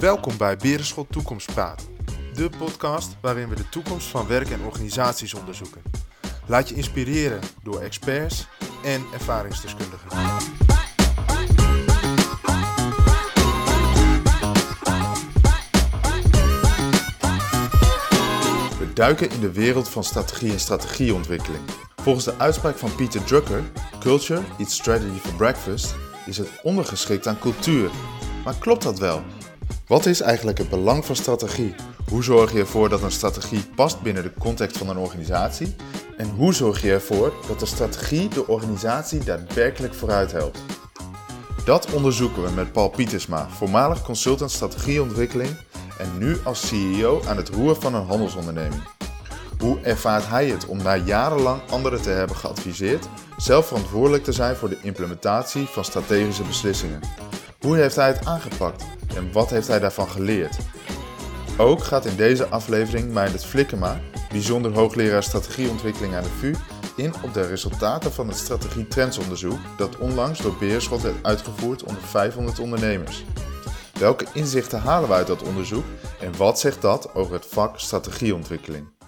Welkom 0.00 0.36
bij 0.36 0.56
Berenschot 0.56 1.12
Toekomstpraat, 1.12 1.88
de 2.34 2.50
podcast 2.58 3.16
waarin 3.20 3.48
we 3.48 3.54
de 3.54 3.68
toekomst 3.68 4.06
van 4.06 4.26
werk 4.26 4.50
en 4.50 4.60
organisaties 4.60 5.34
onderzoeken. 5.34 5.82
Laat 6.46 6.68
je 6.68 6.74
inspireren 6.74 7.40
door 7.62 7.80
experts 7.80 8.46
en 8.82 9.04
ervaringsdeskundigen. 9.12 10.08
We 18.78 18.92
duiken 18.94 19.30
in 19.30 19.40
de 19.40 19.52
wereld 19.52 19.88
van 19.88 20.04
strategie 20.04 20.52
en 20.52 20.60
strategieontwikkeling. 20.60 21.62
Volgens 21.96 22.24
de 22.24 22.38
uitspraak 22.38 22.78
van 22.78 22.94
Peter 22.94 23.24
Drucker, 23.24 23.62
Culture 23.98 24.42
eats 24.58 24.74
strategy 24.74 25.18
for 25.18 25.34
breakfast, 25.34 25.94
is 26.26 26.38
het 26.38 26.48
ondergeschikt 26.62 27.26
aan 27.26 27.38
cultuur. 27.38 27.90
Maar 28.44 28.54
klopt 28.58 28.82
dat 28.82 28.98
wel? 28.98 29.22
Wat 29.86 30.06
is 30.06 30.20
eigenlijk 30.20 30.58
het 30.58 30.68
belang 30.68 31.04
van 31.04 31.16
strategie? 31.16 31.74
Hoe 32.08 32.22
zorg 32.22 32.52
je 32.52 32.58
ervoor 32.58 32.88
dat 32.88 33.02
een 33.02 33.10
strategie 33.10 33.64
past 33.74 34.02
binnen 34.02 34.22
de 34.22 34.32
context 34.38 34.78
van 34.78 34.88
een 34.88 34.98
organisatie? 34.98 35.74
En 36.16 36.28
hoe 36.28 36.54
zorg 36.54 36.82
je 36.82 36.92
ervoor 36.92 37.32
dat 37.48 37.60
de 37.60 37.66
strategie 37.66 38.28
de 38.28 38.46
organisatie 38.46 39.24
daadwerkelijk 39.24 39.94
vooruit 39.94 40.32
helpt? 40.32 40.58
Dat 41.64 41.92
onderzoeken 41.92 42.42
we 42.42 42.50
met 42.50 42.72
Paul 42.72 42.88
Pietersma, 42.88 43.48
voormalig 43.48 44.02
consultant 44.02 44.50
strategieontwikkeling 44.50 45.56
en 45.98 46.18
nu 46.18 46.36
als 46.44 46.66
CEO 46.66 47.22
aan 47.26 47.36
het 47.36 47.48
roer 47.48 47.76
van 47.80 47.94
een 47.94 48.06
handelsonderneming. 48.06 48.82
Hoe 49.60 49.80
ervaart 49.80 50.28
hij 50.28 50.46
het 50.46 50.66
om 50.66 50.82
na 50.82 50.96
jarenlang 50.96 51.70
anderen 51.70 52.02
te 52.02 52.10
hebben 52.10 52.36
geadviseerd, 52.36 53.08
zelf 53.36 53.66
verantwoordelijk 53.66 54.24
te 54.24 54.32
zijn 54.32 54.56
voor 54.56 54.68
de 54.68 54.78
implementatie 54.82 55.66
van 55.66 55.84
strategische 55.84 56.42
beslissingen? 56.42 57.00
Hoe 57.60 57.76
heeft 57.76 57.96
hij 57.96 58.06
het 58.06 58.26
aangepakt 58.26 58.84
en 59.16 59.32
wat 59.32 59.50
heeft 59.50 59.68
hij 59.68 59.78
daarvan 59.78 60.08
geleerd? 60.08 60.58
Ook 61.58 61.84
gaat 61.84 62.04
in 62.06 62.16
deze 62.16 62.48
aflevering 62.48 63.12
Meindert 63.12 63.44
Flikkema, 63.44 64.00
bijzonder 64.30 64.72
hoogleraar 64.72 65.22
strategieontwikkeling 65.22 66.14
aan 66.14 66.22
de 66.22 66.28
VU, 66.28 66.54
in 66.96 67.14
op 67.22 67.34
de 67.34 67.46
resultaten 67.46 68.12
van 68.12 68.28
het 68.28 68.36
strategie 68.36 68.88
trendsonderzoek 68.88 69.58
dat 69.76 69.98
onlangs 69.98 70.40
door 70.40 70.56
Beerschot 70.58 71.02
werd 71.02 71.16
uitgevoerd 71.22 71.82
onder 71.82 72.02
500 72.02 72.58
ondernemers. 72.58 73.24
Welke 73.98 74.26
inzichten 74.32 74.80
halen 74.80 75.08
we 75.08 75.14
uit 75.14 75.26
dat 75.26 75.42
onderzoek 75.42 75.84
en 76.20 76.36
wat 76.36 76.60
zegt 76.60 76.82
dat 76.82 77.14
over 77.14 77.32
het 77.32 77.46
vak 77.46 77.78
strategieontwikkeling? 77.78 78.98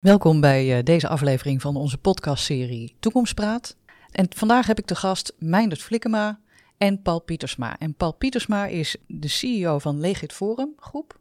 Welkom 0.00 0.40
bij 0.40 0.78
uh, 0.78 0.84
deze 0.84 1.08
aflevering 1.08 1.60
van 1.60 1.76
onze 1.76 1.98
podcastserie 1.98 2.94
Toekomstpraat. 3.00 3.76
En 4.10 4.26
vandaag 4.36 4.66
heb 4.66 4.78
ik 4.78 4.86
de 4.86 4.94
gast 4.94 5.32
Meindert 5.38 5.82
Flikkema 5.82 6.40
en 6.78 7.02
Paul 7.02 7.20
Pietersma. 7.20 7.78
En 7.78 7.94
Paul 7.94 8.12
Pietersma 8.12 8.66
is 8.66 8.96
de 9.06 9.28
CEO 9.28 9.78
van 9.78 10.00
Legit 10.00 10.32
Forum 10.32 10.72
groep. 10.76 11.18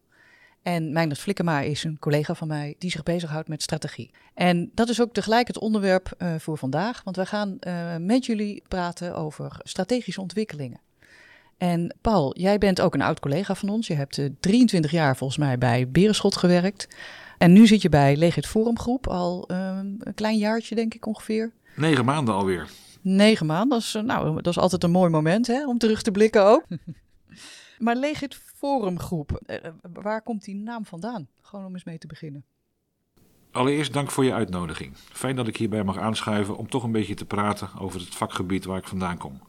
En 0.62 0.94
Meindert 0.94 1.20
Flikkema 1.20 1.62
is 1.62 1.84
een 1.84 2.00
collega 2.00 2.34
van 2.36 2.48
mij 2.48 2.76
die 2.78 2.92
zich 2.92 3.04
bezighoudt 3.04 3.48
met 3.48 3.62
strategie. 3.62 4.12
En 4.34 4.72
dat 4.74 4.90
is 4.90 5.02
ook 5.02 5.14
tegelijk 5.14 5.48
het 5.48 5.60
onderwerp 5.60 6.14
uh, 6.18 6.36
voor 6.38 6.58
vandaag, 6.58 7.04
want 7.04 7.16
we 7.16 7.26
gaan 7.26 7.58
uh, 7.60 7.96
met 7.98 8.26
jullie 8.26 8.64
praten 8.68 9.16
over 9.16 9.60
strategische 9.64 10.22
ontwikkelingen. 10.22 10.80
En 11.58 11.96
Paul, 12.02 12.38
jij 12.38 12.58
bent 12.58 12.82
ook 12.82 12.94
een 12.94 13.02
oud 13.02 13.20
collega 13.20 13.56
van 13.56 13.70
ons. 13.70 13.88
Je 13.88 13.94
hebt 13.94 14.18
uh, 14.18 14.30
23 14.40 14.92
jaar 14.92 15.18
volgens 15.18 15.40
mij 15.40 15.58
bij 15.58 15.90
Berenschot 15.90 16.36
gewerkt. 16.36 16.88
En 17.40 17.54
nu 17.54 17.68
zit 17.68 17.82
je 17.82 17.90
bij 17.90 18.16
Legit 18.16 18.48
Forum 18.48 18.80
Groep 18.80 19.08
al 19.08 19.44
een 19.48 20.02
klein 20.16 20.38
jaartje, 20.38 20.76
denk 20.76 20.94
ik 20.94 21.06
ongeveer. 21.06 21.52
Negen 21.76 22.06
maanden 22.06 22.34
alweer. 22.34 22.70
Negen 23.02 23.46
maanden, 23.46 23.70
dat 23.70 23.80
is, 23.80 23.94
nou, 24.04 24.36
dat 24.36 24.48
is 24.48 24.58
altijd 24.58 24.84
een 24.84 24.92
mooi 24.92 25.10
moment 25.10 25.48
hè, 25.48 25.68
om 25.68 25.78
terug 25.78 26.02
te 26.02 26.12
blikken 26.12 26.46
ook. 26.46 26.64
maar 27.78 27.96
Legit 27.96 28.36
Forum 28.56 29.00
Groep, 29.00 29.42
waar 29.94 30.22
komt 30.22 30.44
die 30.44 30.56
naam 30.56 30.86
vandaan? 30.86 31.28
Gewoon 31.42 31.66
om 31.66 31.74
eens 31.74 31.84
mee 31.84 31.98
te 31.98 32.08
beginnen. 32.08 32.44
Allereerst 33.52 33.94
dank 33.94 34.12
voor 34.12 34.26
je 34.26 34.34
uitnodiging. 34.34 34.96
Fijn 34.96 35.36
dat 35.36 35.48
ik 35.48 35.58
hierbij 35.58 35.84
mag 35.84 35.98
aanschuiven 35.98 36.58
om 36.58 36.70
toch 36.70 36.84
een 36.84 36.92
beetje 36.92 37.14
te 37.14 37.26
praten 37.26 37.70
over 37.80 38.00
het 38.00 38.16
vakgebied 38.16 38.66
waar 38.66 38.78
ik 38.78 38.88
vandaan 38.88 39.18
kom. 39.18 39.42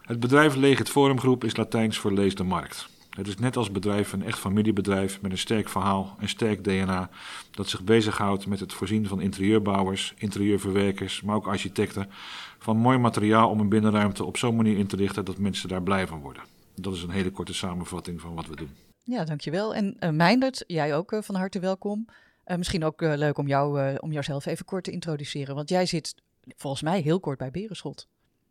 Het 0.00 0.20
bedrijf 0.20 0.54
Legit 0.54 0.90
Forum 0.90 1.20
Groep 1.20 1.44
is 1.44 1.56
Latijns 1.56 1.98
voor 1.98 2.12
lees 2.12 2.34
de 2.34 2.44
markt. 2.44 2.88
Het 3.18 3.26
is 3.26 3.36
net 3.36 3.56
als 3.56 3.70
bedrijf 3.70 4.12
een 4.12 4.22
echt 4.22 4.38
familiebedrijf 4.38 5.20
met 5.20 5.30
een 5.30 5.38
sterk 5.38 5.68
verhaal 5.68 6.16
en 6.18 6.28
sterk 6.28 6.64
DNA 6.64 7.10
dat 7.50 7.68
zich 7.68 7.84
bezighoudt 7.84 8.46
met 8.46 8.60
het 8.60 8.72
voorzien 8.72 9.06
van 9.06 9.20
interieurbouwers, 9.20 10.14
interieurverwerkers, 10.16 11.22
maar 11.22 11.36
ook 11.36 11.46
architecten 11.46 12.10
van 12.58 12.76
mooi 12.76 12.98
materiaal 12.98 13.50
om 13.50 13.60
een 13.60 13.68
binnenruimte 13.68 14.24
op 14.24 14.36
zo'n 14.36 14.56
manier 14.56 14.78
in 14.78 14.86
te 14.86 14.96
richten 14.96 15.24
dat 15.24 15.38
mensen 15.38 15.68
daar 15.68 15.82
blij 15.82 16.06
van 16.06 16.20
worden. 16.20 16.42
Dat 16.74 16.94
is 16.94 17.02
een 17.02 17.10
hele 17.10 17.30
korte 17.30 17.54
samenvatting 17.54 18.20
van 18.20 18.34
wat 18.34 18.46
we 18.46 18.56
doen. 18.56 18.70
Ja, 19.04 19.24
dankjewel. 19.24 19.74
En 19.74 19.96
uh, 20.00 20.10
Meindert, 20.10 20.64
jij 20.66 20.96
ook 20.96 21.12
uh, 21.12 21.22
van 21.22 21.34
harte 21.34 21.58
welkom. 21.58 22.06
Uh, 22.46 22.56
misschien 22.56 22.84
ook 22.84 23.00
leuk 23.00 23.38
om, 23.38 23.46
jou, 23.46 23.96
om 23.98 24.12
jouzelf 24.12 24.46
even 24.46 24.64
kort 24.64 24.84
te 24.84 24.90
introduceren, 24.90 25.54
want 25.54 25.68
jij 25.68 25.86
zit 25.86 26.14
volgens 26.56 26.82
mij 26.82 27.00
heel 27.00 27.20
kort 27.20 27.38
bij 27.38 27.50
Berenschot. 27.50 28.08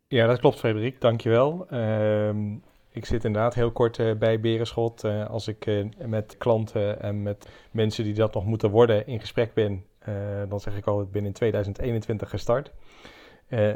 Ja, 0.08 0.26
dat 0.26 0.38
klopt, 0.38 0.58
Frederik. 0.58 1.00
Dankjewel. 1.00 1.66
Uh, 1.72 2.30
ik 2.90 3.04
zit 3.04 3.24
inderdaad 3.24 3.54
heel 3.54 3.70
kort 3.70 3.98
uh, 3.98 4.14
bij 4.14 4.40
Berenschot. 4.40 5.04
Uh, 5.04 5.30
als 5.30 5.48
ik 5.48 5.66
uh, 5.66 5.86
met 6.06 6.36
klanten 6.38 7.02
en 7.02 7.22
met 7.22 7.48
mensen 7.70 8.04
die 8.04 8.14
dat 8.14 8.34
nog 8.34 8.44
moeten 8.44 8.70
worden 8.70 9.06
in 9.06 9.20
gesprek 9.20 9.54
ben, 9.54 9.84
dan 10.48 10.60
zeg 10.60 10.76
ik 10.76 10.86
al, 10.86 11.00
ik 11.00 11.10
ben 11.10 11.24
in 11.24 11.32
2021 11.32 12.30
gestart. 12.30 12.72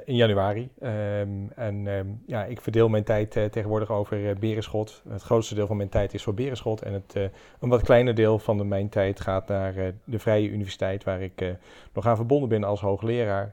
in 0.04 0.16
januari. 0.16 0.70
Um, 0.82 1.50
en 1.54 1.86
um, 1.86 2.22
ja, 2.26 2.44
ik 2.44 2.60
verdeel 2.60 2.88
mijn 2.88 3.04
tijd 3.04 3.30
tegenwoordig 3.30 3.90
over 3.90 4.38
Berenschot. 4.38 5.02
Het 5.08 5.22
grootste 5.22 5.54
deel 5.54 5.66
van 5.66 5.76
mijn 5.76 5.88
tijd 5.88 6.14
is 6.14 6.22
voor 6.22 6.34
Berenschot. 6.34 6.82
En 6.82 6.92
het, 6.92 7.14
een 7.60 7.68
wat 7.68 7.82
kleiner 7.82 8.14
deel 8.14 8.38
van 8.38 8.68
mijn 8.68 8.88
tijd 8.88 9.20
gaat 9.20 9.48
naar 9.48 9.74
de 10.04 10.18
Vrije 10.18 10.48
Universiteit, 10.48 11.04
waar 11.04 11.22
ik 11.22 11.56
nog 11.92 12.06
aan 12.06 12.16
verbonden 12.16 12.48
ben 12.48 12.64
als 12.64 12.80
hoogleraar. 12.80 13.52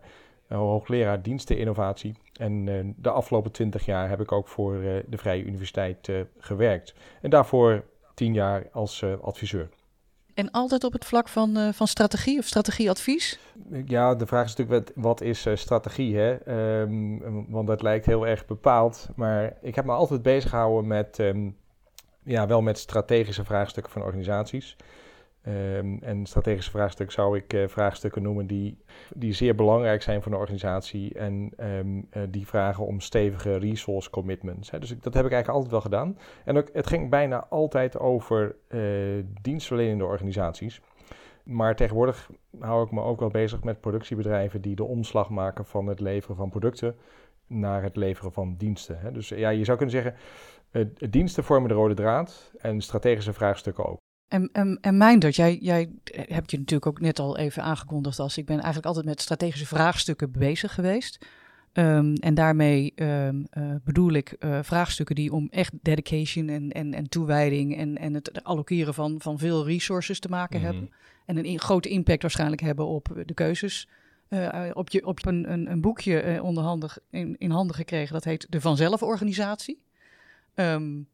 Hoogleraar 0.58 1.22
diensteninnovatie. 1.22 2.16
En 2.34 2.68
uh, 2.68 2.94
de 2.96 3.10
afgelopen 3.10 3.52
twintig 3.52 3.86
jaar 3.86 4.10
heb 4.10 4.22
ik 4.22 4.32
ook 4.32 4.48
voor 4.48 4.76
uh, 4.76 5.00
de 5.08 5.18
Vrije 5.18 5.44
Universiteit 5.44 6.08
uh, 6.08 6.22
gewerkt. 6.38 6.94
En 7.22 7.30
daarvoor 7.30 7.84
tien 8.14 8.34
jaar 8.34 8.68
als 8.72 9.04
adviseur. 9.22 9.70
En 10.34 10.52
altijd 10.52 10.84
op 10.84 10.94
het 10.94 11.06
vlak 11.06 11.28
van, 11.28 11.74
van 11.74 11.88
strategie 11.88 12.40
of 12.40 12.46
strategieadvies? 12.46 13.40
Ja, 13.86 14.16
de 14.16 14.26
vraag 14.26 14.46
is 14.46 14.56
natuurlijk 14.56 14.88
wat, 14.88 15.04
wat 15.04 15.22
is 15.22 15.48
strategie? 15.54 16.18
Hè? 16.18 16.52
Um, 16.82 17.52
want 17.52 17.68
dat 17.68 17.82
lijkt 17.82 18.06
heel 18.06 18.28
erg 18.28 18.46
bepaald. 18.46 19.10
Maar 19.16 19.58
ik 19.62 19.76
heb 19.76 19.86
me 19.86 19.92
altijd 19.92 20.22
bezig 20.22 20.50
gehouden 20.50 20.88
met, 20.88 21.20
um, 21.20 21.58
ja, 22.24 22.48
wel 22.48 22.62
met 22.62 22.78
strategische 22.78 23.46
vraagstukken 23.46 23.92
van 23.92 24.04
organisaties. 24.04 24.76
Um, 25.48 26.00
en 26.02 26.26
strategische 26.26 26.72
vraagstukken 26.72 27.16
zou 27.16 27.38
ik 27.38 27.54
uh, 27.54 27.68
vraagstukken 27.68 28.22
noemen 28.22 28.48
die, 28.48 28.78
die 29.16 29.34
zeer 29.34 29.56
belangrijk 29.56 30.02
zijn 30.02 30.22
voor 30.22 30.32
een 30.32 30.38
organisatie 30.38 31.14
en 31.14 31.52
um, 31.58 32.08
uh, 32.14 32.24
die 32.30 32.48
vragen 32.48 32.86
om 32.86 33.00
stevige 33.00 33.58
resource 33.58 34.10
commitments. 34.10 34.72
Hè. 34.72 34.80
Dus 34.80 34.90
dat 34.90 35.14
heb 35.14 35.26
ik 35.26 35.32
eigenlijk 35.32 35.50
altijd 35.50 35.72
wel 35.72 35.82
gedaan. 35.82 36.18
En 36.46 36.58
ook, 36.58 36.70
het 36.74 36.88
ging 36.88 37.10
bijna 37.10 37.46
altijd 37.50 38.00
over 38.00 38.56
uh, 38.70 39.24
dienstverlenende 39.42 40.06
organisaties. 40.06 40.82
Maar 41.44 41.76
tegenwoordig 41.76 42.30
hou 42.60 42.86
ik 42.86 42.92
me 42.92 43.02
ook 43.02 43.20
wel 43.20 43.30
bezig 43.30 43.64
met 43.64 43.82
productiebedrijven 43.82 44.62
die 44.62 44.76
de 44.76 44.84
omslag 44.84 45.30
maken 45.30 45.66
van 45.66 45.88
het 45.88 46.00
leveren 46.00 46.36
van 46.36 46.50
producten 46.50 46.96
naar 47.48 47.84
het 47.84 47.96
leveren 47.96 48.32
van 48.32 48.56
diensten. 48.58 49.00
Hè. 49.00 49.12
Dus 49.12 49.30
ja, 49.30 49.50
je 49.50 49.64
zou 49.64 49.78
kunnen 49.78 49.96
zeggen, 49.96 50.16
diensten 51.10 51.44
vormen 51.44 51.70
de 51.70 51.76
rode 51.76 51.94
draad 51.94 52.52
en 52.58 52.82
strategische 52.82 53.34
vraagstukken 53.34 53.86
ook. 53.86 53.98
En, 54.30 54.50
en, 54.52 54.78
en 54.82 54.98
Meindert, 54.98 55.36
jij, 55.36 55.58
jij 55.62 55.90
hebt 56.12 56.52
je 56.52 56.58
natuurlijk 56.58 56.86
ook 56.86 57.00
net 57.00 57.20
al 57.20 57.38
even 57.38 57.64
aangekondigd 57.64 58.20
als 58.20 58.38
ik 58.38 58.46
ben 58.46 58.56
eigenlijk 58.56 58.86
altijd 58.86 59.06
met 59.06 59.22
strategische 59.22 59.66
vraagstukken 59.66 60.32
bezig 60.32 60.74
geweest. 60.74 61.26
Um, 61.74 62.14
en 62.14 62.34
daarmee 62.34 62.94
um, 62.96 63.48
uh, 63.58 63.76
bedoel 63.84 64.12
ik 64.12 64.36
uh, 64.40 64.60
vraagstukken 64.62 65.16
die 65.16 65.32
om 65.32 65.48
echt 65.52 65.74
dedication 65.82 66.50
en, 66.50 66.72
en, 66.72 66.94
en 66.94 67.10
toewijding 67.10 67.78
en, 67.78 67.98
en 67.98 68.14
het 68.14 68.44
allokeren 68.44 68.94
van, 68.94 69.22
van 69.22 69.38
veel 69.38 69.66
resources 69.66 70.20
te 70.20 70.30
maken 70.30 70.60
mm 70.60 70.66
-hmm. 70.66 70.74
hebben. 70.74 70.94
En 71.26 71.38
een 71.38 71.46
in, 71.46 71.60
grote 71.60 71.90
impact 71.90 72.22
waarschijnlijk 72.22 72.62
hebben 72.62 72.88
op 72.88 73.24
de 73.26 73.34
keuzes. 73.34 73.88
Uh, 74.30 74.70
op 74.74 74.90
je, 74.90 75.06
op 75.06 75.26
een, 75.26 75.52
een, 75.52 75.72
een 75.72 75.82
boekje 75.82 76.40
onderhandig 76.44 76.98
in, 77.10 77.36
in 77.38 77.52
handen 77.52 77.76
gekregen, 77.76 78.14
dat 78.14 78.24
heet 78.24 78.48
de 78.50 78.62
Vanzelf-organisatie. 78.62 79.82
Um, 80.56 81.08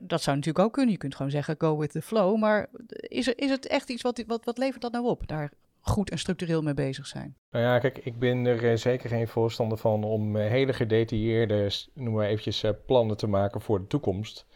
dat 0.00 0.22
zou 0.22 0.36
natuurlijk 0.36 0.64
ook 0.64 0.72
kunnen. 0.72 0.92
Je 0.92 0.98
kunt 0.98 1.14
gewoon 1.14 1.30
zeggen, 1.30 1.54
go 1.58 1.78
with 1.78 1.90
the 1.90 2.02
flow. 2.02 2.38
Maar 2.38 2.68
is, 2.88 3.28
is 3.28 3.50
het 3.50 3.66
echt 3.66 3.90
iets, 3.90 4.02
wat, 4.02 4.24
wat, 4.26 4.44
wat 4.44 4.58
levert 4.58 4.82
dat 4.82 4.92
nou 4.92 5.06
op? 5.06 5.26
Daar 5.26 5.52
goed 5.80 6.10
en 6.10 6.18
structureel 6.18 6.62
mee 6.62 6.74
bezig 6.74 7.06
zijn. 7.06 7.36
Nou 7.50 7.64
ja, 7.64 7.78
kijk, 7.78 7.98
ik 7.98 8.18
ben 8.18 8.46
er 8.46 8.78
zeker 8.78 9.08
geen 9.08 9.28
voorstander 9.28 9.78
van 9.78 10.04
om 10.04 10.36
hele 10.36 10.72
gedetailleerde, 10.72 11.70
noemen 11.94 12.22
we 12.22 12.28
eventjes, 12.28 12.64
plannen 12.86 13.16
te 13.16 13.26
maken 13.26 13.60
voor 13.60 13.80
de 13.80 13.86
toekomst. 13.86 14.46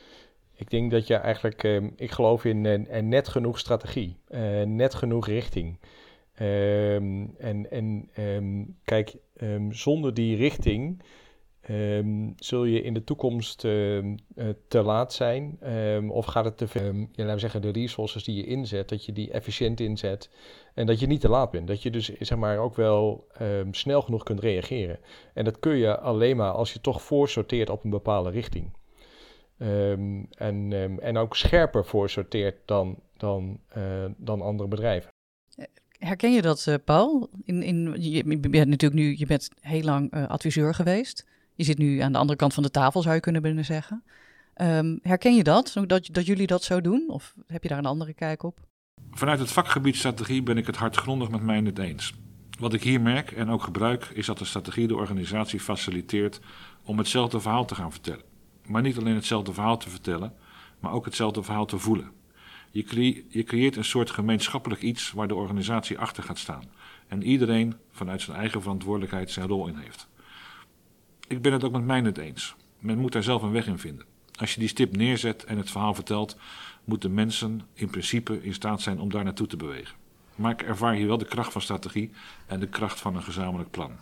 Ik 0.55 0.71
denk 0.71 0.91
dat 0.91 1.07
je 1.07 1.15
eigenlijk, 1.15 1.63
ik 1.97 2.11
geloof 2.11 2.45
in 2.45 2.87
net 3.09 3.29
genoeg 3.29 3.59
strategie, 3.59 4.17
net 4.65 4.95
genoeg 4.95 5.27
richting. 5.27 5.79
Um, 6.41 7.35
en 7.39 7.71
en 7.71 8.11
um, 8.19 8.77
kijk, 8.85 9.17
zonder 9.71 10.15
die 10.15 10.37
richting 10.37 11.03
Ehm, 11.69 12.31
zul 12.37 12.65
je 12.65 12.83
in 12.83 12.95
de 12.95 13.05
toekomst 13.05 13.65
ehm, 13.65 14.17
eh, 14.35 14.49
te 14.69 14.83
laat 14.83 15.13
zijn? 15.13 15.57
Ehm, 15.61 16.11
of 16.11 16.27
gaat 16.27 16.45
het 16.45 16.57
te 16.57 16.67
ja, 16.73 17.07
laten 17.17 17.35
we 17.35 17.39
zeggen, 17.39 17.63
de 17.63 17.71
resources 17.71 18.25
die 18.25 18.37
je 18.37 18.47
inzet, 18.47 18.89
dat 18.89 19.05
je 19.05 19.13
die 19.13 19.31
efficiënt 19.31 19.81
inzet. 19.81 20.31
En 20.75 20.87
dat 20.87 21.01
je 21.01 21.07
niet 21.07 21.21
te 21.21 21.29
laat 21.29 21.51
bent. 21.51 21.67
Dat 21.67 21.83
je 21.83 21.91
dus 21.91 22.19
zeg 22.19 22.39
maar, 22.39 22.59
ook 22.59 22.77
wel 22.77 23.27
snel 23.71 24.03
genoeg 24.03 24.23
kunt 24.23 24.41
reageren. 24.41 24.99
En 25.35 25.45
dat 25.45 25.59
kun 25.59 25.77
je 25.77 25.99
alleen 25.99 26.37
maar 26.37 26.51
als 26.51 26.73
je 26.73 26.81
toch 26.81 27.03
voorsorteert 27.03 27.71
op 27.71 27.85
een 27.85 27.91
bepaalde 27.91 28.31
richting. 28.31 28.73
en, 29.59 30.73
en 31.01 31.17
ook 31.17 31.37
scherper 31.37 31.85
voorsorteert 31.85 32.57
dan, 32.65 32.99
dan, 33.17 33.61
uh, 33.77 34.05
dan 34.17 34.41
andere 34.41 34.69
bedrijven. 34.69 35.11
Herken 35.99 36.33
je 36.33 36.43
dat, 36.43 36.67
uh, 36.69 36.75
Paul? 36.85 37.29
In, 37.45 37.63
in, 37.63 37.97
je, 37.99 38.25
bent 38.25 38.69
natuurlijk 38.69 39.01
nu, 39.01 39.15
je 39.19 39.27
bent 39.27 39.51
heel 39.61 39.83
lang 39.83 40.13
adviseur 40.29 40.75
geweest. 40.75 41.27
Je 41.59 41.65
zit 41.65 41.79
nu 41.79 41.99
aan 41.99 42.13
de 42.13 42.19
andere 42.19 42.39
kant 42.39 42.55
van 42.55 42.63
de 42.63 42.71
tafel, 42.71 43.03
zou 43.03 43.15
je 43.15 43.21
kunnen 43.21 43.65
zeggen. 43.65 44.05
Um, 44.61 44.99
herken 45.03 45.35
je 45.35 45.43
dat, 45.43 45.73
dat, 45.87 46.09
dat 46.13 46.27
jullie 46.27 46.47
dat 46.47 46.63
zo 46.63 46.81
doen? 46.81 47.05
Of 47.09 47.35
heb 47.47 47.63
je 47.63 47.69
daar 47.69 47.79
een 47.79 47.87
andere 47.87 48.15
kijk 48.15 48.43
op? 48.43 48.59
Vanuit 49.11 49.39
het 49.39 49.53
vakgebied 49.53 49.97
strategie 49.97 50.43
ben 50.43 50.57
ik 50.57 50.67
het 50.67 50.77
hardgrondig 50.77 51.31
met 51.31 51.43
mij 51.43 51.59
het 51.59 51.79
eens. 51.79 52.15
Wat 52.59 52.73
ik 52.73 52.83
hier 52.83 53.01
merk 53.01 53.31
en 53.31 53.51
ook 53.51 53.63
gebruik, 53.63 54.05
is 54.05 54.27
dat 54.27 54.39
de 54.39 54.45
strategie 54.45 54.87
de 54.87 54.97
organisatie 54.97 55.61
faciliteert 55.61 56.41
om 56.83 56.99
hetzelfde 56.99 57.41
verhaal 57.41 57.65
te 57.65 57.75
gaan 57.75 57.93
vertellen. 57.93 58.25
Maar 58.67 58.83
niet 58.83 58.99
alleen 58.99 59.15
hetzelfde 59.15 59.53
verhaal 59.53 59.77
te 59.77 59.91
vertellen, 59.91 60.33
maar 60.81 60.93
ook 60.93 61.05
hetzelfde 61.05 61.43
verhaal 61.43 61.67
te 61.67 61.79
voelen. 61.79 62.11
Je, 62.71 63.25
je 63.29 63.45
creëert 63.45 63.77
een 63.77 63.85
soort 63.85 64.11
gemeenschappelijk 64.11 64.83
iets 64.83 65.13
waar 65.13 65.29
de 65.29 65.35
organisatie 65.35 65.99
achter 65.99 66.23
gaat 66.23 66.39
staan. 66.39 66.65
En 67.09 67.23
iedereen 67.23 67.75
vanuit 67.91 68.21
zijn 68.21 68.37
eigen 68.37 68.63
verantwoordelijkheid 68.63 69.31
zijn 69.31 69.49
rol 69.49 69.67
in 69.67 69.77
heeft. 69.77 70.09
Ik 71.29 71.43
ben 71.43 71.53
het 71.53 71.65
ook 71.65 71.73
met 71.73 71.85
mij 71.85 72.01
niet 72.01 72.19
eens. 72.19 72.55
Men 72.79 72.99
moet 72.99 73.13
daar 73.13 73.23
zelf 73.23 73.43
een 73.43 73.53
weg 73.53 73.67
in 73.67 73.79
vinden. 73.79 74.07
Als 74.35 74.55
je 74.55 74.61
die 74.61 74.69
stip 74.69 74.97
neerzet 74.97 75.45
en 75.45 75.59
het 75.59 75.71
verhaal 75.71 75.95
vertelt, 75.95 76.37
moeten 76.85 77.15
mensen 77.15 77.61
in 77.73 77.91
principe 77.91 78.43
in 78.43 78.55
staat 78.55 78.81
zijn 78.81 79.01
om 79.01 79.11
daar 79.11 79.25
naartoe 79.25 79.47
te 79.47 79.57
bewegen. 79.57 79.97
Maar 80.35 80.53
ik 80.53 80.63
ervaar 80.63 80.95
hier 80.95 81.07
wel 81.07 81.19
de 81.19 81.25
kracht 81.25 81.53
van 81.53 81.61
strategie 81.61 82.11
en 82.47 82.61
de 82.61 82.69
kracht 82.69 83.01
van 83.01 83.17
een 83.17 83.23
gezamenlijk 83.23 83.71
plan. 83.71 83.93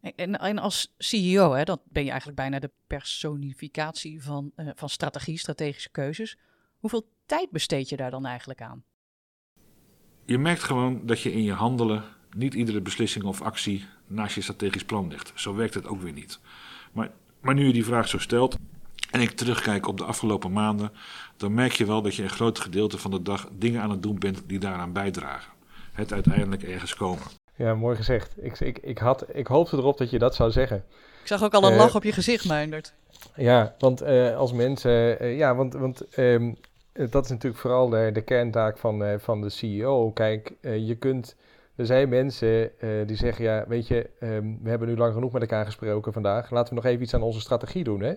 En, 0.00 0.38
en 0.38 0.58
als 0.58 0.94
CEO, 0.98 1.52
hè, 1.52 1.64
dat 1.64 1.80
ben 1.84 2.02
je 2.02 2.10
eigenlijk 2.10 2.38
bijna 2.38 2.58
de 2.58 2.70
personificatie 2.86 4.22
van, 4.22 4.52
uh, 4.56 4.70
van 4.74 4.88
strategie, 4.88 5.38
strategische 5.38 5.90
keuzes. 5.90 6.38
Hoeveel 6.78 7.08
tijd 7.26 7.50
besteed 7.50 7.88
je 7.88 7.96
daar 7.96 8.10
dan 8.10 8.26
eigenlijk 8.26 8.62
aan? 8.62 8.84
Je 10.24 10.38
merkt 10.38 10.62
gewoon 10.62 11.06
dat 11.06 11.20
je 11.20 11.32
in 11.32 11.42
je 11.42 11.52
handelen 11.52 12.04
niet 12.36 12.54
iedere 12.54 12.80
beslissing 12.80 13.24
of 13.24 13.42
actie 13.42 13.84
naast 14.06 14.34
je 14.34 14.40
strategisch 14.40 14.84
plan 14.84 15.08
legt. 15.08 15.32
Zo 15.34 15.54
werkt 15.54 15.74
het 15.74 15.86
ook 15.86 16.00
weer 16.00 16.12
niet. 16.12 16.40
Maar, 16.92 17.10
maar 17.40 17.54
nu 17.54 17.66
je 17.66 17.72
die 17.72 17.84
vraag 17.84 18.08
zo 18.08 18.18
stelt 18.18 18.56
en 19.10 19.20
ik 19.20 19.30
terugkijk 19.30 19.88
op 19.88 19.98
de 19.98 20.04
afgelopen 20.04 20.52
maanden, 20.52 20.92
dan 21.36 21.54
merk 21.54 21.72
je 21.72 21.86
wel 21.86 22.02
dat 22.02 22.14
je 22.14 22.22
een 22.22 22.30
groot 22.30 22.60
gedeelte 22.60 22.98
van 22.98 23.10
de 23.10 23.22
dag 23.22 23.48
dingen 23.52 23.82
aan 23.82 23.90
het 23.90 24.02
doen 24.02 24.18
bent 24.18 24.42
die 24.46 24.58
daaraan 24.58 24.92
bijdragen. 24.92 25.52
Het 25.92 26.12
uiteindelijk 26.12 26.62
ergens 26.62 26.94
komen. 26.94 27.24
Ja, 27.56 27.74
mooi 27.74 27.96
gezegd. 27.96 28.34
Ik, 28.36 28.60
ik, 28.60 28.78
ik, 28.78 28.98
had, 28.98 29.24
ik 29.32 29.46
hoopte 29.46 29.76
erop 29.76 29.98
dat 29.98 30.10
je 30.10 30.18
dat 30.18 30.34
zou 30.34 30.50
zeggen. 30.50 30.84
Ik 31.20 31.26
zag 31.28 31.42
ook 31.42 31.54
al 31.54 31.64
een 31.64 31.72
uh, 31.72 31.78
lach 31.78 31.94
op 31.94 32.02
je 32.02 32.12
gezicht, 32.12 32.48
Meindert. 32.48 32.94
Ja, 33.36 33.74
want 33.78 34.02
uh, 34.02 34.36
als 34.36 34.52
mensen. 34.52 35.22
Uh, 35.22 35.38
ja, 35.38 35.54
want, 35.54 35.72
want 35.72 36.18
um, 36.18 36.56
dat 36.92 37.24
is 37.24 37.30
natuurlijk 37.30 37.60
vooral 37.62 37.88
de, 37.88 38.10
de 38.12 38.22
kerntaak 38.22 38.78
van, 38.78 39.20
van 39.20 39.40
de 39.40 39.48
CEO. 39.48 40.10
Kijk, 40.10 40.52
je 40.60 40.96
kunt 40.98 41.36
er 41.76 41.86
zijn 41.86 42.08
mensen 42.08 42.70
uh, 42.84 43.06
die 43.06 43.16
zeggen, 43.16 43.44
ja, 43.44 43.64
weet 43.68 43.86
je, 43.86 44.10
um, 44.20 44.58
we 44.62 44.70
hebben 44.70 44.88
nu 44.88 44.96
lang 44.96 45.14
genoeg 45.14 45.32
met 45.32 45.42
elkaar 45.42 45.64
gesproken 45.64 46.12
vandaag. 46.12 46.50
Laten 46.50 46.68
we 46.68 46.80
nog 46.80 46.90
even 46.90 47.02
iets 47.02 47.14
aan 47.14 47.22
onze 47.22 47.40
strategie 47.40 47.84
doen. 47.84 48.00
Hè? 48.00 48.14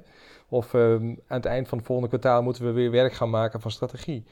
Of 0.49 0.73
um, 0.73 1.19
aan 1.27 1.37
het 1.37 1.45
eind 1.45 1.67
van 1.67 1.77
het 1.77 1.87
volgende 1.87 2.09
kwartaal 2.09 2.43
moeten 2.43 2.65
we 2.65 2.71
weer 2.71 2.91
werk 2.91 3.13
gaan 3.13 3.29
maken 3.29 3.61
van 3.61 3.71
strategie. 3.71 4.25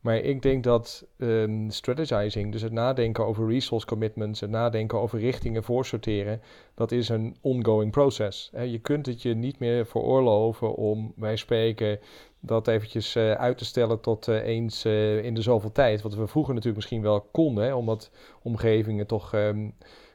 Maar 0.00 0.16
ik 0.16 0.42
denk 0.42 0.64
dat 0.64 1.06
um, 1.16 1.70
strategizing, 1.70 2.52
dus 2.52 2.62
het 2.62 2.72
nadenken 2.72 3.26
over 3.26 3.48
resource 3.48 3.86
commitments, 3.86 4.40
het 4.40 4.50
nadenken 4.50 4.98
over 4.98 5.18
richtingen 5.18 5.62
voorsorteren, 5.62 6.40
dat 6.74 6.92
is 6.92 7.08
een 7.08 7.36
ongoing 7.40 7.90
proces. 7.90 8.50
Je 8.66 8.78
kunt 8.78 9.06
het 9.06 9.22
je 9.22 9.34
niet 9.34 9.58
meer 9.58 9.86
veroorloven 9.86 10.74
om, 10.74 11.12
wij 11.16 11.36
spreken, 11.36 11.98
dat 12.40 12.68
eventjes 12.68 13.16
uh, 13.16 13.32
uit 13.32 13.58
te 13.58 13.64
stellen 13.64 14.00
tot 14.00 14.28
uh, 14.28 14.46
eens 14.46 14.84
uh, 14.84 15.24
in 15.24 15.34
de 15.34 15.42
zoveel 15.42 15.72
tijd. 15.72 16.02
Wat 16.02 16.14
we 16.14 16.26
vroeger 16.26 16.54
natuurlijk 16.54 16.80
misschien 16.80 17.02
wel 17.02 17.20
konden, 17.20 17.64
hè, 17.64 17.74
omdat 17.74 18.10
omgevingen 18.42 19.06
toch 19.06 19.34
um, 19.34 19.74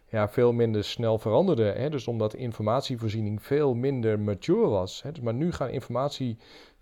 ja, 0.09 0.29
veel 0.29 0.53
minder 0.53 0.83
snel 0.83 1.17
veranderden. 1.17 1.75
Hè, 1.75 1.89
dus 1.89 2.07
omdat 2.07 2.33
informatievoorziening 2.33 3.43
veel 3.43 3.73
minder 3.73 4.19
mature 4.19 4.67
was. 4.67 5.01
Hè. 5.01 5.11
Dus 5.11 5.23
maar 5.23 5.33
nu 5.33 5.51
gaan 5.51 5.69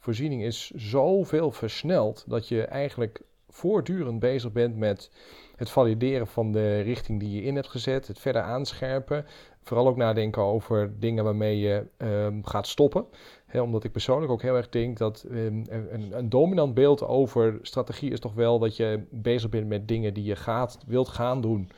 informatievoorziening 0.07 0.43
is 0.43 0.71
zoveel 0.91 1.51
versneld 1.51 2.23
dat 2.27 2.47
je 2.47 2.63
eigenlijk 2.63 3.21
voortdurend 3.49 4.19
bezig 4.19 4.51
bent 4.51 4.77
met 4.77 5.11
het 5.55 5.69
valideren 5.69 6.27
van 6.27 6.51
de 6.51 6.79
richting 6.79 7.19
die 7.19 7.31
je 7.35 7.43
in 7.43 7.55
hebt 7.55 7.67
gezet, 7.69 8.07
het 8.07 8.19
verder 8.19 8.41
aanscherpen. 8.41 9.25
Vooral 9.61 9.87
ook 9.87 9.97
nadenken 9.97 10.41
over 10.41 10.99
dingen 10.99 11.23
waarmee 11.23 11.59
je 11.59 11.85
um, 11.97 12.45
gaat 12.45 12.67
stoppen 12.67 13.05
omdat 13.53 13.83
ik 13.83 13.91
persoonlijk 13.91 14.31
ook 14.31 14.41
heel 14.41 14.55
erg 14.55 14.69
denk 14.69 14.97
dat 14.97 15.25
um, 15.31 15.63
een, 15.69 16.17
een, 16.17 16.29
dominant 16.29 16.73
beeld 16.73 17.03
over 17.03 17.59
strategie 17.61 18.11
is 18.11 18.19
toch 18.19 18.33
wel 18.33 18.59
dat 18.59 18.75
je 18.75 19.03
bezig 19.09 19.49
bent 19.49 19.67
met 19.67 19.87
dingen 19.87 20.13
die 20.13 20.23
je 20.23 20.35
gaat, 20.35 20.79
wilt 20.87 21.07
gaan 21.07 21.41
doen. 21.41 21.69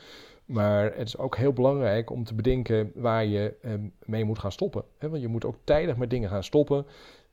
Maar 0.46 0.84
het 0.84 1.08
is 1.08 1.18
ook 1.18 1.38
heel 1.38 1.54
belangrijk 1.54 2.10
om 2.10 2.24
te 2.24 2.34
bedenken 2.34 2.92
waar 2.96 3.26
je 3.26 3.54
um, 3.66 3.94
mee 4.06 4.24
moet 4.24 4.40
gaan 4.40 4.52
stoppen. 4.52 4.84
want 5.00 5.22
je 5.22 5.28
moet 5.28 5.46
ook 5.46 5.56
tijdig 5.64 5.98
met 5.98 6.10
dingen 6.10 6.30
gaan 6.30 6.44
stoppen. 6.44 6.86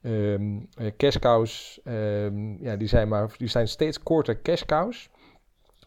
Um, 0.03 0.69
ja, 2.61 2.77
die, 2.77 2.89
zijn 2.89 3.09
maar, 3.09 3.35
die 3.37 3.49
zijn 3.49 3.69
steeds 3.69 4.03
korter 4.03 4.41
cows. 4.67 5.11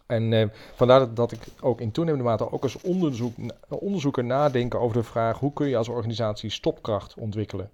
En 0.05 0.31
uh, 0.31 0.45
vandaar 0.75 1.13
dat, 1.13 1.31
ik 1.31 1.39
ook 1.61 1.81
in 1.81 1.91
toenemende 1.91 2.25
mate 2.25 2.51
ook 2.51 2.63
als 2.63 2.81
onderzoek, 2.81 3.35
onderzoeker 3.69 4.23
nadenken 4.23 4.79
over 4.79 4.97
de 4.97 5.03
vraag 5.03 5.39
hoe 5.39 5.53
kun 5.53 5.67
je 5.67 5.77
als 5.77 5.89
organisatie 5.89 6.49
stopkracht 6.49 7.15
ontwikkelen. 7.15 7.71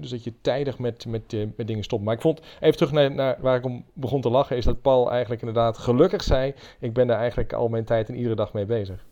dus 0.00 0.10
dat 0.10 0.24
je 0.24 0.32
tijdig 0.40 0.78
met, 0.78 1.06
met, 1.06 1.32
uh, 1.32 1.46
met 1.56 1.66
dingen 1.66 1.84
stopt. 1.84 2.04
Maar 2.04 2.14
ik 2.14 2.20
vond, 2.20 2.40
even 2.60 2.76
terug 2.76 2.92
naar, 2.92 3.10
naar, 3.10 3.36
waar 3.40 3.56
ik 3.56 3.64
om 3.64 3.84
begon 3.92 4.20
te 4.20 4.30
lachen, 4.30 4.56
is 4.56 4.64
dat 4.64 4.82
Paul 4.82 5.10
eigenlijk 5.10 5.40
inderdaad 5.40 5.78
gelukkig 5.78 6.22
zei, 6.22 6.54
ik 6.78 6.92
ben 6.92 7.06
daar 7.06 7.18
eigenlijk 7.18 7.52
al 7.52 7.68
mijn 7.68 7.84
tijd 7.84 8.08
en 8.08 8.16
iedere 8.16 8.34
dag 8.34 8.52
mee 8.52 8.66
bezig. 8.66 9.04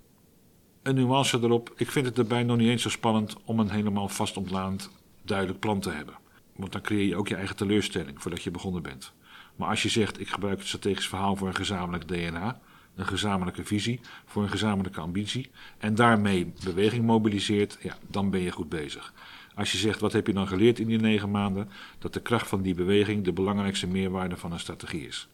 Een 0.82 0.94
nuance 0.94 1.38
erop, 1.42 1.72
ik 1.76 1.90
vind 1.90 2.06
het 2.06 2.18
erbij 2.18 2.42
nog 2.42 2.56
niet 2.56 2.68
eens 2.68 2.82
zo 2.82 2.88
spannend 2.88 3.36
om 3.44 3.58
een 3.58 3.70
helemaal 3.70 4.08
vastontlaand 4.08 4.90
duidelijk 5.22 5.58
plan 5.58 5.80
te 5.80 5.90
hebben. 5.90 6.14
Want 6.58 6.72
dan 6.72 6.80
creëer 6.80 7.06
je 7.06 7.16
ook 7.16 7.28
je 7.28 7.34
eigen 7.34 7.56
teleurstelling 7.56 8.22
voordat 8.22 8.42
je 8.42 8.50
begonnen 8.50 8.82
bent. 8.82 9.12
Maar 9.56 9.68
als 9.68 9.82
je 9.82 9.88
zegt, 9.88 10.20
ik 10.20 10.28
gebruik 10.28 10.58
het 10.58 10.66
strategisch 10.66 11.08
verhaal 11.08 11.36
voor 11.36 11.48
een 11.48 11.54
gezamenlijk 11.54 12.08
DNA, 12.08 12.60
een 12.94 13.06
gezamenlijke 13.06 13.64
visie, 13.64 14.00
voor 14.26 14.42
een 14.42 14.48
gezamenlijke 14.48 15.00
ambitie, 15.00 15.50
en 15.78 15.94
daarmee 15.94 16.52
beweging 16.64 17.04
mobiliseert, 17.04 17.78
ja, 17.80 17.96
dan 18.06 18.30
ben 18.30 18.40
je 18.40 18.50
goed 18.50 18.68
bezig. 18.68 19.12
Als 19.54 19.72
je 19.72 19.78
zegt, 19.78 20.00
wat 20.00 20.12
heb 20.12 20.26
je 20.26 20.32
dan 20.32 20.48
geleerd 20.48 20.78
in 20.78 20.86
die 20.86 21.00
negen 21.00 21.30
maanden? 21.30 21.68
Dat 21.98 22.12
de 22.12 22.20
kracht 22.20 22.48
van 22.48 22.62
die 22.62 22.74
beweging 22.74 23.24
de 23.24 23.32
belangrijkste 23.32 23.86
meerwaarde 23.86 24.36
van 24.36 24.52
een 24.52 24.60
strategie 24.60 25.06
is. 25.06 25.28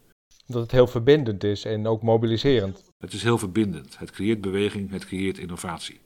Dat 0.46 0.62
het 0.62 0.70
heel 0.70 0.86
verbindend 0.86 1.44
is 1.44 1.64
en 1.64 1.86
ook 1.86 2.02
mobiliserend. 2.02 2.90
Het 2.98 3.12
is 3.12 3.22
heel 3.22 3.38
verbindend. 3.38 3.98
Het 3.98 4.10
creëert 4.10 4.40
beweging, 4.40 4.90
het 4.90 5.06
creëert 5.06 5.38
innovatie. 5.38 6.00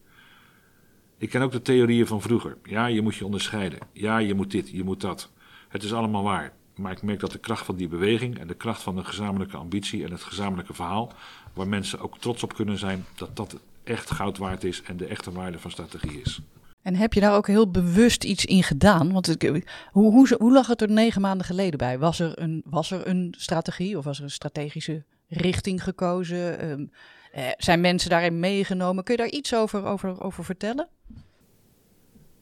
Ik 1.18 1.30
ken 1.30 1.42
ook 1.42 1.52
de 1.52 1.62
theorieën 1.62 2.06
van 2.06 2.22
vroeger. 2.22 2.56
Ja, 2.62 2.87
je 2.87 3.02
moet 3.02 3.14
je 3.14 3.25
onderscheiden. 3.25 3.78
Ja, 3.92 4.18
je 4.18 4.34
moet 4.34 4.50
dit, 4.50 4.70
je 4.70 4.84
moet 4.84 5.00
dat. 5.00 5.30
Het 5.68 5.82
is 5.82 5.92
allemaal 5.92 6.22
waar. 6.22 6.52
Maar 6.75 6.92
ik 6.92 7.02
merk 7.02 7.20
dat 7.20 7.32
de 7.32 7.38
kracht 7.38 7.64
van 7.64 7.76
die 7.76 7.88
beweging 7.88 8.38
en 8.38 8.46
de 8.46 8.54
kracht 8.54 8.82
van 8.82 8.96
de 8.96 9.04
gezamenlijke 9.04 9.56
ambitie 9.56 10.04
en 10.04 10.10
het 10.10 10.22
gezamenlijke 10.22 10.75
verhaal, 10.75 11.12
waar 11.52 11.68
mensen 11.68 12.00
ook 12.00 12.18
trots 12.18 12.42
op 12.42 12.54
kunnen 12.54 12.78
zijn, 12.78 13.04
dat 13.14 13.37
dat 13.37 13.56
echt 13.84 14.10
goud 14.10 14.38
waard 14.38 14.64
is 14.64 14.82
en 14.82 14.96
de 14.96 15.06
echte 15.06 15.32
waarde 15.32 15.58
van 15.58 15.70
strategie 15.70 16.20
is. 16.20 16.40
En 16.82 16.94
heb 16.94 17.12
je 17.12 17.20
daar 17.20 17.37
ook 17.37 17.46
heel 17.46 17.70
bewust 17.70 18.25
iets 18.25 18.44
in 18.44 18.62
gedaan? 18.62 19.12
Want 19.12 19.26
hoe, 19.26 19.62
hoe, 19.92 20.37
hoe 20.38 20.52
lag 20.52 20.66
het 20.66 20.82
er 20.82 20.90
negen 20.90 21.20
maanden 21.20 21.46
geleden 21.46 21.78
bij? 21.78 21.98
Was 21.98 22.20
er 22.20 22.38
een, 22.38 22.62
was 22.64 22.90
er 22.90 23.06
een 23.06 23.34
strategie 23.38 23.98
of 23.98 24.04
was 24.04 24.18
er 24.18 24.25
een 24.25 24.30
strategische 24.30 25.04
richting 25.28 25.82
gekozen? 25.82 26.70
Um, 26.70 26.90
eh, 27.32 27.44
zijn 27.56 27.80
mensen 27.80 28.10
daarin 28.10 28.40
meegenomen? 28.40 29.04
Kun 29.04 29.14
je 29.16 29.22
daar 29.22 29.30
iets 29.30 29.54
over, 29.54 29.84
over, 29.84 30.22
over 30.22 30.44
vertellen? 30.44 30.88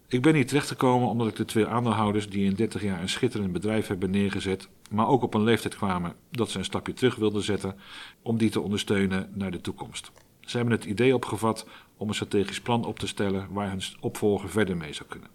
Ik 0.09 0.23
ben 0.23 0.35
hier 0.35 0.47
terechtgekomen 0.47 1.09
omdat 1.09 1.29
ik 1.29 1.37
de 1.37 1.45
twee 1.45 1.67
aandeelhouders 1.67 2.29
die 2.29 2.45
in 2.45 2.55
30 2.55 2.83
jaar 2.83 3.01
een 3.01 3.09
schitterend 3.09 3.53
bedrijf 3.53 3.87
hebben 3.87 4.11
neergezet, 4.11 4.69
maar 4.91 5.09
ook 5.09 5.23
op 5.23 5.35
een 5.35 5.43
leeftijd 5.43 5.77
kwamen 5.77 6.15
dat 6.31 6.51
ze 6.51 6.59
een 6.59 6.65
stapje 6.65 6.93
terug 6.93 7.15
wilden 7.15 7.43
zetten, 7.43 7.77
om 8.23 8.39
die 8.39 8.51
te 8.51 8.61
ondersteunen 8.61 9.31
naar 9.35 9.51
de 9.51 9.61
toekomst. 9.61 10.11
Ze 10.41 10.57
hebben 10.57 10.75
het 10.75 10.85
idee 10.85 11.15
opgevat 11.15 11.67
om 11.97 12.09
een 12.09 12.15
strategisch 12.15 12.61
plan 12.61 12.85
op 12.85 12.99
te 12.99 13.07
stellen 13.07 13.47
waar 13.51 13.71
hun 13.71 13.83
opvolger 14.01 14.49
verder 14.49 14.77
mee 14.77 14.93
zou 14.93 15.09
kunnen. 15.09 15.31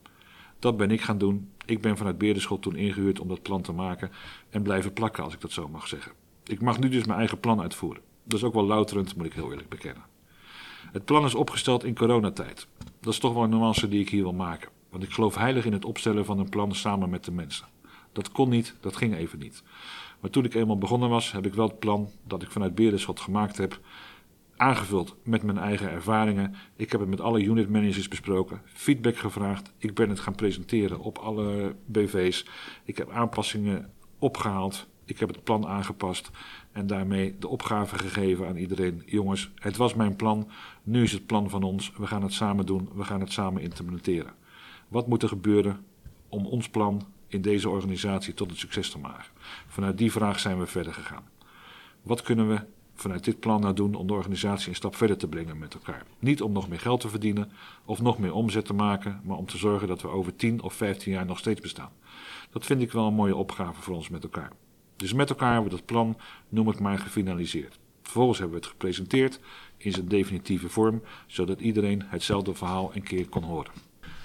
Dat 0.60 0.78
ben 0.78 0.92
ik 0.92 1.02
gaan 1.02 1.18
doen. 1.18 1.50
Ik 1.66 1.82
ben 1.82 1.98
vanuit 1.98 2.18
Beerdenschot 2.18 2.62
toen 2.62 2.76
ingehuurd 2.76 3.20
om 3.20 3.28
dat 3.28 3.42
plan 3.42 3.62
te 3.62 3.72
maken 3.72 4.12
en 4.50 4.62
blijven 4.62 4.94
plakken, 4.94 5.24
als 5.24 5.34
ik 5.34 5.42
dat 5.42 5.52
zo 5.52 5.68
mag 5.68 5.88
zeggen. 5.88 6.12
Ik 6.44 6.62
mag 6.62 6.80
nu 6.80 6.90
dus 6.90 7.06
mijn 7.06 7.20
eigen 7.20 7.40
plan 7.40 7.62
uitvoeren. 7.62 8.02
Dat 8.24 8.40
is 8.40 8.46
ook 8.46 8.54
wel 8.54 8.66
louterend, 8.66 9.16
moet 9.16 9.26
ik 9.26 9.34
heel 9.34 9.50
eerlijk 9.50 9.70
bekennen. 9.70 10.11
Het 10.92 11.06
plan 11.06 11.26
is 11.26 11.36
opgesteld 11.36 11.84
in 11.84 11.96
coronatijd. 11.96 12.68
Dat 13.00 13.14
is 13.14 13.20
toch 13.20 13.34
wel 13.34 13.44
een 13.44 13.50
nuance 13.50 13.88
die 13.88 14.00
ik 14.00 14.10
hier 14.10 14.24
wil 14.24 14.34
maken. 14.34 14.70
Want 14.90 15.04
ik 15.04 15.12
geloof 15.12 15.36
heilig 15.36 15.66
in 15.66 15.74
het 15.74 15.86
opstellen 15.86 16.26
van 16.26 16.40
een 16.40 16.50
plan 16.50 16.76
samen 16.76 17.10
met 17.10 17.26
de 17.26 17.32
mensen. 17.32 17.66
Dat 18.12 18.32
kon 18.32 18.50
niet, 18.50 18.76
dat 18.80 18.96
ging 18.96 19.16
even 19.16 19.40
niet. 19.40 19.64
Maar 20.20 20.30
toen 20.30 20.46
ik 20.46 20.54
eenmaal 20.54 20.78
begonnen 20.78 21.10
was, 21.10 21.32
heb 21.32 21.46
ik 21.46 21.54
wel 21.54 21.68
het 21.68 21.80
plan 21.80 22.10
dat 22.28 22.42
ik 22.42 22.52
vanuit 22.52 22.76
Berenschot 22.76 23.20
gemaakt 23.20 23.58
heb, 23.58 23.80
aangevuld 24.62 25.16
met 25.24 25.44
mijn 25.44 25.58
eigen 25.58 25.90
ervaringen. 25.92 26.56
Ik 26.76 26.92
heb 26.92 27.00
het 27.00 27.10
met 27.10 27.22
alle 27.22 27.44
unit 27.44 27.70
managers 27.70 28.08
besproken, 28.08 28.62
feedback 28.66 29.18
gevraagd. 29.18 29.74
Ik 29.78 29.94
ben 29.94 30.10
het 30.10 30.20
gaan 30.20 30.36
presenteren 30.36 31.00
op 31.00 31.18
alle 31.18 31.76
BV's. 31.86 32.46
Ik 32.84 32.98
heb 32.98 33.12
aanpassingen 33.12 33.90
opgehaald. 34.20 34.88
Ik 35.06 35.20
heb 35.20 35.30
het 35.30 35.44
plan 35.44 35.68
aangepast 35.68 36.30
en 36.72 36.88
daarmee 36.88 37.36
de 37.40 37.48
opgave 37.48 37.98
gegeven 37.98 38.48
aan 38.48 38.56
iedereen. 38.56 39.04
Jongens, 39.06 39.52
het 39.56 39.78
was 39.78 39.94
mijn 39.94 40.16
plan, 40.16 40.50
nu 40.84 41.04
is 41.04 41.12
het 41.12 41.26
plan 41.26 41.50
van 41.50 41.64
ons. 41.64 41.92
We 41.98 42.08
gaan 42.08 42.22
het 42.22 42.34
samen 42.34 42.66
doen, 42.66 42.90
we 42.94 43.04
gaan 43.04 43.20
het 43.20 43.32
samen 43.32 43.62
implementeren. 43.62 44.34
Wat 44.88 45.08
moet 45.08 45.24
er 45.24 45.28
gebeuren 45.28 45.86
om 46.30 46.46
ons 46.46 46.70
plan 46.70 47.08
in 47.28 47.42
deze 47.42 47.70
organisatie 47.70 48.34
tot 48.34 48.50
een 48.50 48.58
succes 48.58 48.90
te 48.90 49.00
maken? 49.00 49.32
Vanuit 49.68 49.98
die 49.98 50.12
vraag 50.12 50.40
zijn 50.40 50.60
we 50.60 50.66
verder 50.66 50.94
gegaan. 50.94 51.24
Wat 52.02 52.22
kunnen 52.22 52.48
we 52.50 52.62
vanuit 52.94 53.24
dit 53.24 53.40
plan 53.40 53.62
nou 53.62 53.74
doen 53.74 53.96
om 53.96 54.08
de 54.08 54.14
organisatie 54.14 54.70
een 54.70 54.76
stap 54.76 54.96
verder 54.96 55.18
te 55.18 55.28
brengen 55.28 55.58
met 55.58 55.74
elkaar? 55.74 56.06
Niet 56.20 56.42
om 56.42 56.52
nog 56.52 56.70
meer 56.70 56.80
geld 56.80 57.00
te 57.00 57.10
verdienen 57.10 57.52
of 57.86 58.02
nog 58.02 58.20
meer 58.20 58.34
omzet 58.34 58.66
te 58.66 58.74
maken, 58.74 59.22
maar 59.24 59.38
om 59.38 59.46
te 59.46 59.58
zorgen 59.58 59.88
dat 59.88 60.02
we 60.02 60.08
over 60.08 60.36
10 60.36 60.62
of 60.62 60.74
15 60.74 61.12
jaar 61.12 61.26
nog 61.26 61.40
steeds 61.40 61.62
bestaan. 61.62 61.92
Dat 62.50 62.66
vind 62.66 62.82
ik 62.82 62.92
wel 62.92 63.08
een 63.08 63.14
mooie 63.14 63.36
opgave 63.36 63.82
voor 63.82 63.96
ons 63.96 64.10
met 64.10 64.24
elkaar. 64.24 64.52
Dus 64.96 65.14
met 65.14 65.30
elkaar 65.30 65.54
hebben 65.54 65.72
we 65.72 65.78
dat 65.78 65.86
plan, 65.86 66.18
noem 66.50 66.70
ik 66.70 66.80
maar, 66.80 67.00
gefinaliseerd. 67.00 67.80
Vervolgens 68.02 68.40
hebben 68.40 68.58
we 68.58 68.64
het 68.64 68.72
gepresenteerd 68.72 69.40
in 69.84 69.92
zijn 69.92 70.08
definitieve 70.08 70.70
vorm, 70.70 71.02
zodat 71.28 71.62
iedereen 71.62 72.04
hetzelfde 72.06 72.54
verhaal 72.54 72.92
een 72.94 73.04
keer 73.04 73.30
kon 73.30 73.44
horen. 73.44 73.72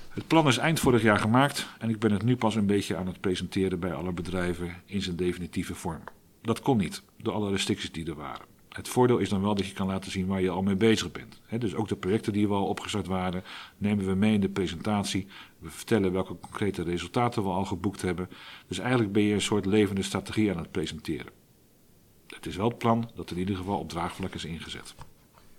Het 0.09 0.27
plan 0.27 0.47
is 0.47 0.59
eind 0.59 0.81
vorig 0.81 1.03
jaar 1.03 1.19
gemaakt 1.19 1.67
en 1.79 1.91
ik 1.91 1.99
ben 1.99 2.13
het 2.13 2.23
nu 2.23 2.37
pas 2.37 2.55
een 2.55 2.67
beetje 2.67 2.97
aan 2.97 3.07
het 3.07 3.21
presenteren 3.21 3.81
bij 3.81 3.95
alle 3.95 4.13
bedrijven 4.13 4.83
in 4.85 5.03
zijn 5.03 5.17
definitieve 5.17 5.75
vorm. 5.75 6.03
Dat 6.43 6.61
kon 6.61 6.77
niet, 6.77 7.03
door 7.17 7.33
alle 7.33 7.51
restricties 7.51 7.93
die 7.93 8.07
er 8.07 8.15
waren. 8.15 8.47
Het 8.69 8.89
voordeel 8.89 9.19
is 9.19 9.29
dan 9.29 9.43
wel 9.43 9.55
dat 9.55 9.67
je 9.67 9.73
kan 9.73 9.87
laten 9.87 10.11
zien 10.11 10.27
waar 10.27 10.41
je 10.41 10.51
al 10.51 10.63
mee 10.63 10.77
bezig 10.77 11.13
bent. 11.13 11.41
dus 11.59 11.75
ook 11.75 11.89
de 11.89 11.97
projecten 11.97 12.33
die 12.33 12.49
we 12.49 12.55
al 12.55 12.67
opgestart 12.67 13.07
waren, 13.07 13.43
nemen 13.79 14.07
we 14.07 14.15
mee 14.15 14.35
in 14.35 14.41
de 14.41 14.49
presentatie. 14.49 15.27
We 15.59 15.71
vertellen 15.71 16.13
welke 16.13 16.37
concrete 16.41 16.83
resultaten 16.83 17.43
we 17.43 17.49
al 17.49 17.65
geboekt 17.65 18.03
hebben. 18.03 18.29
Dus 18.67 18.79
eigenlijk 18.79 19.13
ben 19.13 19.23
je 19.23 19.35
een 19.35 19.41
soort 19.41 19.67
levende 19.67 20.03
strategie 20.03 20.51
aan 20.51 20.59
het 20.59 20.71
presenteren. 20.71 21.33
Het 22.27 22.47
is 22.47 22.57
wel 22.57 22.69
het 22.69 22.79
plan 22.79 23.11
dat 23.15 23.31
in 23.31 23.39
ieder 23.39 23.57
geval 23.57 23.79
op 23.79 23.89
draagvlak 23.89 24.35
is 24.35 24.45
ingezet. 24.45 24.95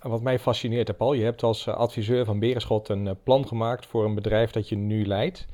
Wat 0.00 0.22
mij 0.22 0.38
fascineert, 0.38 0.96
Paul, 0.96 1.12
je 1.12 1.24
hebt 1.24 1.42
als 1.42 1.68
adviseur 1.68 2.24
van 2.24 2.38
Berenschot 2.38 2.88
een 2.88 3.06
eh, 3.06 3.14
plan 3.22 3.46
gemaakt 3.46 3.86
voor 3.86 4.04
een 4.04 4.14
bedrijf 4.14 4.50
dat 4.50 4.68
je 4.68 4.76
nu 4.76 5.06
leidt. 5.06 5.46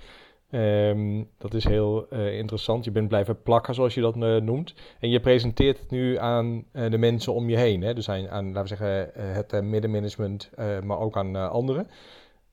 Ehm, 0.50 1.22
dat 1.38 1.54
is 1.54 1.64
heel 1.64 2.06
uh, 2.12 2.38
interessant. 2.38 2.84
Je 2.84 2.90
bent 2.90 3.08
blijven 3.08 3.42
plakken, 3.42 3.74
zoals 3.74 3.94
je 3.94 4.00
dat 4.00 4.14
noemt. 4.14 4.74
En 5.00 5.10
je 5.10 5.20
presenteert 5.20 5.78
het 5.78 5.90
nu 5.90 6.18
aan 6.18 6.64
de 6.72 6.98
mensen 6.98 7.34
om 7.34 7.48
je 7.48 7.56
heen. 7.56 7.82
Hè? 7.82 7.94
Dus 7.94 8.08
aan, 8.08 8.28
aan 8.28 8.52
laten 8.52 8.62
we 8.62 8.68
zeggen, 8.68 9.10
het 9.14 9.62
middenmanagement, 9.62 10.50
maar 10.82 10.98
ook 10.98 11.16
aan 11.16 11.50
anderen. 11.50 11.86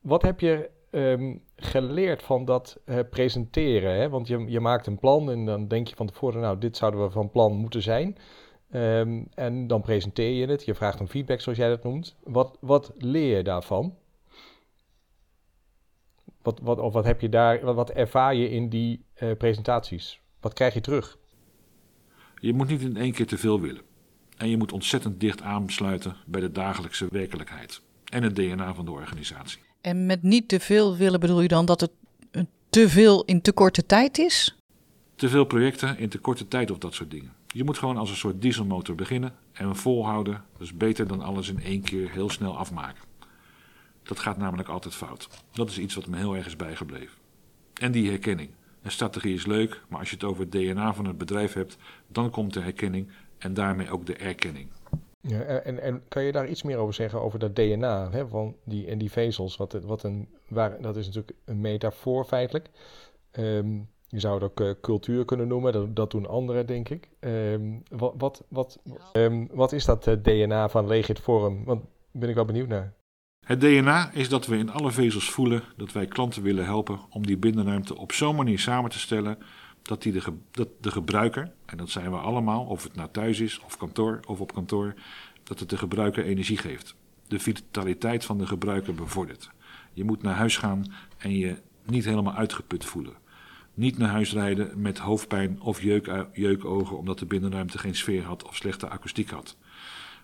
Wat 0.00 0.22
heb 0.22 0.40
je 0.40 0.70
um, 0.90 1.42
geleerd 1.56 2.22
van 2.22 2.44
dat 2.44 2.80
presenteren? 3.10 3.94
Hè? 3.94 4.08
Want 4.08 4.28
je, 4.28 4.44
je 4.50 4.60
maakt 4.60 4.86
een 4.86 4.98
plan 4.98 5.30
en 5.30 5.44
dan 5.44 5.68
denk 5.68 5.88
je 5.88 5.96
van 5.96 6.06
tevoren, 6.06 6.40
nou, 6.40 6.58
dit 6.58 6.76
zouden 6.76 7.02
we 7.02 7.10
van 7.10 7.30
plan 7.30 7.52
moeten 7.52 7.82
zijn. 7.82 8.16
Um, 8.74 9.26
en 9.34 9.66
dan 9.66 9.80
presenteer 9.80 10.30
je 10.30 10.46
het. 10.46 10.64
Je 10.64 10.74
vraagt 10.74 11.00
om 11.00 11.08
feedback, 11.08 11.40
zoals 11.40 11.58
jij 11.58 11.68
dat 11.68 11.84
noemt. 11.84 12.16
Wat, 12.22 12.56
wat 12.60 12.92
leer 12.98 13.36
je 13.36 13.42
daarvan? 13.42 13.94
Wat, 16.42 16.60
wat, 16.62 16.78
of 16.78 16.92
wat 16.92 17.04
heb 17.04 17.20
je 17.20 17.28
daar, 17.28 17.60
wat, 17.60 17.74
wat 17.74 17.90
ervaar 17.90 18.34
je 18.34 18.50
in 18.50 18.68
die 18.68 19.04
uh, 19.22 19.36
presentaties? 19.36 20.20
Wat 20.40 20.52
krijg 20.52 20.74
je 20.74 20.80
terug? 20.80 21.18
Je 22.40 22.52
moet 22.52 22.68
niet 22.68 22.80
in 22.80 22.96
één 22.96 23.12
keer 23.12 23.26
te 23.26 23.38
veel 23.38 23.60
willen. 23.60 23.82
En 24.36 24.48
je 24.48 24.56
moet 24.56 24.72
ontzettend 24.72 25.20
dicht 25.20 25.42
aansluiten 25.42 26.16
bij 26.26 26.40
de 26.40 26.52
dagelijkse 26.52 27.06
werkelijkheid 27.10 27.82
en 28.04 28.22
het 28.22 28.36
DNA 28.36 28.74
van 28.74 28.84
de 28.84 28.90
organisatie. 28.90 29.60
En 29.80 30.06
met 30.06 30.22
niet 30.22 30.48
te 30.48 30.60
veel 30.60 30.96
willen 30.96 31.20
bedoel 31.20 31.40
je 31.40 31.48
dan 31.48 31.66
dat 31.66 31.80
het 31.80 31.90
te 32.70 32.88
veel 32.88 33.24
in 33.24 33.42
te 33.42 33.52
korte 33.52 33.86
tijd 33.86 34.18
is? 34.18 34.56
Te 35.14 35.28
veel 35.28 35.44
projecten 35.44 35.98
in 35.98 36.08
te 36.08 36.18
korte 36.18 36.48
tijd 36.48 36.70
of 36.70 36.78
dat 36.78 36.94
soort 36.94 37.10
dingen. 37.10 37.32
Je 37.52 37.64
moet 37.64 37.78
gewoon 37.78 37.96
als 37.96 38.10
een 38.10 38.16
soort 38.16 38.42
dieselmotor 38.42 38.94
beginnen 38.94 39.34
en 39.52 39.76
volhouden. 39.76 40.44
Is 40.58 40.76
beter 40.76 41.06
dan 41.06 41.20
alles 41.20 41.48
in 41.48 41.62
één 41.62 41.82
keer 41.82 42.10
heel 42.10 42.30
snel 42.30 42.56
afmaken. 42.56 43.04
Dat 44.02 44.18
gaat 44.18 44.36
namelijk 44.36 44.68
altijd 44.68 44.94
fout. 44.94 45.28
Dat 45.52 45.68
is 45.68 45.78
iets 45.78 45.94
wat 45.94 46.06
me 46.06 46.16
heel 46.16 46.36
erg 46.36 46.46
is 46.46 46.56
bijgebleven. 46.56 47.18
En 47.80 47.92
die 47.92 48.08
herkenning. 48.08 48.50
Een 48.82 48.90
strategie 48.90 49.34
is 49.34 49.46
leuk, 49.46 49.82
maar 49.88 49.98
als 49.98 50.08
je 50.08 50.14
het 50.14 50.24
over 50.24 50.40
het 50.40 50.52
DNA 50.52 50.94
van 50.94 51.06
het 51.06 51.18
bedrijf 51.18 51.52
hebt, 51.52 51.76
dan 52.06 52.30
komt 52.30 52.54
de 52.54 52.60
herkenning 52.60 53.08
en 53.38 53.54
daarmee 53.54 53.90
ook 53.90 54.06
de 54.06 54.16
erkenning. 54.16 54.68
Ja, 55.20 55.40
en, 55.40 55.82
en 55.82 56.02
kan 56.08 56.22
je 56.22 56.32
daar 56.32 56.48
iets 56.48 56.62
meer 56.62 56.76
over 56.76 56.94
zeggen, 56.94 57.22
over 57.22 57.38
dat 57.38 57.56
DNA 57.56 58.10
hè, 58.10 58.28
van 58.28 58.56
die, 58.64 58.86
en 58.86 58.98
die 58.98 59.10
vezels? 59.10 59.56
Wat, 59.56 59.72
wat 59.72 60.02
een, 60.02 60.28
waar, 60.48 60.80
dat 60.80 60.96
is 60.96 61.06
natuurlijk 61.06 61.36
een 61.44 61.60
metafoor 61.60 62.24
feitelijk. 62.24 62.68
Um, 63.38 63.88
je 64.12 64.20
zou 64.20 64.34
het 64.34 64.42
ook 64.42 64.60
uh, 64.60 64.70
cultuur 64.80 65.24
kunnen 65.24 65.48
noemen, 65.48 65.72
dat, 65.72 65.96
dat 65.96 66.10
doen 66.10 66.26
anderen, 66.26 66.66
denk 66.66 66.88
ik. 66.88 67.08
Um, 67.20 67.82
wat, 67.88 68.14
wat, 68.18 68.44
wat, 68.48 68.78
um, 69.12 69.48
wat 69.52 69.72
is 69.72 69.84
dat 69.84 70.06
uh, 70.06 70.14
DNA 70.22 70.68
van 70.68 70.86
Legit 70.86 71.18
Forum? 71.18 71.64
Want 71.64 71.84
ben 72.10 72.28
ik 72.28 72.34
wel 72.34 72.44
benieuwd 72.44 72.68
naar. 72.68 72.92
Het 73.46 73.60
DNA 73.60 74.10
is 74.12 74.28
dat 74.28 74.46
we 74.46 74.56
in 74.56 74.70
alle 74.70 74.90
vezels 74.90 75.30
voelen 75.30 75.62
dat 75.76 75.92
wij 75.92 76.06
klanten 76.06 76.42
willen 76.42 76.64
helpen 76.64 77.00
om 77.10 77.26
die 77.26 77.36
binnenruimte 77.36 77.96
op 77.96 78.12
zo'n 78.12 78.36
manier 78.36 78.58
samen 78.58 78.90
te 78.90 78.98
stellen 78.98 79.38
dat, 79.82 80.02
die 80.02 80.12
de, 80.12 80.22
dat 80.50 80.68
de 80.80 80.90
gebruiker, 80.90 81.52
en 81.64 81.76
dat 81.76 81.90
zijn 81.90 82.10
we 82.10 82.16
allemaal, 82.16 82.64
of 82.64 82.82
het 82.82 82.94
nou 82.94 83.08
thuis 83.12 83.40
is, 83.40 83.60
of 83.64 83.76
kantoor, 83.76 84.20
of 84.26 84.40
op 84.40 84.52
kantoor, 84.54 84.94
dat 85.42 85.58
het 85.58 85.70
de 85.70 85.76
gebruiker 85.76 86.24
energie 86.24 86.56
geeft. 86.56 86.94
De 87.28 87.38
vitaliteit 87.38 88.24
van 88.24 88.38
de 88.38 88.46
gebruiker 88.46 88.94
bevordert. 88.94 89.50
Je 89.92 90.04
moet 90.04 90.22
naar 90.22 90.36
huis 90.36 90.56
gaan 90.56 90.84
en 91.18 91.36
je 91.36 91.56
niet 91.84 92.04
helemaal 92.04 92.34
uitgeput 92.34 92.84
voelen. 92.84 93.20
Niet 93.74 93.98
naar 93.98 94.08
huis 94.08 94.32
rijden 94.32 94.80
met 94.80 94.98
hoofdpijn 94.98 95.60
of 95.60 95.82
jeuk, 95.82 96.26
jeukogen 96.32 96.98
omdat 96.98 97.18
de 97.18 97.26
binnenruimte 97.26 97.78
geen 97.78 97.94
sfeer 97.94 98.22
had 98.22 98.44
of 98.44 98.56
slechte 98.56 98.88
akoestiek 98.88 99.30
had. 99.30 99.56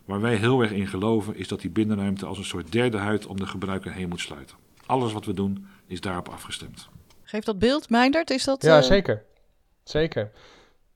Waar 0.04 0.20
wij 0.20 0.34
heel 0.34 0.62
erg 0.62 0.70
in 0.70 0.86
geloven 0.86 1.36
is 1.36 1.48
dat 1.48 1.60
die 1.60 1.70
binnenruimte 1.70 2.26
als 2.26 2.38
een 2.38 2.44
soort 2.44 2.72
derde 2.72 2.96
huid 2.96 3.26
om 3.26 3.36
de 3.36 3.46
gebruiker 3.46 3.92
heen 3.92 4.08
moet 4.08 4.20
sluiten. 4.20 4.56
Alles 4.86 5.12
wat 5.12 5.24
we 5.24 5.34
doen 5.34 5.66
is 5.86 6.00
daarop 6.00 6.28
afgestemd. 6.28 6.88
Geeft 7.22 7.46
dat 7.46 7.58
beeld, 7.58 7.90
Meindert? 7.90 8.30
Is 8.30 8.44
dat, 8.44 8.62
ja, 8.62 8.76
uh... 8.76 8.82
zeker. 8.82 9.24
Zeker. 9.82 10.30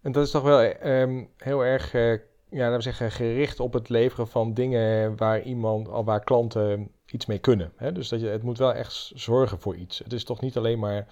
En 0.02 0.12
dat 0.12 0.24
is 0.24 0.30
toch 0.30 0.42
wel 0.42 0.74
um, 0.84 1.28
heel 1.36 1.64
erg 1.64 1.94
uh, 1.94 2.18
ja, 2.52 2.58
laten 2.58 2.76
we 2.76 2.82
zeggen, 2.82 3.10
gericht 3.10 3.60
op 3.60 3.72
het 3.72 3.88
leveren 3.88 4.28
van 4.28 4.54
dingen 4.54 5.16
waar 5.16 5.42
iemand, 5.42 5.88
al 5.88 6.04
waar 6.04 6.24
klanten 6.24 6.90
iets 7.06 7.26
mee 7.26 7.38
kunnen. 7.38 7.72
Hè? 7.76 7.92
Dus 7.92 8.08
dat 8.08 8.20
je, 8.20 8.26
het 8.26 8.42
moet 8.42 8.58
wel 8.58 8.72
echt 8.72 9.12
zorgen 9.14 9.60
voor 9.60 9.76
iets. 9.76 9.98
Het 9.98 10.12
is 10.12 10.24
toch 10.24 10.40
niet 10.40 10.56
alleen 10.56 10.78
maar 10.78 11.06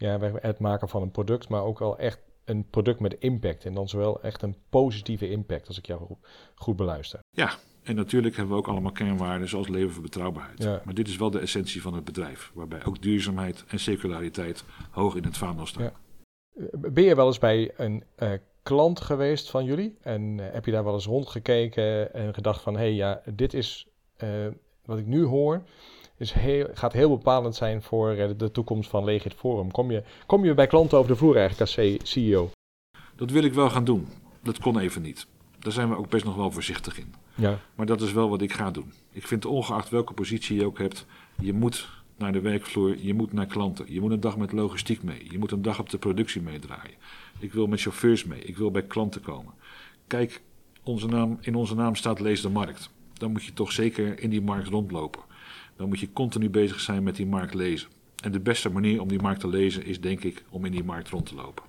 ja, 0.00 0.18
het 0.20 0.58
maken 0.58 0.88
van 0.88 1.02
een 1.02 1.10
product, 1.10 1.48
maar 1.48 1.62
ook 1.62 1.78
wel 1.78 1.98
echt 1.98 2.18
een 2.44 2.66
product 2.70 3.00
met 3.00 3.16
impact. 3.18 3.64
En 3.64 3.74
dan 3.74 3.88
zowel 3.88 4.22
echt 4.22 4.42
een 4.42 4.56
positieve 4.68 5.30
impact, 5.30 5.68
als 5.68 5.78
ik 5.78 5.86
jou 5.86 6.00
goed, 6.00 6.18
goed 6.54 6.76
beluister. 6.76 7.20
Ja, 7.30 7.50
en 7.82 7.94
natuurlijk 7.94 8.36
hebben 8.36 8.54
we 8.54 8.60
ook 8.60 8.68
allemaal 8.68 8.92
kernwaarden 8.92 9.48
zoals 9.48 9.68
leven 9.68 9.92
voor 9.92 10.02
betrouwbaarheid. 10.02 10.62
Ja. 10.62 10.82
Maar 10.84 10.94
dit 10.94 11.08
is 11.08 11.16
wel 11.16 11.30
de 11.30 11.38
essentie 11.38 11.82
van 11.82 11.94
het 11.94 12.04
bedrijf, 12.04 12.50
waarbij 12.54 12.84
ook 12.84 13.02
duurzaamheid 13.02 13.64
en 13.68 13.78
circulariteit 13.78 14.64
hoog 14.90 15.14
in 15.16 15.24
het 15.24 15.36
vaandel 15.36 15.66
staan. 15.66 15.82
Ja. 15.82 15.92
Ben 16.72 17.04
je 17.04 17.14
wel 17.14 17.26
eens 17.26 17.38
bij 17.38 17.72
een 17.76 18.04
uh, 18.18 18.32
klant 18.62 19.00
geweest 19.00 19.50
van 19.50 19.64
jullie? 19.64 19.96
En 20.00 20.38
uh, 20.38 20.46
heb 20.52 20.64
je 20.64 20.72
daar 20.72 20.84
wel 20.84 20.94
eens 20.94 21.06
rondgekeken 21.06 22.14
en 22.14 22.34
gedacht 22.34 22.62
van... 22.62 22.74
hé, 22.74 22.80
hey, 22.80 22.92
ja, 22.92 23.22
dit 23.34 23.54
is 23.54 23.86
uh, 24.18 24.46
wat 24.84 24.98
ik 24.98 25.06
nu 25.06 25.24
hoor 25.24 25.62
is 26.20 26.32
heel, 26.32 26.68
gaat 26.74 26.92
heel 26.92 27.08
bepalend 27.08 27.54
zijn 27.54 27.82
voor 27.82 28.16
uh, 28.16 28.28
de 28.36 28.50
toekomst 28.50 28.90
van 28.90 29.04
Legit 29.04 29.34
Forum. 29.34 29.70
Kom 29.70 29.90
je, 29.90 30.02
kom 30.26 30.44
je 30.44 30.54
bij 30.54 30.66
klanten 30.66 30.98
over 30.98 31.10
de 31.10 31.16
vloer 31.16 31.36
eigenlijk 31.36 31.60
als 31.60 32.08
CEO? 32.10 32.50
Dat 33.16 33.30
wil 33.30 33.44
ik 33.44 33.54
wel 33.54 33.70
gaan 33.70 33.84
doen. 33.84 34.08
Dat 34.42 34.58
kon 34.58 34.78
even 34.78 35.02
niet. 35.02 35.26
Daar 35.58 35.72
zijn 35.72 35.88
we 35.88 35.96
ook 35.96 36.08
best 36.08 36.24
nog 36.24 36.36
wel 36.36 36.50
voorzichtig 36.50 36.98
in. 36.98 37.14
Ja. 37.34 37.58
Maar 37.74 37.86
dat 37.86 38.00
is 38.00 38.12
wel 38.12 38.28
wat 38.28 38.42
ik 38.42 38.52
ga 38.52 38.70
doen. 38.70 38.92
Ik 39.12 39.26
vind 39.26 39.44
ongeacht 39.44 39.88
welke 39.88 40.12
positie 40.12 40.56
je 40.56 40.66
ook 40.66 40.78
hebt, 40.78 41.06
je 41.40 41.52
moet 41.52 41.88
naar 42.16 42.32
de 42.32 42.40
werkvloer, 42.40 42.96
je 42.98 43.14
moet 43.14 43.32
naar 43.32 43.46
klanten. 43.46 43.92
Je 43.92 44.00
moet 44.00 44.10
een 44.10 44.20
dag 44.20 44.36
met 44.36 44.52
logistiek 44.52 45.02
mee. 45.02 45.26
Je 45.30 45.38
moet 45.38 45.50
een 45.50 45.62
dag 45.62 45.78
op 45.78 45.90
de 45.90 45.98
productie 45.98 46.42
meedraaien. 46.42 46.94
Ik 47.38 47.52
wil 47.52 47.66
met 47.66 47.80
chauffeurs 47.80 48.24
mee. 48.24 48.40
Ik 48.40 48.56
wil 48.56 48.70
bij 48.70 48.82
klanten 48.82 49.20
komen. 49.20 49.54
Kijk, 50.06 50.40
onze 50.82 51.06
naam, 51.06 51.38
in 51.40 51.54
onze 51.54 51.74
naam 51.74 51.94
staat 51.94 52.20
Lees 52.20 52.40
de 52.40 52.48
Markt. 52.48 52.90
Dan 53.12 53.32
moet 53.32 53.44
je 53.44 53.52
toch 53.52 53.72
zeker 53.72 54.20
in 54.20 54.30
die 54.30 54.42
markt 54.42 54.68
rondlopen 54.68 55.22
dan 55.80 55.88
moet 55.88 56.00
je 56.00 56.12
continu 56.12 56.50
bezig 56.50 56.80
zijn 56.80 57.02
met 57.02 57.16
die 57.16 57.26
markt 57.26 57.54
lezen. 57.54 57.88
En 58.22 58.32
de 58.32 58.40
beste 58.40 58.68
manier 58.68 59.00
om 59.00 59.08
die 59.08 59.20
markt 59.20 59.40
te 59.40 59.48
lezen 59.48 59.84
is 59.84 60.00
denk 60.00 60.24
ik 60.24 60.44
om 60.50 60.64
in 60.64 60.72
die 60.72 60.84
markt 60.84 61.08
rond 61.08 61.26
te 61.26 61.34
lopen. 61.34 61.64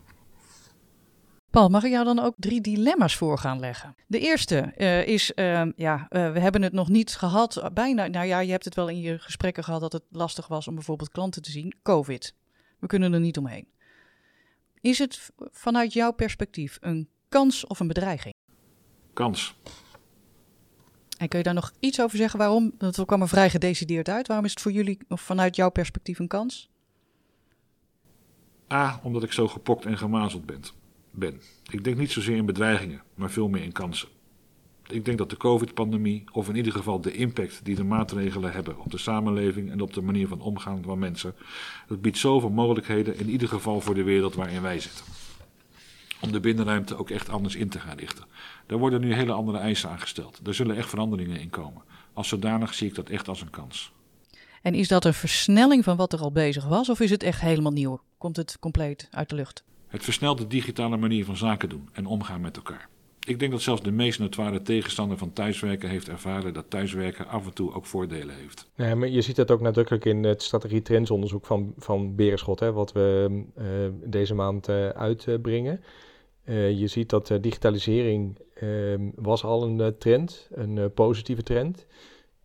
Paul, 1.49 1.69
mag 1.69 1.83
ik 1.83 1.91
jou 1.91 2.05
dan 2.05 2.19
ook 2.19 2.33
drie 2.37 2.61
dilemma's 2.61 3.15
voor 3.15 3.37
gaan 3.37 3.59
leggen? 3.59 3.95
De 4.07 4.19
eerste 4.19 4.73
uh, 4.77 5.07
is, 5.07 5.31
uh, 5.35 5.63
ja, 5.75 6.07
uh, 6.09 6.31
we 6.31 6.39
hebben 6.39 6.61
het 6.61 6.73
nog 6.73 6.89
niet 6.89 7.15
gehad, 7.15 7.69
bijna, 7.73 8.07
nou 8.07 8.25
ja, 8.25 8.39
je 8.39 8.51
hebt 8.51 8.65
het 8.65 8.75
wel 8.75 8.89
in 8.89 8.99
je 8.99 9.19
gesprekken 9.19 9.63
gehad 9.63 9.81
dat 9.81 9.93
het 9.93 10.03
lastig 10.09 10.47
was 10.47 10.67
om 10.67 10.75
bijvoorbeeld 10.75 11.11
klanten 11.11 11.41
te 11.41 11.51
zien, 11.51 11.73
COVID. 11.83 12.35
We 12.79 12.87
kunnen 12.87 13.13
er 13.13 13.19
niet 13.19 13.37
omheen. 13.37 13.67
Is 14.81 14.99
het 14.99 15.31
vanuit 15.37 15.93
jouw 15.93 16.11
perspectief 16.11 16.77
een 16.81 17.09
kans 17.29 17.67
of 17.67 17.79
een 17.79 17.87
bedreiging? 17.87 18.33
Kans. 19.13 19.55
En 21.21 21.27
kun 21.27 21.37
je 21.37 21.43
daar 21.45 21.53
nog 21.53 21.71
iets 21.79 22.01
over 22.01 22.17
zeggen 22.17 22.39
waarom? 22.39 22.73
Dat 22.77 23.05
kwam 23.05 23.21
er 23.21 23.27
vrij 23.27 23.49
gedecideerd 23.49 24.09
uit. 24.09 24.27
Waarom 24.27 24.45
is 24.45 24.51
het 24.51 24.61
voor 24.61 24.71
jullie 24.71 24.97
of 25.07 25.21
vanuit 25.21 25.55
jouw 25.55 25.69
perspectief 25.69 26.19
een 26.19 26.27
kans? 26.27 26.69
A, 28.73 28.99
omdat 29.03 29.23
ik 29.23 29.31
zo 29.31 29.47
gepokt 29.47 29.85
en 29.85 29.97
gemazeld 29.97 30.45
ben. 30.45 30.61
ben. 31.11 31.41
Ik 31.71 31.83
denk 31.83 31.97
niet 31.97 32.11
zozeer 32.11 32.35
in 32.35 32.45
bedreigingen, 32.45 33.01
maar 33.15 33.31
veel 33.31 33.47
meer 33.47 33.63
in 33.63 33.71
kansen. 33.71 34.07
Ik 34.87 35.05
denk 35.05 35.17
dat 35.17 35.29
de 35.29 35.37
COVID-pandemie, 35.37 36.23
of 36.31 36.49
in 36.49 36.55
ieder 36.55 36.71
geval 36.71 37.01
de 37.01 37.13
impact 37.13 37.59
die 37.63 37.75
de 37.75 37.83
maatregelen 37.83 38.51
hebben 38.51 38.79
op 38.79 38.91
de 38.91 38.97
samenleving 38.97 39.71
en 39.71 39.81
op 39.81 39.93
de 39.93 40.01
manier 40.01 40.27
van 40.27 40.41
omgaan 40.41 40.83
van 40.83 40.99
mensen, 40.99 41.35
dat 41.87 42.01
biedt 42.01 42.17
zoveel 42.17 42.49
mogelijkheden, 42.49 43.19
in 43.19 43.29
ieder 43.29 43.47
geval 43.47 43.81
voor 43.81 43.95
de 43.95 44.03
wereld 44.03 44.35
waarin 44.35 44.61
wij 44.61 44.79
zitten. 44.79 45.05
Om 46.21 46.31
de 46.31 46.39
binnenruimte 46.39 46.97
ook 46.97 47.09
echt 47.09 47.29
anders 47.29 47.55
in 47.55 47.69
te 47.69 47.79
gaan 47.79 47.97
richten. 47.97 48.25
Daar 48.65 48.79
worden 48.79 49.01
nu 49.01 49.13
hele 49.13 49.31
andere 49.31 49.57
eisen 49.57 49.89
aan 49.89 49.99
gesteld. 49.99 50.39
Daar 50.43 50.53
zullen 50.53 50.75
echt 50.75 50.89
veranderingen 50.89 51.39
in 51.39 51.49
komen. 51.49 51.81
Als 52.13 52.27
zodanig 52.27 52.73
zie 52.73 52.87
ik 52.87 52.95
dat 52.95 53.09
echt 53.09 53.27
als 53.27 53.41
een 53.41 53.49
kans. 53.49 53.91
En 54.61 54.73
is 54.73 54.87
dat 54.87 55.05
een 55.05 55.13
versnelling 55.13 55.83
van 55.83 55.97
wat 55.97 56.13
er 56.13 56.19
al 56.19 56.31
bezig 56.31 56.67
was, 56.67 56.89
of 56.89 56.99
is 56.99 57.09
het 57.09 57.23
echt 57.23 57.41
helemaal 57.41 57.71
nieuw? 57.71 58.01
Komt 58.17 58.35
het 58.37 58.57
compleet 58.59 59.07
uit 59.11 59.29
de 59.29 59.35
lucht? 59.35 59.63
Het 59.87 60.03
versnelt 60.03 60.37
de 60.37 60.47
digitale 60.47 60.97
manier 60.97 61.25
van 61.25 61.37
zaken 61.37 61.69
doen 61.69 61.89
en 61.91 62.05
omgaan 62.05 62.41
met 62.41 62.55
elkaar. 62.55 62.89
Ik 63.27 63.39
denk 63.39 63.51
dat 63.51 63.61
zelfs 63.61 63.81
de 63.81 63.91
meest 63.91 64.19
notoire 64.19 64.61
tegenstander 64.61 65.17
van 65.17 65.33
thuiswerken 65.33 65.89
heeft 65.89 66.09
ervaren 66.09 66.53
dat 66.53 66.69
thuiswerken 66.69 67.27
af 67.27 67.45
en 67.45 67.53
toe 67.53 67.73
ook 67.73 67.85
voordelen 67.85 68.35
heeft. 68.35 68.69
Ja, 68.75 68.95
maar 68.95 69.07
je 69.07 69.21
ziet 69.21 69.35
dat 69.35 69.51
ook 69.51 69.61
nadrukkelijk 69.61 70.05
in 70.05 70.23
het 70.23 70.43
strategie 70.43 70.81
trendsonderzoek 70.81 71.45
van, 71.45 71.73
van 71.77 72.15
Berenschot, 72.15 72.59
hè, 72.59 72.71
wat 72.71 72.91
we 72.91 73.43
uh, 73.57 73.65
deze 74.09 74.33
maand 74.33 74.69
uh, 74.69 74.89
uitbrengen. 74.89 75.81
Uh, 76.51 76.79
je 76.79 76.87
ziet 76.87 77.09
dat 77.09 77.37
digitalisering 77.41 78.37
ehm, 78.53 79.09
was 79.15 79.43
al 79.43 79.63
een 79.63 79.97
trend, 79.97 80.49
een 80.51 80.93
positieve 80.93 81.43
trend. 81.43 81.85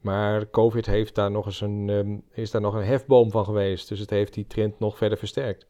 Maar 0.00 0.50
COVID 0.50 0.86
heeft 0.86 1.14
daar 1.14 1.30
nog 1.30 1.46
eens 1.46 1.60
een, 1.60 1.88
um, 1.88 2.22
is 2.32 2.50
daar 2.50 2.60
nog 2.60 2.74
een 2.74 2.84
hefboom 2.84 3.30
van 3.30 3.44
geweest. 3.44 3.88
Dus 3.88 3.98
het 3.98 4.10
heeft 4.10 4.34
die 4.34 4.46
trend 4.46 4.78
nog 4.78 4.96
verder 4.96 5.18
versterkt. 5.18 5.66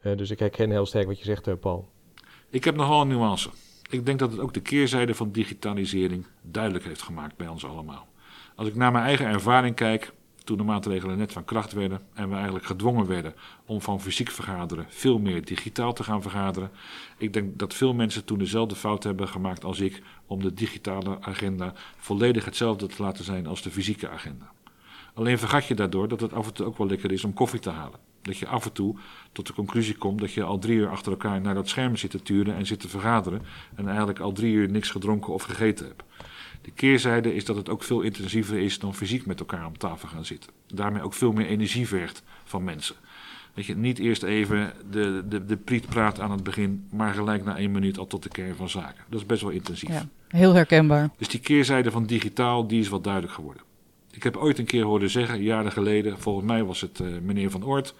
dus 0.00 0.30
ik 0.30 0.38
herken 0.38 0.70
heel 0.70 0.86
sterk 0.86 1.06
wat 1.06 1.18
je 1.18 1.24
zegt, 1.24 1.60
Paul. 1.60 1.88
Ik 2.50 2.64
heb 2.64 2.76
nogal 2.76 3.00
een 3.00 3.08
nuance. 3.08 3.50
Ik 3.90 4.06
denk 4.06 4.18
dat 4.18 4.30
het 4.30 4.40
ook 4.40 4.54
de 4.54 4.60
keerzijde 4.60 5.14
van 5.14 5.32
digitalisering 5.32 6.26
duidelijk 6.42 6.84
heeft 6.84 7.02
gemaakt 7.02 7.36
bij 7.36 7.48
ons 7.48 7.64
allemaal. 7.64 8.08
Als 8.54 8.68
ik 8.68 8.74
naar 8.74 8.92
mijn 8.92 9.04
eigen 9.04 9.26
ervaring 9.26 9.74
kijk, 9.74 10.12
toen 10.46 10.56
de 10.56 10.62
maatregelen 10.62 11.18
net 11.18 11.32
van 11.32 11.44
kracht 11.44 11.72
werden 11.72 12.00
en 12.14 12.28
we 12.28 12.34
eigenlijk 12.34 12.66
gedwongen 12.66 13.06
werden 13.06 13.34
om 13.64 13.80
van 13.80 14.00
fysiek 14.00 14.30
vergaderen 14.30 14.86
veel 14.88 15.18
meer 15.18 15.44
digitaal 15.44 15.92
te 15.92 16.02
gaan 16.02 16.22
vergaderen. 16.22 16.70
Ik 17.18 17.32
denk 17.32 17.58
dat 17.58 17.74
veel 17.74 17.94
mensen 17.94 18.24
toen 18.24 18.38
dezelfde 18.38 18.74
fout 18.74 19.02
hebben 19.02 19.28
gemaakt 19.28 19.64
als 19.64 19.80
ik 19.80 20.02
om 20.26 20.42
de 20.42 20.54
digitale 20.54 21.18
agenda 21.20 21.72
volledig 21.96 22.44
hetzelfde 22.44 22.86
te 22.86 23.02
laten 23.02 23.24
zijn 23.24 23.46
als 23.46 23.62
de 23.62 23.70
fysieke 23.70 24.08
agenda. 24.08 24.52
Alleen 25.14 25.38
vergat 25.38 25.66
je 25.66 25.74
daardoor 25.74 26.08
dat 26.08 26.20
het 26.20 26.32
af 26.32 26.46
en 26.46 26.54
toe 26.54 26.66
ook 26.66 26.78
wel 26.78 26.86
lekker 26.86 27.12
is 27.12 27.24
om 27.24 27.34
koffie 27.34 27.60
te 27.60 27.70
halen. 27.70 27.98
Dat 28.22 28.38
je 28.38 28.46
af 28.46 28.64
en 28.64 28.72
toe 28.72 28.96
tot 29.32 29.46
de 29.46 29.52
conclusie 29.52 29.96
komt 29.96 30.20
dat 30.20 30.32
je 30.32 30.42
al 30.42 30.58
drie 30.58 30.76
uur 30.76 30.88
achter 30.88 31.12
elkaar 31.12 31.40
naar 31.40 31.54
dat 31.54 31.68
scherm 31.68 31.96
zit 31.96 32.10
te 32.10 32.22
turen 32.22 32.54
en 32.54 32.66
zit 32.66 32.80
te 32.80 32.88
vergaderen. 32.88 33.42
En 33.74 33.86
eigenlijk 33.88 34.18
al 34.20 34.32
drie 34.32 34.52
uur 34.52 34.70
niks 34.70 34.90
gedronken 34.90 35.32
of 35.32 35.42
gegeten 35.42 35.86
hebt. 35.86 36.02
De 36.66 36.72
keerzijde 36.72 37.34
is 37.34 37.44
dat 37.44 37.56
het 37.56 37.68
ook 37.68 37.82
veel 37.82 38.00
intensiever 38.00 38.58
is 38.58 38.78
dan 38.78 38.94
fysiek 38.94 39.26
met 39.26 39.40
elkaar 39.40 39.66
om 39.66 39.78
tafel 39.78 40.08
gaan 40.08 40.24
zitten. 40.24 40.50
Daarmee 40.66 41.02
ook 41.02 41.14
veel 41.14 41.32
meer 41.32 41.46
energie 41.46 41.88
vergt 41.88 42.22
van 42.44 42.64
mensen. 42.64 42.96
Dat 43.54 43.66
je 43.66 43.76
niet 43.76 43.98
eerst 43.98 44.22
even 44.22 44.72
de, 44.90 45.24
de, 45.28 45.44
de 45.44 45.56
priet 45.56 45.86
praat 45.86 46.20
aan 46.20 46.30
het 46.30 46.42
begin, 46.42 46.86
maar 46.90 47.14
gelijk 47.14 47.44
na 47.44 47.56
één 47.56 47.70
minuut 47.70 47.98
al 47.98 48.06
tot 48.06 48.22
de 48.22 48.28
kern 48.28 48.56
van 48.56 48.68
zaken. 48.68 49.04
Dat 49.08 49.20
is 49.20 49.26
best 49.26 49.42
wel 49.42 49.50
intensief. 49.50 49.88
Ja, 49.88 50.08
heel 50.28 50.54
herkenbaar. 50.54 51.10
Dus 51.18 51.28
die 51.28 51.40
keerzijde 51.40 51.90
van 51.90 52.06
digitaal, 52.06 52.66
die 52.66 52.80
is 52.80 52.88
wat 52.88 53.04
duidelijk 53.04 53.34
geworden. 53.34 53.62
Ik 54.10 54.22
heb 54.22 54.36
ooit 54.36 54.58
een 54.58 54.64
keer 54.64 54.84
horen 54.84 55.10
zeggen, 55.10 55.42
jaren 55.42 55.72
geleden, 55.72 56.18
volgens 56.18 56.46
mij 56.46 56.64
was 56.64 56.80
het 56.80 56.98
uh, 56.98 57.18
meneer 57.22 57.50
Van 57.50 57.64
Oort, 57.64 57.94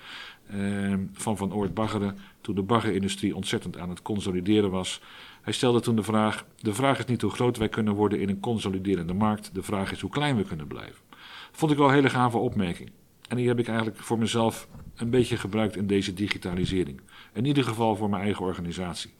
uh, 0.54 0.94
van 1.12 1.36
Van 1.36 1.52
Oort 1.52 1.74
baggeren, 1.74 2.18
toen 2.40 2.54
de 2.54 2.62
baggerindustrie 2.62 3.36
ontzettend 3.36 3.78
aan 3.78 3.88
het 3.88 4.02
consolideren 4.02 4.70
was. 4.70 5.00
Hij 5.46 5.54
stelde 5.54 5.80
toen 5.80 5.96
de 5.96 6.02
vraag: 6.02 6.46
De 6.56 6.74
vraag 6.74 6.98
is 6.98 7.04
niet 7.04 7.22
hoe 7.22 7.30
groot 7.30 7.56
wij 7.56 7.68
kunnen 7.68 7.94
worden 7.94 8.20
in 8.20 8.28
een 8.28 8.40
consoliderende 8.40 9.14
markt, 9.14 9.54
de 9.54 9.62
vraag 9.62 9.92
is 9.92 10.00
hoe 10.00 10.10
klein 10.10 10.36
we 10.36 10.44
kunnen 10.44 10.66
blijven. 10.66 11.04
Vond 11.52 11.72
ik 11.72 11.78
wel 11.78 11.88
een 11.88 11.94
hele 11.94 12.10
gave 12.10 12.38
opmerking. 12.38 12.90
En 13.28 13.36
die 13.36 13.48
heb 13.48 13.58
ik 13.58 13.68
eigenlijk 13.68 13.98
voor 13.98 14.18
mezelf 14.18 14.68
een 14.94 15.10
beetje 15.10 15.36
gebruikt 15.36 15.76
in 15.76 15.86
deze 15.86 16.14
digitalisering. 16.14 17.00
In 17.32 17.44
ieder 17.44 17.64
geval 17.64 17.96
voor 17.96 18.10
mijn 18.10 18.22
eigen 18.22 18.44
organisatie. 18.44 19.14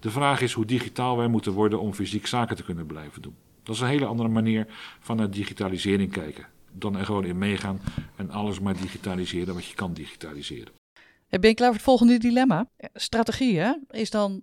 De 0.00 0.10
vraag 0.10 0.40
is 0.40 0.52
hoe 0.52 0.64
digitaal 0.64 1.16
wij 1.16 1.28
moeten 1.28 1.52
worden 1.52 1.80
om 1.80 1.94
fysiek 1.94 2.26
zaken 2.26 2.56
te 2.56 2.64
kunnen 2.64 2.86
blijven 2.86 3.22
doen. 3.22 3.34
Dat 3.62 3.74
is 3.74 3.80
een 3.80 3.88
hele 3.88 4.06
andere 4.06 4.28
manier 4.28 4.66
van 5.00 5.16
naar 5.16 5.30
digitalisering 5.30 6.12
kijken. 6.12 6.46
Dan 6.72 6.96
er 6.96 7.04
gewoon 7.04 7.24
in 7.24 7.38
meegaan 7.38 7.80
en 8.16 8.30
alles 8.30 8.60
maar 8.60 8.76
digitaliseren 8.76 9.54
wat 9.54 9.64
je 9.64 9.74
kan 9.74 9.92
digitaliseren. 9.92 10.72
Ben 11.28 11.48
je 11.48 11.54
klaar 11.54 11.68
voor 11.68 11.76
het 11.76 11.84
volgende 11.84 12.18
dilemma? 12.18 12.68
Strategie 12.94 13.58
hè? 13.58 13.72
is 13.90 14.10
dan 14.10 14.42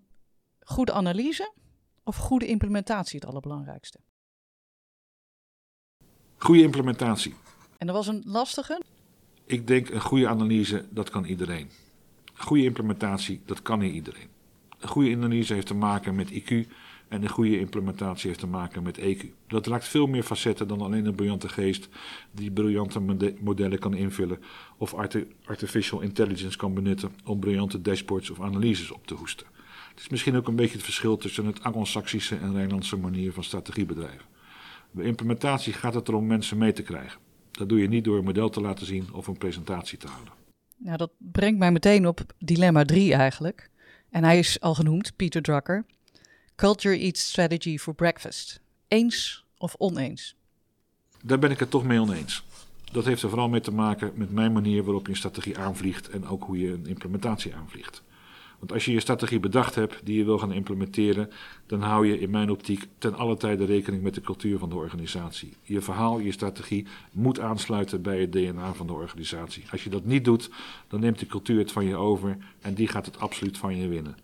goede 0.66 0.94
analyse 0.94 1.54
of 2.04 2.16
goede 2.16 2.46
implementatie 2.46 3.20
het 3.20 3.30
allerbelangrijkste? 3.30 4.00
Goede 6.38 6.62
implementatie. 6.62 7.34
En 7.78 7.88
dat 7.88 7.96
was 7.96 8.08
een 8.08 8.24
lastige? 8.26 8.82
Ik 9.46 9.68
denk 9.68 9.90
een 9.90 10.02
goede 10.02 10.28
analyse, 10.28 10.86
dat 10.90 11.10
kan 11.10 11.26
iedereen. 11.26 11.70
Goede 12.34 12.64
implementatie, 12.64 13.42
dat 13.46 13.62
kan 13.62 13.80
niet 13.80 13.94
iedereen. 13.94 14.30
Een 14.80 14.88
goede 14.88 15.16
analyse 15.16 15.54
heeft 15.54 15.68
te 15.68 15.74
maken 15.74 16.16
met 16.16 16.32
IQ 16.32 16.72
en 17.08 17.24
een 17.24 17.30
goede 17.30 17.60
implementatie 17.60 18.28
heeft 18.28 18.40
te 18.40 18.48
maken 18.48 18.84
met 18.84 19.00
EQ. 19.00 19.26
Dat 19.48 19.68
raakt 19.68 19.88
veel 19.88 20.08
meer 20.08 20.24
facetten 20.24 20.68
dan 20.68 20.82
alleen 20.82 21.06
een 21.06 21.16
briljante 21.16 21.50
geest 21.50 21.90
die 22.32 22.52
briljante 22.52 23.00
modellen 23.40 23.80
kan 23.80 23.94
invullen 23.94 24.40
of 24.78 24.94
artificial 25.46 26.02
intelligence 26.02 26.58
kan 26.58 26.74
benutten 26.74 27.12
om 27.26 27.40
briljante 27.40 27.82
dashboards 27.82 28.30
of 28.30 28.42
analyses 28.42 28.92
op 28.92 29.08
te 29.08 29.14
hoesten. 29.14 29.48
Het 29.96 30.04
is 30.04 30.10
misschien 30.10 30.36
ook 30.36 30.48
een 30.48 30.56
beetje 30.56 30.76
het 30.76 30.84
verschil 30.84 31.18
tussen 31.18 31.46
het 31.46 31.64
Anglo-Saxische 31.64 32.36
en 32.36 32.54
Rijnlandse 32.54 32.98
manier 32.98 33.34
van 33.34 33.44
strategiebedrijven. 33.44 34.26
Bij 34.92 35.06
implementatie 35.06 35.74
gaat 35.74 35.94
het 35.94 36.08
erom 36.08 36.28
mensen 36.28 36.58
mee 36.58 36.74
te 36.74 36.82
krijgen. 36.82 37.20
Dat 37.52 37.70
doe 37.70 37.80
je 37.80 37.88
niet 37.88 38.04
door 38.04 38.18
een 38.18 38.24
model 38.24 38.50
te 38.50 38.62
laten 38.62 38.86
zien 38.86 39.14
of 39.14 39.28
een 39.28 39.38
presentatie 39.38 39.98
te 39.98 40.08
houden. 40.08 40.34
Nou, 40.78 40.98
dat 40.98 41.12
brengt 41.18 41.60
mij 41.60 41.72
meteen 41.72 42.08
op 42.08 42.22
dilemma 42.38 42.84
3 42.84 43.14
eigenlijk. 43.14 43.70
En 44.10 44.24
hij 44.24 44.40
is 44.40 44.60
al 44.60 44.76
genoemd, 44.76 45.16
Peter 45.16 45.42
Drucker. 45.42 45.86
Culture 46.56 46.98
Eats 46.98 47.28
Strategy 47.28 47.78
for 47.78 47.94
Breakfast. 47.94 48.62
Eens 48.88 49.46
of 49.58 49.76
oneens? 49.78 50.36
Daar 51.24 51.40
ben 51.40 51.52
ik 51.52 51.60
het 51.60 51.70
toch 51.70 51.84
mee 51.84 52.00
oneens. 52.00 52.44
Dat 52.92 53.06
heeft 53.06 53.22
er 53.22 53.30
vooral 53.30 53.50
mee 53.50 53.62
te 53.62 53.72
maken 53.72 54.12
met 54.16 54.32
mijn 54.32 54.54
manier 54.54 54.84
waarop 54.84 55.06
je 55.06 55.12
een 55.12 55.18
strategie 55.18 55.58
aanvliegt 55.58 56.10
en 56.10 56.28
ook 56.28 56.44
hoe 56.44 56.60
je 56.60 56.72
een 56.72 56.88
implementatie 56.88 57.56
aanvliegt. 57.56 58.04
Want 58.60 58.72
als 58.72 58.86
je 58.86 58.92
je 58.92 59.00
strategie 59.00 59.40
bedacht 59.40 59.76
hebt 59.76 60.00
die 60.04 60.18
je 60.18 60.26
wil 60.26 60.38
gaan 60.38 60.52
implementeren, 60.52 61.30
dan 61.66 61.82
hou 61.82 62.08
je 62.08 62.20
in 62.20 62.30
mijn 62.30 62.50
optiek 62.50 62.88
ten 62.98 63.16
alle 63.16 63.38
tijde 63.38 63.66
rekening 63.66 64.04
met 64.04 64.14
de 64.14 64.22
cultuur 64.22 64.58
van 64.58 64.70
de 64.70 64.76
organisatie. 64.76 65.54
Je 65.64 65.82
verhaal, 65.82 66.20
je 66.20 66.32
strategie 66.32 66.86
moet 67.12 67.40
aansluiten 67.40 68.02
bij 68.02 68.20
het 68.20 68.32
DNA 68.32 68.74
van 68.74 68.88
de 68.88 68.94
organisatie. 68.94 69.64
Als 69.72 69.84
je 69.84 69.90
dat 69.90 70.06
niet 70.06 70.26
doet, 70.26 70.50
dan 70.88 71.00
neemt 71.00 71.20
de 71.20 71.26
cultuur 71.26 71.60
het 71.60 71.72
van 71.72 71.86
je 71.86 71.96
over 71.96 72.38
en 72.62 72.74
die 72.74 72.88
gaat 72.88 73.06
het 73.06 73.20
absoluut 73.20 73.58
van 73.58 73.78
je 73.78 73.88
winnen. 73.88 74.18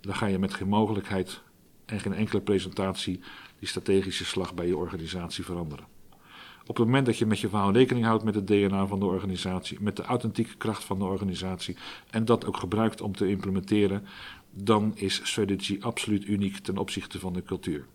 Dan 0.00 0.14
ga 0.14 0.26
je 0.26 0.38
met 0.38 0.54
geen 0.54 0.68
mogelijkheid 0.68 1.40
en 1.84 2.00
geen 2.00 2.14
enkele 2.14 2.40
presentatie 2.40 3.20
die 3.58 3.68
strategische 3.68 4.24
slag 4.24 4.54
bij 4.54 4.66
je 4.66 4.76
organisatie 4.76 5.44
veranderen. 5.44 5.95
Op 6.66 6.76
het 6.76 6.86
moment 6.86 7.06
dat 7.06 7.18
je 7.18 7.26
met 7.26 7.38
je 7.38 7.48
verhaal 7.48 7.72
rekening 7.72 8.04
houdt 8.04 8.24
met 8.24 8.34
het 8.34 8.46
DNA 8.46 8.86
van 8.86 8.98
de 8.98 9.04
organisatie, 9.04 9.78
met 9.80 9.96
de 9.96 10.02
authentieke 10.02 10.56
kracht 10.56 10.84
van 10.84 10.98
de 10.98 11.04
organisatie 11.04 11.76
en 12.10 12.24
dat 12.24 12.46
ook 12.46 12.56
gebruikt 12.56 13.00
om 13.00 13.16
te 13.16 13.28
implementeren, 13.28 14.06
dan 14.50 14.92
is 14.94 15.20
strategy 15.22 15.76
absoluut 15.80 16.26
uniek 16.26 16.58
ten 16.58 16.78
opzichte 16.78 17.18
van 17.18 17.32
de 17.32 17.42
cultuur. 17.42 17.86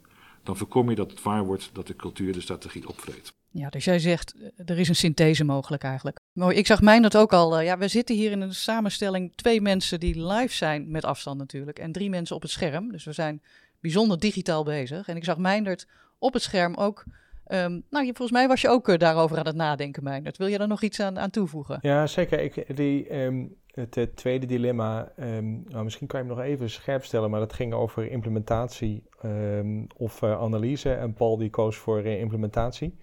Dan 0.44 0.58
voorkom 0.58 0.90
je 0.90 0.96
dat 0.96 1.12
het 1.12 1.24
waar 1.24 1.46
wordt 1.46 1.70
dat 1.74 1.88
de 1.88 1.96
cultuur 1.96 2.34
de 2.34 2.42
strategie 2.42 2.88
opvreet. 2.88 3.34
Ja, 3.54 3.70
dus 3.70 3.86
jij 3.86 4.00
zegt, 4.00 4.36
er 4.66 4.80
is 4.80 4.88
een 4.90 4.96
synthese 4.96 5.44
mogelijk 5.44 5.84
eigenlijk. 5.84 6.20
Mooi, 6.34 6.58
ik 6.58 6.66
zag 6.66 6.82
mij 6.82 7.00
dat 7.00 7.18
ook 7.18 7.34
al. 7.34 7.60
Uh, 7.60 7.66
ja, 7.66 7.78
we 7.78 7.88
zitten 7.88 8.16
hier 8.16 8.32
in 8.32 8.42
een 8.42 8.54
samenstelling 8.56 9.36
twee 9.36 9.62
mensen 9.62 10.00
die 10.00 10.26
live 10.26 10.54
zijn, 10.54 10.92
met 10.92 11.06
afstand 11.06 11.38
natuurlijk, 11.38 11.80
en 11.80 11.92
drie 11.92 12.10
mensen 12.10 12.36
op 12.36 12.42
het 12.42 12.52
scherm. 12.52 12.92
Dus 12.92 13.04
we 13.04 13.12
zijn 13.12 13.42
bijzonder 13.80 14.20
digitaal 14.20 14.64
bezig. 14.64 15.08
En 15.08 15.16
ik 15.16 15.24
zag 15.24 15.38
Meindert 15.38 15.88
op 16.20 16.34
het 16.34 16.42
scherm 16.42 16.76
ook 16.76 17.04
Um, 17.48 17.84
nou, 17.90 18.06
volgens 18.06 18.32
mij 18.32 18.48
was 18.48 18.62
je 18.62 18.70
ook 18.70 18.90
uh, 18.90 18.98
daarover 18.98 19.38
aan 19.38 19.46
het 19.46 19.56
nadenken, 19.56 20.04
Meijnerd. 20.04 20.38
Wil 20.38 20.48
je 20.48 20.58
daar 20.58 20.68
nog 20.68 20.82
iets 20.82 21.00
aan, 21.00 21.20
aan 21.20 21.30
toevoegen? 21.30 21.80
Ja, 21.82 22.08
zeker. 22.08 22.40
Ik, 22.40 22.76
die, 22.76 23.16
um, 23.16 23.56
het, 23.72 24.16
tweede 24.16 24.46
dilemma, 24.46 25.12
um, 25.20 25.64
nou, 25.68 25.84
misschien 25.84 26.08
kan 26.08 26.22
je 26.22 26.26
hem 26.26 26.36
nog 26.36 26.46
even 26.46 26.70
scherp 26.70 27.04
stellen, 27.04 27.30
maar 27.30 27.40
dat 27.40 27.54
ging 27.54 27.74
over 27.74 28.12
implementatie 28.12 29.04
of 29.98 30.22
uh, 30.22 30.40
analyse. 30.40 30.94
En 30.94 31.14
Paul 31.14 31.38
die 31.38 31.50
koos 31.50 31.76
voor 31.76 32.06
uh, 32.06 32.20
implementatie. 32.20 32.98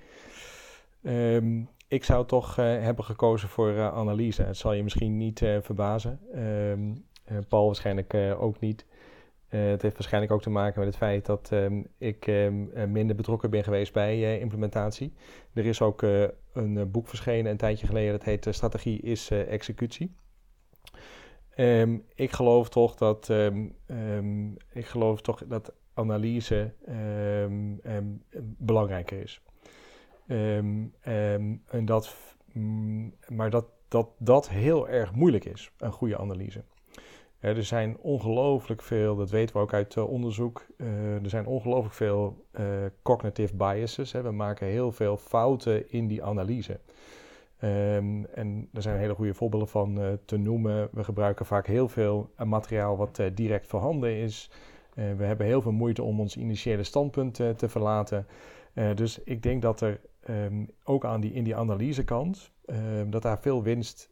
ik 1.89 2.05
zou 2.05 2.27
toch 2.27 2.57
hebben 2.57 3.05
gekozen 3.05 3.49
voor 3.49 3.81
analyse. 3.81 4.43
Het 4.43 4.57
zal 4.57 4.73
je 4.73 4.83
misschien 4.83 5.17
niet 5.17 5.39
verbazen. 5.61 6.21
Ehm, 6.33 6.95
Paul 7.49 7.67
waarschijnlijk 7.67 8.15
ook 8.39 8.61
niet. 8.61 8.87
Het 9.49 9.83
heeft 9.83 9.95
waarschijnlijk 9.95 10.33
ook 10.33 10.43
te 10.43 10.51
maken 10.51 10.79
met 10.79 10.89
het 10.89 10.97
feit 10.97 11.27
dat 11.27 11.49
ehm, 11.53 11.83
ik 11.99 12.27
ehm, 12.27 12.93
minder 12.93 13.17
betrokken 13.17 13.51
ben 13.51 13.65
geweest 13.65 13.93
bij 13.93 14.39
implementatie. 14.39 15.13
Er 15.53 15.67
is 15.67 15.83
ook 15.83 16.03
een 16.53 16.91
boek 16.91 17.09
verschenen 17.09 17.51
een 17.51 17.57
tijdje 17.57 17.87
geleden, 17.87 18.13
dat 18.13 18.25
heet 18.25 18.47
Strategie 18.51 19.01
is 19.01 19.31
executie. 19.31 20.15
Um, 21.57 22.05
ik 22.15 22.33
geloof 22.33 22.69
toch 22.69 22.95
dat, 22.95 23.29
ik 24.73 24.87
geloof 24.87 25.21
toch 25.21 25.45
dat 25.47 25.73
analyse 25.95 26.73
belangrijker 28.41 29.23
is. 29.23 29.43
en 31.71 31.85
dat, 31.85 32.17
mm, 32.53 33.15
maar 33.29 33.51
dat, 33.51 33.67
dat 33.89 34.09
dat 34.19 34.49
heel 34.49 34.89
erg 34.89 35.15
moeilijk 35.15 35.45
is, 35.45 35.73
een 35.79 35.93
goede 35.93 36.19
analyse. 36.19 36.65
Er 37.41 37.65
zijn 37.65 37.97
ongelooflijk 38.01 38.83
veel, 38.83 39.17
dat 39.17 39.31
weten 39.31 39.57
we 39.57 39.63
ook 39.63 39.75
uit 39.75 39.95
uh, 39.95 40.11
onderzoek, 40.11 40.67
uh, 40.77 41.23
er 41.23 41.29
zijn 41.29 41.47
ongelooflijk 41.47 41.95
veel 41.95 42.45
uh, 42.53 42.67
cognitive 43.03 43.57
biases. 43.57 44.13
We 44.13 44.31
maken 44.31 44.67
heel 44.67 44.93
veel 44.93 45.17
fouten 45.17 45.91
in 45.91 46.07
die 46.07 46.25
analyse. 46.25 46.81
Um, 47.65 48.27
en 48.27 48.69
er 48.73 48.83
zijn 48.83 48.99
hele 48.99 49.15
goede 49.15 49.35
voorbeelden 49.35 49.69
van 49.69 50.19
te 50.25 50.37
noemen. 50.37 50.89
We 50.93 51.05
gebruiken 51.05 51.47
vaak 51.47 51.67
heel 51.67 51.89
veel 51.89 52.31
materiaal 52.45 52.97
wat 52.97 53.23
direct 53.35 53.67
voorhanden 53.67 54.17
is. 54.17 54.51
we 54.95 55.25
hebben 55.25 55.47
heel 55.47 55.63
veel 55.63 55.73
moeite 55.73 56.03
om 56.03 56.21
ons 56.21 56.37
initiële 56.37 56.83
standpunt 56.83 57.35
te 57.35 57.69
verlaten. 57.69 58.27
dus 58.95 59.19
ik 59.19 59.43
denk 59.43 59.63
dat 59.63 59.81
er 59.81 60.01
um, 60.31 60.71
ook 60.85 61.05
aan 61.05 61.21
die, 61.21 61.33
in 61.33 61.45
die 61.45 61.57
analysekant, 61.57 62.53
um, 62.67 63.11
dat 63.11 63.23
daar 63.23 63.41
veel 63.41 63.63
winst 63.63 64.11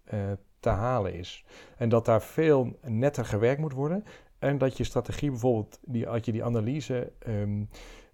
te 0.66 0.72
halen 0.72 1.14
is. 1.14 1.44
En 1.76 1.88
dat 1.88 2.05
daar 2.05 2.22
veel 2.22 2.79
netter 2.83 3.24
gewerkt 3.24 3.61
moet 3.61 3.72
worden. 3.72 4.05
En 4.38 4.59
dat 4.59 4.76
je 4.76 4.85
strategie 4.85 5.31
bijvoorbeeld, 5.31 5.79
die, 5.83 6.05
dat 6.05 6.24
je 6.24 6.33
die 6.33 6.44
analyse 6.44 7.12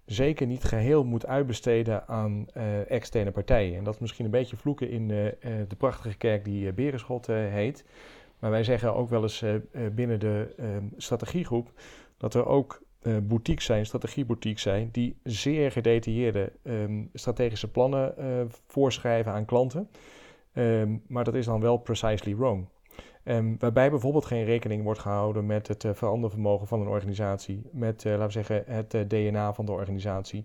zeker 0.05 0.47
niet 0.47 0.63
geheel 0.63 1.03
moet 1.03 1.25
uitbesteden 1.25 2.07
aan 2.07 2.45
uh, 2.57 2.91
externe 2.91 3.31
partijen. 3.31 3.77
En 3.77 3.83
dat 3.83 3.93
is 3.93 3.99
misschien 3.99 4.25
een 4.25 4.31
beetje 4.31 4.57
vloeken 4.57 4.89
in 4.89 5.07
de 5.07 5.75
prachtige 5.77 6.17
kerk 6.17 6.45
die 6.45 6.65
uh, 6.65 6.73
Berenschot 6.73 7.27
heet. 7.27 7.85
Maar 8.39 8.51
wij 8.51 8.63
zeggen 8.63 8.95
ook 8.95 9.09
wel 9.09 9.21
eens 9.21 9.43
binnen 9.91 10.19
de 10.19 10.53
ehm, 10.57 10.83
strategiegroep 10.97 11.71
dat 12.17 12.33
er 12.33 12.45
ook 12.45 12.81
boutiques 13.23 13.65
zijn, 13.65 13.85
strategieboutiques 13.85 14.61
zijn, 14.61 14.89
die 14.91 15.15
zeer 15.23 15.71
gedetailleerde 15.71 16.51
um, 16.63 17.09
strategische 17.13 17.71
plannen 17.71 18.15
voorschrijven 18.67 19.31
aan 19.31 19.45
klanten. 19.45 19.89
Um, 20.53 21.03
maar 21.07 21.23
dat 21.23 21.33
is 21.33 21.45
dan 21.45 21.61
wel 21.61 21.77
precisely 21.77 22.35
wrong. 22.35 22.67
Um, 23.25 23.55
waarbij 23.59 23.89
bijvoorbeeld 23.89 24.25
geen 24.25 24.45
rekening 24.45 24.83
wordt 24.83 24.99
gehouden 24.99 25.45
met 25.45 25.67
het 25.67 25.83
uh, 25.83 25.91
verandervermogen 25.93 26.67
van 26.67 26.81
een 26.81 26.87
organisatie, 26.87 27.61
met, 27.71 28.03
uh, 28.03 28.11
laten 28.11 28.25
we 28.25 28.31
zeggen, 28.31 28.63
het 28.67 28.93
eh, 28.93 29.01
DNA 29.07 29.53
van 29.53 29.65
de 29.65 29.71
organisatie. 29.71 30.43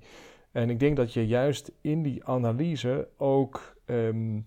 En 0.52 0.70
ik 0.70 0.80
denk 0.80 0.96
dat 0.96 1.12
je 1.12 1.26
juist 1.26 1.72
in 1.80 2.02
die 2.02 2.24
analyse 2.24 3.08
ook 3.16 3.76
um, 3.86 4.44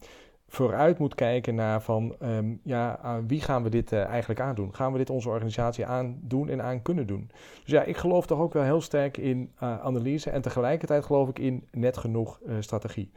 vooruit 0.47 0.97
moet 0.97 1.15
kijken 1.15 1.55
naar 1.55 1.81
van, 1.81 2.15
ja, 2.63 2.97
aan 2.97 3.27
wie 3.27 3.41
gaan 3.41 3.63
we 3.63 3.69
dit 3.69 3.93
eigenlijk 3.93 4.39
aandoen? 4.39 4.75
Gaan 4.75 4.91
we 4.91 4.97
dit 4.97 5.09
onze 5.09 5.29
organisatie 5.29 5.85
aandoen 5.85 6.49
en 6.49 6.61
aan 6.61 6.81
kunnen 6.81 7.07
doen? 7.07 7.31
Dus 7.63 7.71
ja, 7.71 7.83
ik 7.83 7.97
geloof 7.97 8.25
toch 8.25 8.39
ook 8.39 8.53
wel 8.53 8.63
heel 8.63 8.81
sterk 8.81 9.17
in 9.17 9.51
analyse 9.57 10.29
en 10.29 10.41
tegelijkertijd 10.41 11.05
geloof 11.05 11.29
ik 11.29 11.39
in 11.39 11.67
net 11.71 11.97
genoeg 11.97 12.39
strategie. 12.59 13.11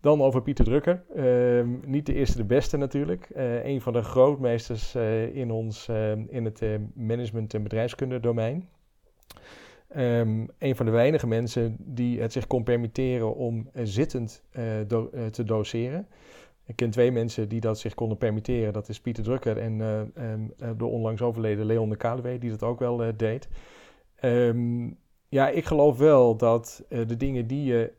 Dan 0.00 0.22
over 0.22 0.42
Pieter 0.42 0.64
Drucker. 0.64 1.02
Ehm, 1.14 1.68
niet 1.84 2.06
de 2.06 2.14
eerste, 2.14 2.36
de 2.36 2.44
beste 2.44 2.76
natuurlijk. 2.76 3.30
Uh, 3.36 3.64
een 3.64 3.80
van 3.80 3.92
de 3.92 4.02
grootmeesters 4.02 4.94
uh, 4.96 5.36
in, 5.36 5.50
ons, 5.50 5.88
uh, 5.88 6.10
in 6.10 6.44
het 6.44 6.62
management- 6.94 7.54
en 7.54 7.62
bedrijfskunde 7.62 8.20
domein. 8.20 8.68
Um, 9.96 10.48
een 10.58 10.76
van 10.76 10.86
de 10.86 10.92
weinige 10.92 11.26
mensen 11.26 11.76
die 11.78 12.20
het 12.20 12.32
zich 12.32 12.46
kon 12.46 12.62
permitteren 12.62 13.34
om 13.34 13.70
zittend 13.82 14.42
te 15.30 15.42
doseren. 15.44 16.06
Ik 16.66 16.76
ken 16.76 16.90
twee 16.90 17.12
mensen 17.12 17.48
die 17.48 17.60
dat 17.60 17.78
zich 17.78 17.94
konden 17.94 18.18
permitteren. 18.18 18.72
Dat 18.72 18.88
is 18.88 19.00
Pieter 19.00 19.24
Drucker 19.24 19.58
en 19.58 19.80
um, 19.80 20.52
de 20.78 20.84
onlangs 20.84 21.22
overleden 21.22 21.66
Leon 21.66 21.88
de 21.88 21.96
Kaluwe, 21.96 22.38
die 22.38 22.50
dat 22.50 22.62
ook 22.62 22.78
wel 22.78 23.16
deed. 23.16 23.48
Um, 24.22 24.98
ja, 25.30 25.48
ik 25.48 25.64
geloof 25.64 25.98
wel 25.98 26.36
dat 26.36 26.84
uh, 26.88 27.08
de 27.08 27.16
dingen 27.16 27.46
die 27.46 27.64
je 27.64 27.92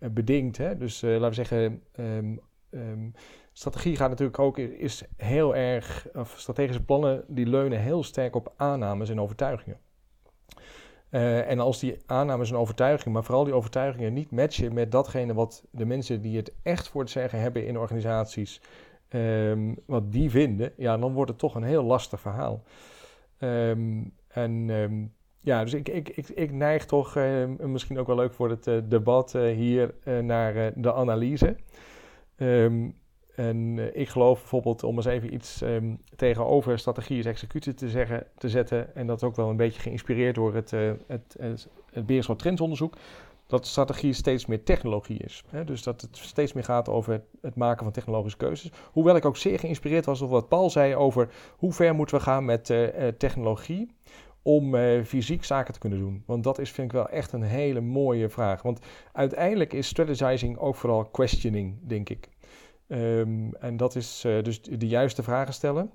uh, 0.00 0.10
bedenkt, 0.10 0.56
hè, 0.56 0.76
dus 0.76 1.02
uh, 1.02 1.10
laten 1.10 1.28
we 1.28 1.34
zeggen, 1.34 1.82
um, 1.98 2.40
um, 2.70 3.14
strategie 3.52 3.96
gaat 3.96 4.08
natuurlijk 4.08 4.38
ook, 4.38 4.58
is 4.58 5.04
heel 5.16 5.56
erg, 5.56 6.06
of 6.14 6.34
strategische 6.36 6.84
plannen, 6.84 7.24
die 7.28 7.46
leunen 7.46 7.80
heel 7.80 8.02
sterk 8.02 8.34
op 8.34 8.52
aannames 8.56 9.08
en 9.08 9.20
overtuigingen. 9.20 9.78
en 11.10 11.60
als 11.60 11.78
die 11.78 11.96
aannames 12.06 12.50
en 12.50 12.56
overtuigingen, 12.56 13.12
maar 13.12 13.24
vooral 13.24 13.44
die 13.44 13.54
overtuigingen 13.54 14.12
niet 14.12 14.30
matchen 14.30 14.74
met 14.74 14.92
datgene 14.92 15.34
wat 15.34 15.64
de 15.70 15.84
mensen 15.84 16.20
die 16.20 16.36
het 16.36 16.52
echt 16.62 16.88
voor 16.88 17.00
het 17.00 17.10
zeggen 17.10 17.40
hebben 17.40 17.66
in 17.66 17.78
organisaties, 17.78 18.60
um, 19.08 19.78
wat 19.86 20.12
die 20.12 20.30
vinden, 20.30 20.72
ja, 20.76 20.98
dan 20.98 21.12
wordt 21.12 21.30
het 21.30 21.38
toch 21.38 21.54
een 21.54 21.62
heel 21.62 21.84
lastig 21.84 22.20
verhaal. 22.20 22.62
en 24.28 24.70
ja, 25.46 25.64
dus 25.64 25.74
ik, 25.74 25.88
ik, 25.88 26.08
ik, 26.08 26.28
ik 26.28 26.52
neig 26.52 26.86
toch, 26.86 27.16
uh, 27.16 27.46
misschien 27.58 27.98
ook 27.98 28.06
wel 28.06 28.16
leuk 28.16 28.32
voor 28.32 28.50
het 28.50 28.66
uh, 28.66 28.78
debat 28.84 29.34
uh, 29.34 29.54
hier, 29.54 29.94
naar 30.22 30.72
de 30.74 30.92
analyse. 30.92 31.56
Um, 32.36 32.94
en 33.34 33.78
ik 33.98 34.08
geloof 34.08 34.38
bijvoorbeeld, 34.38 34.82
om 34.82 34.96
eens 34.96 35.06
even 35.06 35.34
iets 35.34 35.60
um, 35.60 36.00
tegenover 36.16 36.78
strategie 36.78 37.18
is 37.18 37.26
executie 37.26 37.74
te, 37.74 37.88
zeggen, 37.88 38.26
te 38.38 38.48
zetten, 38.48 38.94
en 38.94 39.06
dat 39.06 39.22
ook 39.22 39.36
wel 39.36 39.50
een 39.50 39.56
beetje 39.56 39.80
geïnspireerd 39.80 40.34
door 40.34 40.54
het, 40.54 40.70
het, 41.06 41.36
het, 41.92 42.38
Trendsonderzoek, 42.38 42.96
dat 43.46 43.66
strategie 43.66 44.12
steeds 44.12 44.46
meer 44.46 44.62
technologie 44.62 45.18
is. 45.18 45.44
Hè? 45.48 45.64
Dus 45.64 45.82
dat 45.82 46.00
het 46.00 46.16
steeds 46.16 46.52
meer 46.52 46.64
gaat 46.64 46.88
over 46.88 47.12
het, 47.12 47.24
het, 47.40 47.54
maken 47.54 47.84
van 47.84 47.92
technologische 47.92 48.38
keuzes. 48.38 48.70
Hoewel 48.92 49.16
ik 49.16 49.24
ook 49.24 49.36
zeer 49.36 49.58
geïnspireerd 49.58 50.04
was 50.04 50.18
door 50.18 50.28
wat 50.28 50.48
Paul 50.48 50.70
zei 50.70 50.94
over 50.94 51.28
hoe 51.56 51.72
ver 51.72 51.94
moeten 51.94 52.16
we 52.16 52.22
gaan 52.22 52.44
met 52.44 52.74
technologie 53.18 53.88
om 54.46 54.74
uh, 54.74 55.04
fysiek 55.04 55.44
zaken 55.44 55.72
te 55.72 55.78
kunnen 55.78 55.98
doen? 55.98 56.22
Want 56.26 56.44
dat 56.44 56.58
is, 56.58 56.70
vind 56.70 56.86
ik 56.86 56.92
wel 56.92 57.08
echt 57.08 57.32
een 57.32 57.42
hele 57.42 57.80
mooie 57.80 58.28
vraag. 58.28 58.62
Want 58.62 58.80
uiteindelijk 59.12 59.72
is 59.72 59.86
strategizing 59.86 60.58
ook 60.58 60.74
vooral 60.74 61.04
questioning, 61.04 61.78
denk 61.82 62.08
ik. 62.08 62.28
Um, 62.88 63.54
en 63.54 63.76
dat 63.76 63.96
is 63.96 64.24
uh, 64.26 64.42
dus 64.42 64.62
de 64.62 64.88
juiste 64.88 65.22
vragen 65.22 65.54
stellen. 65.54 65.90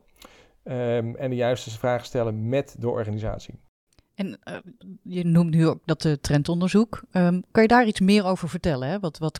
Um, 0.64 1.16
en 1.16 1.30
de 1.30 1.36
juiste 1.36 1.70
vragen 1.70 2.06
stellen 2.06 2.50
met 2.50 2.76
de 2.80 2.90
organisatie. 2.90 3.60
En 4.16 4.40
uh, 4.50 4.56
je 5.04 5.26
noemt 5.26 5.50
nu 5.50 5.68
ook 5.68 5.80
dat 5.86 6.04
uh, 6.04 6.14
trendonderzoek. 6.14 7.04
Um, 7.12 7.44
kan 7.52 7.62
je 7.62 7.68
daar 7.68 7.86
iets 7.86 8.00
meer 8.00 8.26
over 8.26 8.50
vertellen? 8.50 8.88
Hè? 8.88 9.00
Wat, 9.00 9.18
wat, 9.18 9.40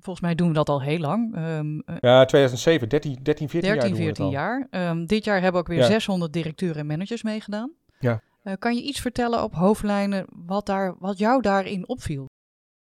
volgens 0.00 0.20
mij 0.20 0.34
doen 0.34 0.48
we 0.48 0.54
dat 0.54 0.68
al 0.68 0.82
heel 0.82 0.98
lang. 0.98 1.36
Um, 1.36 1.82
ja, 2.00 2.24
2007, 2.24 2.88
13, 2.88 3.18
13 3.22 3.48
14 3.48 3.70
13, 3.70 3.88
jaar. 3.88 3.98
14 4.04 4.30
jaar. 4.30 4.68
Um, 4.70 5.06
dit 5.06 5.24
jaar 5.24 5.40
hebben 5.40 5.60
ook 5.60 5.68
weer 5.68 5.78
ja. 5.78 5.86
600 5.86 6.32
directeuren 6.32 6.78
en 6.78 6.86
managers 6.86 7.22
meegedaan. 7.22 7.72
Ja. 7.98 8.22
Uh, 8.42 8.52
kan 8.58 8.74
je 8.74 8.82
iets 8.82 9.00
vertellen 9.00 9.42
op 9.42 9.54
hoofdlijnen 9.54 10.26
wat, 10.46 10.66
daar, 10.66 10.94
wat 10.98 11.18
jou 11.18 11.42
daarin 11.42 11.88
opviel? 11.88 12.26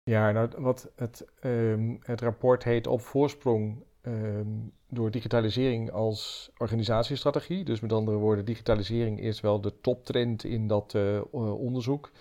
Ja, 0.03 0.31
nou, 0.31 0.49
wat 0.57 0.91
het, 0.95 1.25
um, 1.43 1.99
het 2.01 2.21
rapport 2.21 2.63
heet 2.63 2.87
Op 2.87 3.01
voorsprong 3.01 3.83
um, 4.01 4.71
door 4.87 5.11
digitalisering 5.11 5.91
als 5.91 6.51
organisatiestrategie. 6.57 7.63
Dus 7.63 7.79
met 7.79 7.93
andere 7.93 8.17
woorden, 8.17 8.45
digitalisering 8.45 9.19
is 9.19 9.41
wel 9.41 9.61
de 9.61 9.79
toptrend 9.81 10.43
in 10.43 10.67
dat 10.67 10.93
uh, 10.93 11.21
onderzoek. 11.31 12.11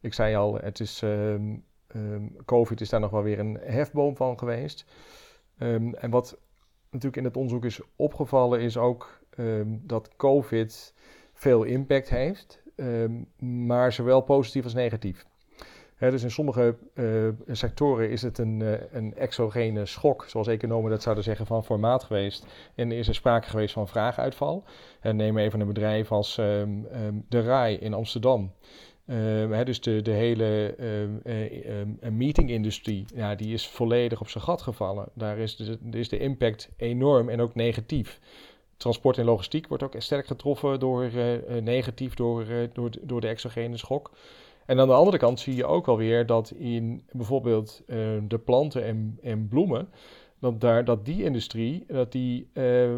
Ik 0.00 0.14
zei 0.14 0.34
al, 0.36 0.54
het 0.54 0.80
is, 0.80 1.02
um, 1.02 1.64
COVID 2.44 2.80
is 2.80 2.88
daar 2.88 3.00
nog 3.00 3.10
wel 3.10 3.22
weer 3.22 3.38
een 3.38 3.58
hefboom 3.62 4.16
van 4.16 4.38
geweest. 4.38 4.84
en 5.56 6.10
wat 6.10 6.38
natuurlijk 6.90 7.16
in 7.16 7.24
het 7.24 7.36
onderzoek 7.36 7.64
is 7.64 7.80
opgevallen, 7.96 8.60
is 8.60 8.76
ook 8.76 9.20
dat 9.68 10.16
COVID 10.16 10.94
veel 11.42 11.62
impact 11.62 12.10
heeft. 12.10 12.62
Ehm, 12.76 13.12
maar 13.66 13.92
zowel 13.92 14.20
positief 14.20 14.64
als 14.64 14.74
negatief. 14.74 15.24
dus 15.98 16.22
in 16.22 16.30
sommige 16.30 16.76
uh, 16.94 17.28
sectoren 17.46 18.10
is 18.10 18.22
het 18.22 18.38
een, 18.38 18.60
uh, 18.60 18.72
een 18.90 19.14
exogene 19.14 19.86
schok, 19.86 20.24
zoals 20.28 20.46
economen 20.46 20.90
dat 20.90 21.02
zouden 21.02 21.24
zeggen, 21.24 21.46
van 21.46 21.64
formaat 21.64 22.04
geweest. 22.04 22.46
En 22.74 22.92
is 22.92 23.08
er 23.08 23.14
sprake 23.14 23.48
geweest 23.48 23.74
van 23.74 23.88
vraaguitval. 23.88 24.64
En 25.00 25.16
neem 25.16 25.38
even 25.38 25.60
een 25.60 25.66
bedrijf 25.66 26.12
als 26.12 26.36
um, 26.38 26.86
um, 26.94 27.24
De 27.28 27.40
RAI 27.40 27.76
in 27.76 27.94
Amsterdam. 27.94 28.52
Dus 29.64 29.80
de, 29.80 30.02
de 30.02 30.10
hele 30.10 30.74
uh, 31.24 32.10
meetingindustrie, 32.10 33.04
ja, 33.14 33.34
die 33.34 33.52
is 33.52 33.68
volledig 33.68 34.20
op 34.20 34.28
zijn 34.28 34.44
gat 34.44 34.62
gevallen. 34.62 35.08
Daar 35.14 35.38
is 35.38 35.56
de, 35.56 35.78
is 35.90 36.08
de 36.08 36.18
impact 36.18 36.68
enorm 36.76 37.28
en 37.28 37.40
ook 37.40 37.54
negatief 37.54 38.20
transport 38.82 39.18
en 39.18 39.24
logistiek 39.24 39.68
wordt 39.68 39.82
ook 39.82 39.94
sterk 39.98 40.26
getroffen 40.26 40.80
door 40.80 41.04
uh, 41.04 41.60
negatief 41.62 42.14
door, 42.14 42.46
uh, 42.46 42.68
door, 42.72 42.90
door 43.00 43.20
de 43.20 43.28
exogene 43.28 43.76
schok. 43.76 44.10
En 44.66 44.80
aan 44.80 44.88
de 44.88 44.94
andere 44.94 45.18
kant 45.18 45.40
zie 45.40 45.54
je 45.54 45.66
ook 45.66 45.88
alweer 45.88 46.26
dat 46.26 46.50
in 46.50 47.02
bijvoorbeeld 47.10 47.82
de 48.28 48.40
planten 48.44 48.84
en, 48.84 49.18
en 49.22 49.48
bloemen, 49.48 49.88
dat, 50.38 50.60
daar, 50.60 50.84
dat 50.84 51.04
die 51.04 51.24
industrie 51.24 51.84
dat 51.86 52.12
die, 52.12 52.48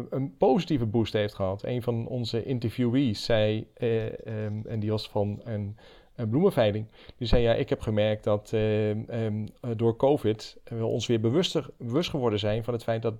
een 0.09 0.35
positieve 0.37 0.85
boost 0.85 1.13
heeft 1.13 1.33
gehad. 1.33 1.63
Een 1.63 1.81
van 1.81 2.07
onze 2.07 2.43
interviewees 2.43 3.23
zei, 3.23 3.67
um, 3.81 4.63
en 4.67 4.79
die 4.79 4.89
was 4.91 5.09
van 5.09 5.41
een, 5.43 5.77
een, 6.15 6.29
bloemenveiling, 6.29 6.85
die 7.17 7.27
zei 7.27 7.41
ja, 7.41 7.53
ik 7.53 7.69
heb 7.69 7.81
gemerkt 7.81 8.23
dat 8.23 8.51
uh, 8.53 8.89
um, 8.89 9.47
door 9.75 9.95
COVID 9.95 10.57
we 10.63 10.85
ons 10.85 11.07
weer 11.07 11.19
bewuster, 11.19 11.69
bewust 11.77 12.09
geworden 12.09 12.39
zijn 12.39 12.63
van 12.63 12.73
het 12.73 12.83
feit 12.83 13.01
dat 13.01 13.15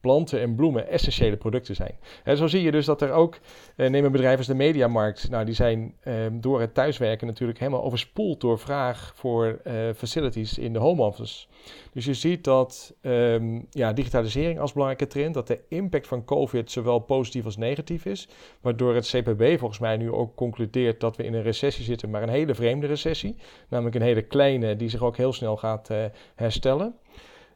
planten 0.00 0.40
en 0.40 0.54
bloemen 0.54 0.88
essentiële 0.88 1.36
producten 1.36 1.74
zijn. 1.74 1.98
En 2.24 2.36
zo 2.36 2.46
zie 2.46 2.62
je 2.62 2.70
dus 2.70 2.86
dat 2.86 3.02
er 3.02 3.12
ook, 3.12 3.38
eh, 3.76 3.90
neem 3.90 4.04
een 4.04 4.12
bedrijf 4.12 4.38
als 4.38 4.46
de 4.46 4.54
Mediamarkt, 4.54 5.30
nou 5.30 5.44
die 5.44 5.54
zijn 5.54 5.94
eh, 6.00 6.14
door 6.32 6.60
het 6.60 6.74
thuiswerken 6.74 7.26
natuurlijk 7.26 7.58
helemaal 7.58 7.82
overspoeld 7.82 8.40
door 8.40 8.58
vraag 8.58 9.12
voor 9.14 9.60
eh, 9.64 9.74
facilities 9.96 10.58
in 10.58 10.72
de 10.72 10.78
home 10.78 11.02
office. 11.02 11.46
Dus 11.92 12.04
je 12.04 12.14
ziet 12.14 12.44
dat 12.44 12.94
um, 13.02 13.66
ja, 13.70 13.92
digitalisering 13.92 14.58
als 14.58 14.72
belangrijke 14.72 15.06
trend, 15.06 15.34
dat 15.34 15.46
de 15.46 15.60
impact 15.68 16.06
van 16.06 16.24
COVID 16.24 16.70
zowel 16.70 16.98
positief 16.98 17.44
als 17.44 17.56
negatief 17.56 18.04
is, 18.04 18.28
waardoor 18.60 18.94
het 18.94 19.06
CPB 19.06 19.58
volgens 19.58 19.78
mij 19.78 19.96
nu 19.96 20.12
ook 20.12 20.34
concludeert 20.34 21.00
dat 21.00 21.16
we 21.16 21.24
in 21.24 21.34
een 21.34 21.42
recessie 21.42 21.84
zitten, 21.84 22.10
maar 22.10 22.22
een 22.22 22.28
hele 22.28 22.54
vreemde 22.54 22.86
recessie, 22.86 23.36
namelijk 23.68 23.96
een 23.96 24.02
hele 24.02 24.22
kleine 24.22 24.76
die 24.76 24.88
zich 24.88 25.02
ook 25.02 25.16
heel 25.16 25.32
snel 25.32 25.56
gaat 25.56 25.90
uh, 25.90 26.04
herstellen. 26.34 26.94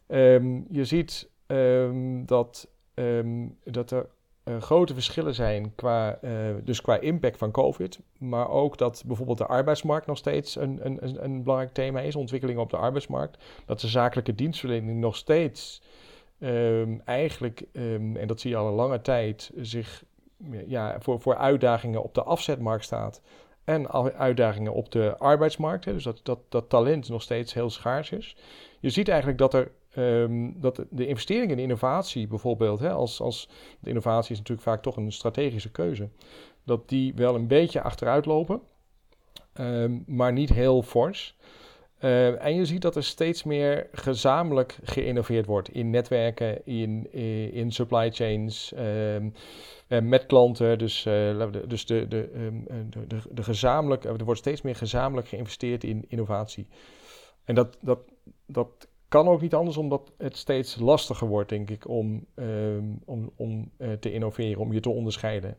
Um, 0.09 0.67
je 0.71 0.85
ziet 0.85 1.29
um, 1.47 2.27
dat, 2.27 2.69
um, 2.95 3.59
dat 3.65 3.91
er 3.91 4.07
uh, 4.45 4.61
grote 4.61 4.95
verschillen 4.95 5.35
zijn 5.35 5.75
qua, 5.75 6.19
uh, 6.23 6.31
dus 6.65 6.81
qua 6.81 7.01
impact 7.01 7.39
van 7.39 7.51
COVID. 7.51 8.01
Maar 8.19 8.49
ook 8.49 8.79
dat 8.79 9.03
bijvoorbeeld 9.07 9.39
de 9.39 9.47
arbeidsmarkt 9.47 10.07
nog 10.07 10.17
steeds 10.17 10.57
een, 10.57 10.79
een, 10.83 11.25
een 11.25 11.43
belangrijk 11.43 11.75
thema 11.75 12.01
is. 12.01 12.17
Ontwikkelingen 12.17 12.63
op 12.63 12.71
de 12.71 12.77
arbeidsmarkt. 12.77 13.45
Dat 13.67 13.81
de 13.81 13.89
zakelijke 13.89 14.35
dienstverlening 14.35 15.01
nog 15.01 15.17
steeds 15.17 15.83
um, 16.39 17.01
eigenlijk, 17.05 17.65
en 17.73 18.27
dat 18.27 18.41
zie 18.41 18.51
je 18.51 18.57
al 18.57 18.69
een 18.69 18.75
lange 18.75 19.01
tijd, 19.01 19.51
zich 19.57 20.05
ja, 20.67 20.97
voor, 21.01 21.21
voor 21.21 21.37
uitdagingen 21.37 22.03
op 22.03 22.15
de 22.15 22.23
afzetmarkt 22.23 22.85
staat. 22.85 23.23
En 23.65 23.91
uitdagingen 24.15 24.73
op 24.73 24.93
de 24.93 25.19
arbeidsmarkt. 25.19 25.85
Hè, 25.85 25.93
dus 25.93 26.05
dat, 26.05 26.21
dat, 26.23 26.39
dat 26.49 26.69
talent 26.69 27.09
nog 27.09 27.23
steeds 27.23 27.55
heel 27.55 27.71
schaars 27.71 28.11
is. 28.11 28.37
Je 28.81 28.91
ziet 28.91 29.09
eigenlijk 29.09 29.39
dat 29.39 29.55
er 29.55 29.71
Um, 29.99 30.61
dat 30.61 30.85
de 30.91 31.07
investeringen 31.07 31.57
in 31.57 31.63
innovatie 31.63 32.27
bijvoorbeeld, 32.27 32.81
hè, 32.81 32.91
als, 32.91 33.21
als 33.21 33.49
de 33.81 33.89
innovatie 33.89 34.33
is 34.33 34.39
natuurlijk 34.39 34.69
vaak 34.69 34.83
toch 34.83 34.97
een 34.97 35.13
strategische 35.13 35.71
keuze, 35.71 36.09
dat 36.65 36.89
die 36.89 37.15
wel 37.15 37.35
een 37.35 37.47
beetje 37.47 37.83
achteruit 37.83 38.27
lopen, 38.27 38.61
um, 39.61 40.05
maar 40.07 40.33
niet 40.33 40.53
heel 40.53 40.83
fors. 40.83 41.37
Uh, 42.01 42.45
en 42.45 42.55
je 42.55 42.65
ziet 42.65 42.83
dat 42.83 42.97
er 42.97 43.05
steeds 43.05 43.43
meer 43.43 43.89
gezamenlijk 43.93 44.79
geïnnoveerd 44.83 45.47
wordt 45.47 45.69
in 45.69 45.91
netwerken, 45.91 46.67
in, 46.67 47.13
in 47.53 47.73
supply 47.73 48.11
chains, 48.13 48.73
um, 48.79 49.33
uh, 49.89 50.01
met 50.01 50.27
klanten. 50.27 50.79
Dus, 50.79 51.03
dus 51.67 51.87
de, 51.87 52.09
de, 52.09 52.29
de, 53.07 53.21
de 53.31 53.43
gezamenlijk, 53.43 54.05
er 54.05 54.25
wordt 54.25 54.41
steeds 54.41 54.63
meer 54.63 54.77
gezamenlijk 54.77 55.29
geïnvesteerd 55.29 55.85
in 55.85 56.05
innovatie. 56.09 56.67
En 57.45 57.55
dat, 57.55 57.79
dat, 57.81 57.99
dat 58.47 58.89
kan 59.09 59.29
ook 59.29 59.41
niet 59.41 59.55
anders, 59.55 59.77
omdat 59.77 60.13
het 60.19 60.37
steeds 60.37 60.79
lastiger 60.79 61.29
wordt, 61.29 61.49
denk 61.49 61.71
ik, 61.71 61.89
om, 61.89 62.27
ehm, 62.35 62.85
om, 63.05 63.31
om 63.37 63.71
uh, 63.79 63.93
te 63.93 64.13
innoveren, 64.13 64.61
om 64.61 64.73
je 64.73 64.81
te 64.81 64.91
onderscheiden. 64.91 65.57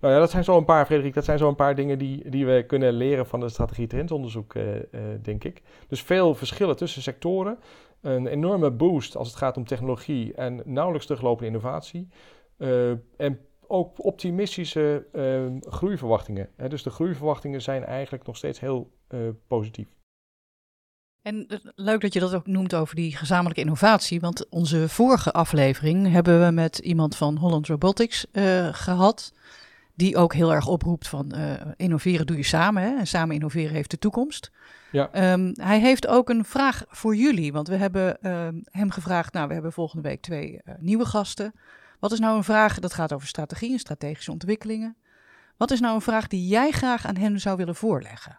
Nou 0.00 0.14
ja, 0.14 0.20
dat 0.20 0.30
zijn 0.30 0.44
zo 0.44 0.56
een 0.56 0.64
paar, 0.64 0.86
Frederik, 0.86 1.14
dat 1.14 1.24
zijn 1.24 1.38
zo 1.38 1.48
een 1.48 1.54
paar 1.54 1.74
dingen 1.74 1.98
die, 1.98 2.30
die 2.30 2.46
we 2.46 2.64
kunnen 2.66 2.92
leren 2.92 3.26
van 3.26 3.40
de 3.40 3.48
strategie 3.48 3.86
trendonderzoek, 3.86 4.54
uh, 4.54 4.74
uh, 4.74 4.80
denk 5.22 5.44
ik. 5.44 5.62
Dus 5.88 6.02
veel 6.02 6.34
verschillen 6.34 6.76
tussen 6.76 7.02
sectoren, 7.02 7.58
een 8.00 8.26
enorme 8.26 8.70
boost 8.70 9.16
als 9.16 9.28
het 9.28 9.36
gaat 9.36 9.56
om 9.56 9.64
technologie 9.64 10.34
en 10.34 10.62
nauwelijks 10.64 11.06
teruglopende 11.06 11.46
innovatie. 11.46 12.08
en 13.16 13.40
ook 13.66 14.04
optimistische 14.04 15.06
ehm, 15.12 15.58
groeiverwachtingen. 15.60 16.48
Hè. 16.56 16.68
Dus 16.68 16.82
de 16.82 16.90
groeiverwachtingen 16.90 17.62
zijn 17.62 17.84
eigenlijk 17.84 18.26
nog 18.26 18.36
steeds 18.36 18.60
heel 18.60 18.90
positief. 19.46 19.95
En 21.26 21.46
leuk 21.74 22.00
dat 22.00 22.12
je 22.12 22.20
dat 22.20 22.34
ook 22.34 22.46
noemt 22.46 22.74
over 22.74 22.94
die 22.94 23.16
gezamenlijke 23.16 23.60
innovatie. 23.60 24.20
Want 24.20 24.48
onze 24.48 24.88
vorige 24.88 25.32
aflevering 25.32 26.10
hebben 26.10 26.44
we 26.44 26.50
met 26.50 26.78
iemand 26.78 27.16
van 27.16 27.36
Holland 27.36 27.66
Robotics 27.66 28.26
uh, 28.32 28.68
gehad. 28.72 29.32
Die 29.94 30.16
ook 30.16 30.34
heel 30.34 30.52
erg 30.52 30.66
oproept 30.66 31.08
van 31.08 31.32
uh, 31.36 31.52
innoveren 31.76 32.26
doe 32.26 32.36
je 32.36 32.42
samen. 32.42 32.82
Hè? 32.82 32.96
En 32.96 33.06
samen 33.06 33.34
innoveren 33.34 33.74
heeft 33.74 33.90
de 33.90 33.98
toekomst. 33.98 34.50
Ja. 34.92 35.32
Um, 35.32 35.52
hij 35.54 35.80
heeft 35.80 36.06
ook 36.06 36.28
een 36.28 36.44
vraag 36.44 36.84
voor 36.88 37.16
jullie. 37.16 37.52
Want 37.52 37.68
we 37.68 37.76
hebben 37.76 38.18
uh, 38.22 38.48
hem 38.70 38.90
gevraagd. 38.90 39.32
Nou, 39.32 39.46
we 39.46 39.54
hebben 39.54 39.72
volgende 39.72 40.08
week 40.08 40.20
twee 40.20 40.60
nieuwe 40.78 41.04
gasten. 41.04 41.54
Wat 41.98 42.12
is 42.12 42.18
nou 42.18 42.36
een 42.36 42.44
vraag? 42.44 42.78
Dat 42.78 42.94
gaat 42.94 43.12
over 43.12 43.28
strategie 43.28 43.72
en 43.72 43.78
strategische 43.78 44.32
ontwikkelingen. 44.32 44.96
Wat 45.56 45.70
is 45.70 45.80
nou 45.80 45.94
een 45.94 46.00
vraag 46.00 46.26
die 46.26 46.46
jij 46.46 46.70
graag 46.70 47.06
aan 47.06 47.16
hen 47.16 47.40
zou 47.40 47.56
willen 47.56 47.76
voorleggen? 47.76 48.38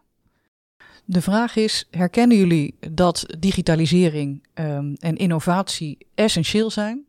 De 1.06 1.22
vraag 1.22 1.56
is: 1.56 1.88
herkennen 1.92 2.38
jullie 2.38 2.76
dat 2.92 3.36
digitalisering 3.40 4.48
um, 4.54 4.94
en 4.94 5.16
innovatie 5.16 5.98
essentieel 6.16 6.70
zijn? 6.70 7.06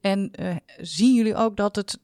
En 0.00 0.30
uh, 0.40 0.56
zien 0.80 1.14
jullie 1.14 1.34
ook 1.34 1.56
dat 1.56 1.76
het 1.76 1.98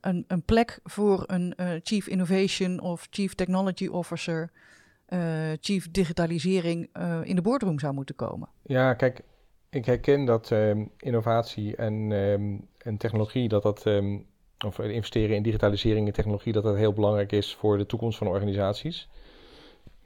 een, 0.00 0.24
een 0.28 0.42
plek 0.42 0.80
voor 0.84 1.24
een 1.26 1.54
uh, 1.56 1.70
Chief 1.82 2.06
Innovation 2.06 2.80
of 2.80 3.06
Chief 3.10 3.34
Technology 3.34 3.86
Officer, 3.86 4.50
uh, 5.08 5.20
Chief 5.60 5.90
Digitalisering 5.90 6.88
in 7.22 7.34
de 7.34 7.42
boardroom 7.42 7.78
zou 7.78 7.94
moeten 7.94 8.14
komen? 8.14 8.48
Ja, 8.62 8.94
kijk, 8.94 9.20
ik 9.70 9.84
herken 9.84 10.24
dat 10.24 10.50
um, 10.50 10.90
innovatie 10.98 11.76
en, 11.76 12.10
um, 12.10 12.66
en 12.78 12.96
technologie, 12.96 13.48
dat 13.48 13.62
dat, 13.62 13.86
of 14.66 14.78
investeren 14.78 15.36
in 15.36 15.42
digitalisering 15.42 16.06
en 16.06 16.12
technologie, 16.12 16.52
dat 16.52 16.62
dat 16.62 16.76
heel 16.76 16.92
belangrijk 16.92 17.32
is 17.32 17.54
voor 17.54 17.78
de 17.78 17.86
toekomst 17.86 18.18
van 18.18 18.26
organisaties. 18.26 19.08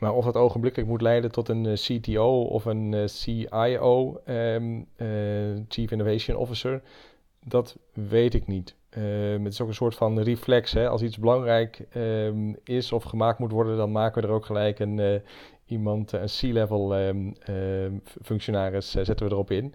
Maar 0.04 0.14
of 0.14 0.24
dat 0.24 0.36
ogenblikkelijk 0.36 0.90
moet 0.90 1.00
leiden 1.00 1.32
tot 1.32 1.48
een 1.48 1.66
eh, 1.66 1.72
CTO 1.72 2.42
of 2.42 2.64
een 2.64 2.92
uh, 2.92 3.06
CIO, 3.06 4.20
um, 4.26 4.86
uh, 4.96 5.08
Chief 5.68 5.90
Innovation 5.90 6.36
Officer, 6.36 6.82
dat 7.46 7.76
weet 7.92 8.34
ik 8.34 8.46
niet. 8.46 8.76
Um, 8.96 9.44
het 9.44 9.52
is 9.52 9.60
ook 9.60 9.68
een 9.68 9.74
soort 9.74 9.94
van 9.94 10.20
reflex. 10.20 10.72
Hè? 10.72 10.88
Als 10.88 11.02
iets 11.02 11.18
belangrijk 11.18 11.86
um, 11.96 12.56
is 12.64 12.92
of 12.92 13.02
gemaakt 13.02 13.38
moet 13.38 13.52
worden, 13.52 13.76
dan 13.76 13.92
maken 13.92 14.22
we 14.22 14.28
er 14.28 14.34
ook 14.34 14.46
gelijk 14.46 14.78
een, 14.78 15.22
iemand, 15.66 16.12
een 16.12 16.26
C-level 16.26 17.12
functionaris, 18.22 18.90
zetten 18.90 19.26
we 19.26 19.32
erop 19.32 19.50
in. 19.50 19.74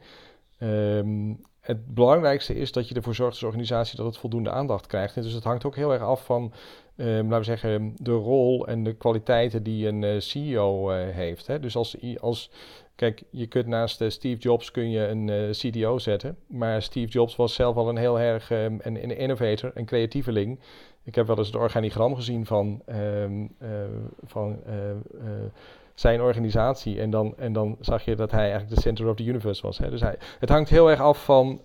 Het 1.69 1.93
belangrijkste 1.93 2.55
is 2.55 2.71
dat 2.71 2.89
je 2.89 2.95
ervoor 2.95 3.15
zorgt 3.15 3.33
als 3.33 3.43
organisatie 3.43 3.97
dat 3.97 4.05
het 4.05 4.17
voldoende 4.17 4.51
aandacht 4.51 4.87
krijgt. 4.87 5.15
Dus 5.15 5.33
het 5.33 5.43
hangt 5.43 5.65
ook 5.65 5.75
heel 5.75 5.93
erg 5.93 6.01
af 6.01 6.25
van 6.25 6.53
um, 6.95 7.29
laten 7.29 7.37
we 7.37 7.43
zeggen, 7.43 7.93
de 7.95 8.11
rol 8.11 8.67
en 8.67 8.83
de 8.83 8.93
kwaliteiten 8.93 9.63
die 9.63 9.87
een 9.87 10.01
uh, 10.01 10.19
CEO 10.19 10.91
uh, 10.91 10.97
heeft. 11.09 11.47
Hè? 11.47 11.59
Dus 11.59 11.75
als, 11.75 11.97
als, 12.19 12.51
kijk, 12.95 13.23
je 13.29 13.47
kunt 13.47 13.67
naast 13.67 14.01
uh, 14.01 14.09
Steve 14.09 14.41
Jobs 14.41 14.71
kun 14.71 14.89
je 14.89 15.07
een 15.07 15.51
CDO 15.51 15.97
zetten, 15.97 16.37
maar 16.47 16.81
Steve 16.81 17.07
Jobs 17.07 17.35
was 17.35 17.53
zelf 17.53 17.75
al 17.75 17.89
een 17.89 17.97
heel 17.97 18.19
erg 18.19 18.51
um, 18.51 18.79
een, 18.81 19.03
een 19.03 19.17
innovator, 19.17 19.71
een 19.73 19.85
creatieveling. 19.85 20.59
Ik 21.03 21.15
heb 21.15 21.27
wel 21.27 21.37
eens 21.37 21.47
het 21.47 21.55
organigram 21.55 22.15
gezien 22.15 22.45
van, 22.45 22.81
um, 22.87 23.55
van 24.25 24.59
zijn 25.99 26.21
organisatie. 26.21 26.99
En 26.99 27.09
dan, 27.09 27.33
en 27.37 27.53
dan 27.53 27.77
zag 27.79 28.05
je 28.05 28.15
dat 28.15 28.31
hij 28.31 28.51
eigenlijk 28.51 28.75
de 28.75 28.81
center 28.81 29.07
of 29.07 29.15
the 29.15 29.23
universe 29.23 29.61
was. 29.61 29.77
Hè? 29.77 29.89
Dus 29.89 30.01
hij, 30.01 30.17
het 30.39 30.49
hangt 30.49 30.69
heel 30.69 30.89
erg 30.89 30.99
af 30.99 31.23
van 31.25 31.61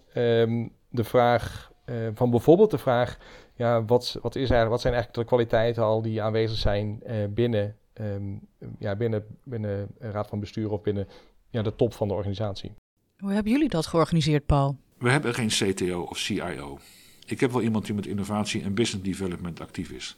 de 0.88 1.04
vraag, 1.04 1.72
van 2.14 2.30
bijvoorbeeld 2.30 2.70
de 2.70 2.78
vraag 2.78 3.18
ja, 3.56 3.84
wat, 3.84 4.18
wat, 4.22 4.34
is 4.34 4.40
eigenlijk, 4.40 4.70
wat 4.70 4.80
zijn 4.80 4.94
eigenlijk 4.94 5.22
de 5.22 5.34
kwaliteiten 5.34 5.82
al 5.82 6.02
die 6.02 6.22
aanwezig 6.22 6.58
zijn 6.58 7.02
uh, 7.06 7.14
binnen, 7.30 7.76
um, 8.00 8.40
ja, 8.78 8.96
binnen, 8.96 9.24
binnen 9.44 9.88
een 9.98 10.10
raad 10.10 10.28
van 10.28 10.40
bestuur 10.40 10.70
of 10.70 10.82
binnen 10.82 11.08
ja, 11.50 11.62
de 11.62 11.76
top 11.76 11.94
van 11.94 12.08
de 12.08 12.14
organisatie. 12.14 12.74
Hoe 13.18 13.32
hebben 13.32 13.52
jullie 13.52 13.68
dat 13.68 13.86
georganiseerd, 13.86 14.46
Paul? 14.46 14.76
We 14.98 15.10
hebben 15.10 15.34
geen 15.34 15.48
CTO 15.48 16.00
of 16.00 16.18
CIO. 16.18 16.78
Ik 17.26 17.40
heb 17.40 17.50
wel 17.50 17.62
iemand 17.62 17.86
die 17.86 17.94
met 17.94 18.06
innovatie 18.06 18.62
en 18.62 18.74
business 18.74 19.04
development 19.04 19.60
actief 19.60 19.90
is. 19.90 20.16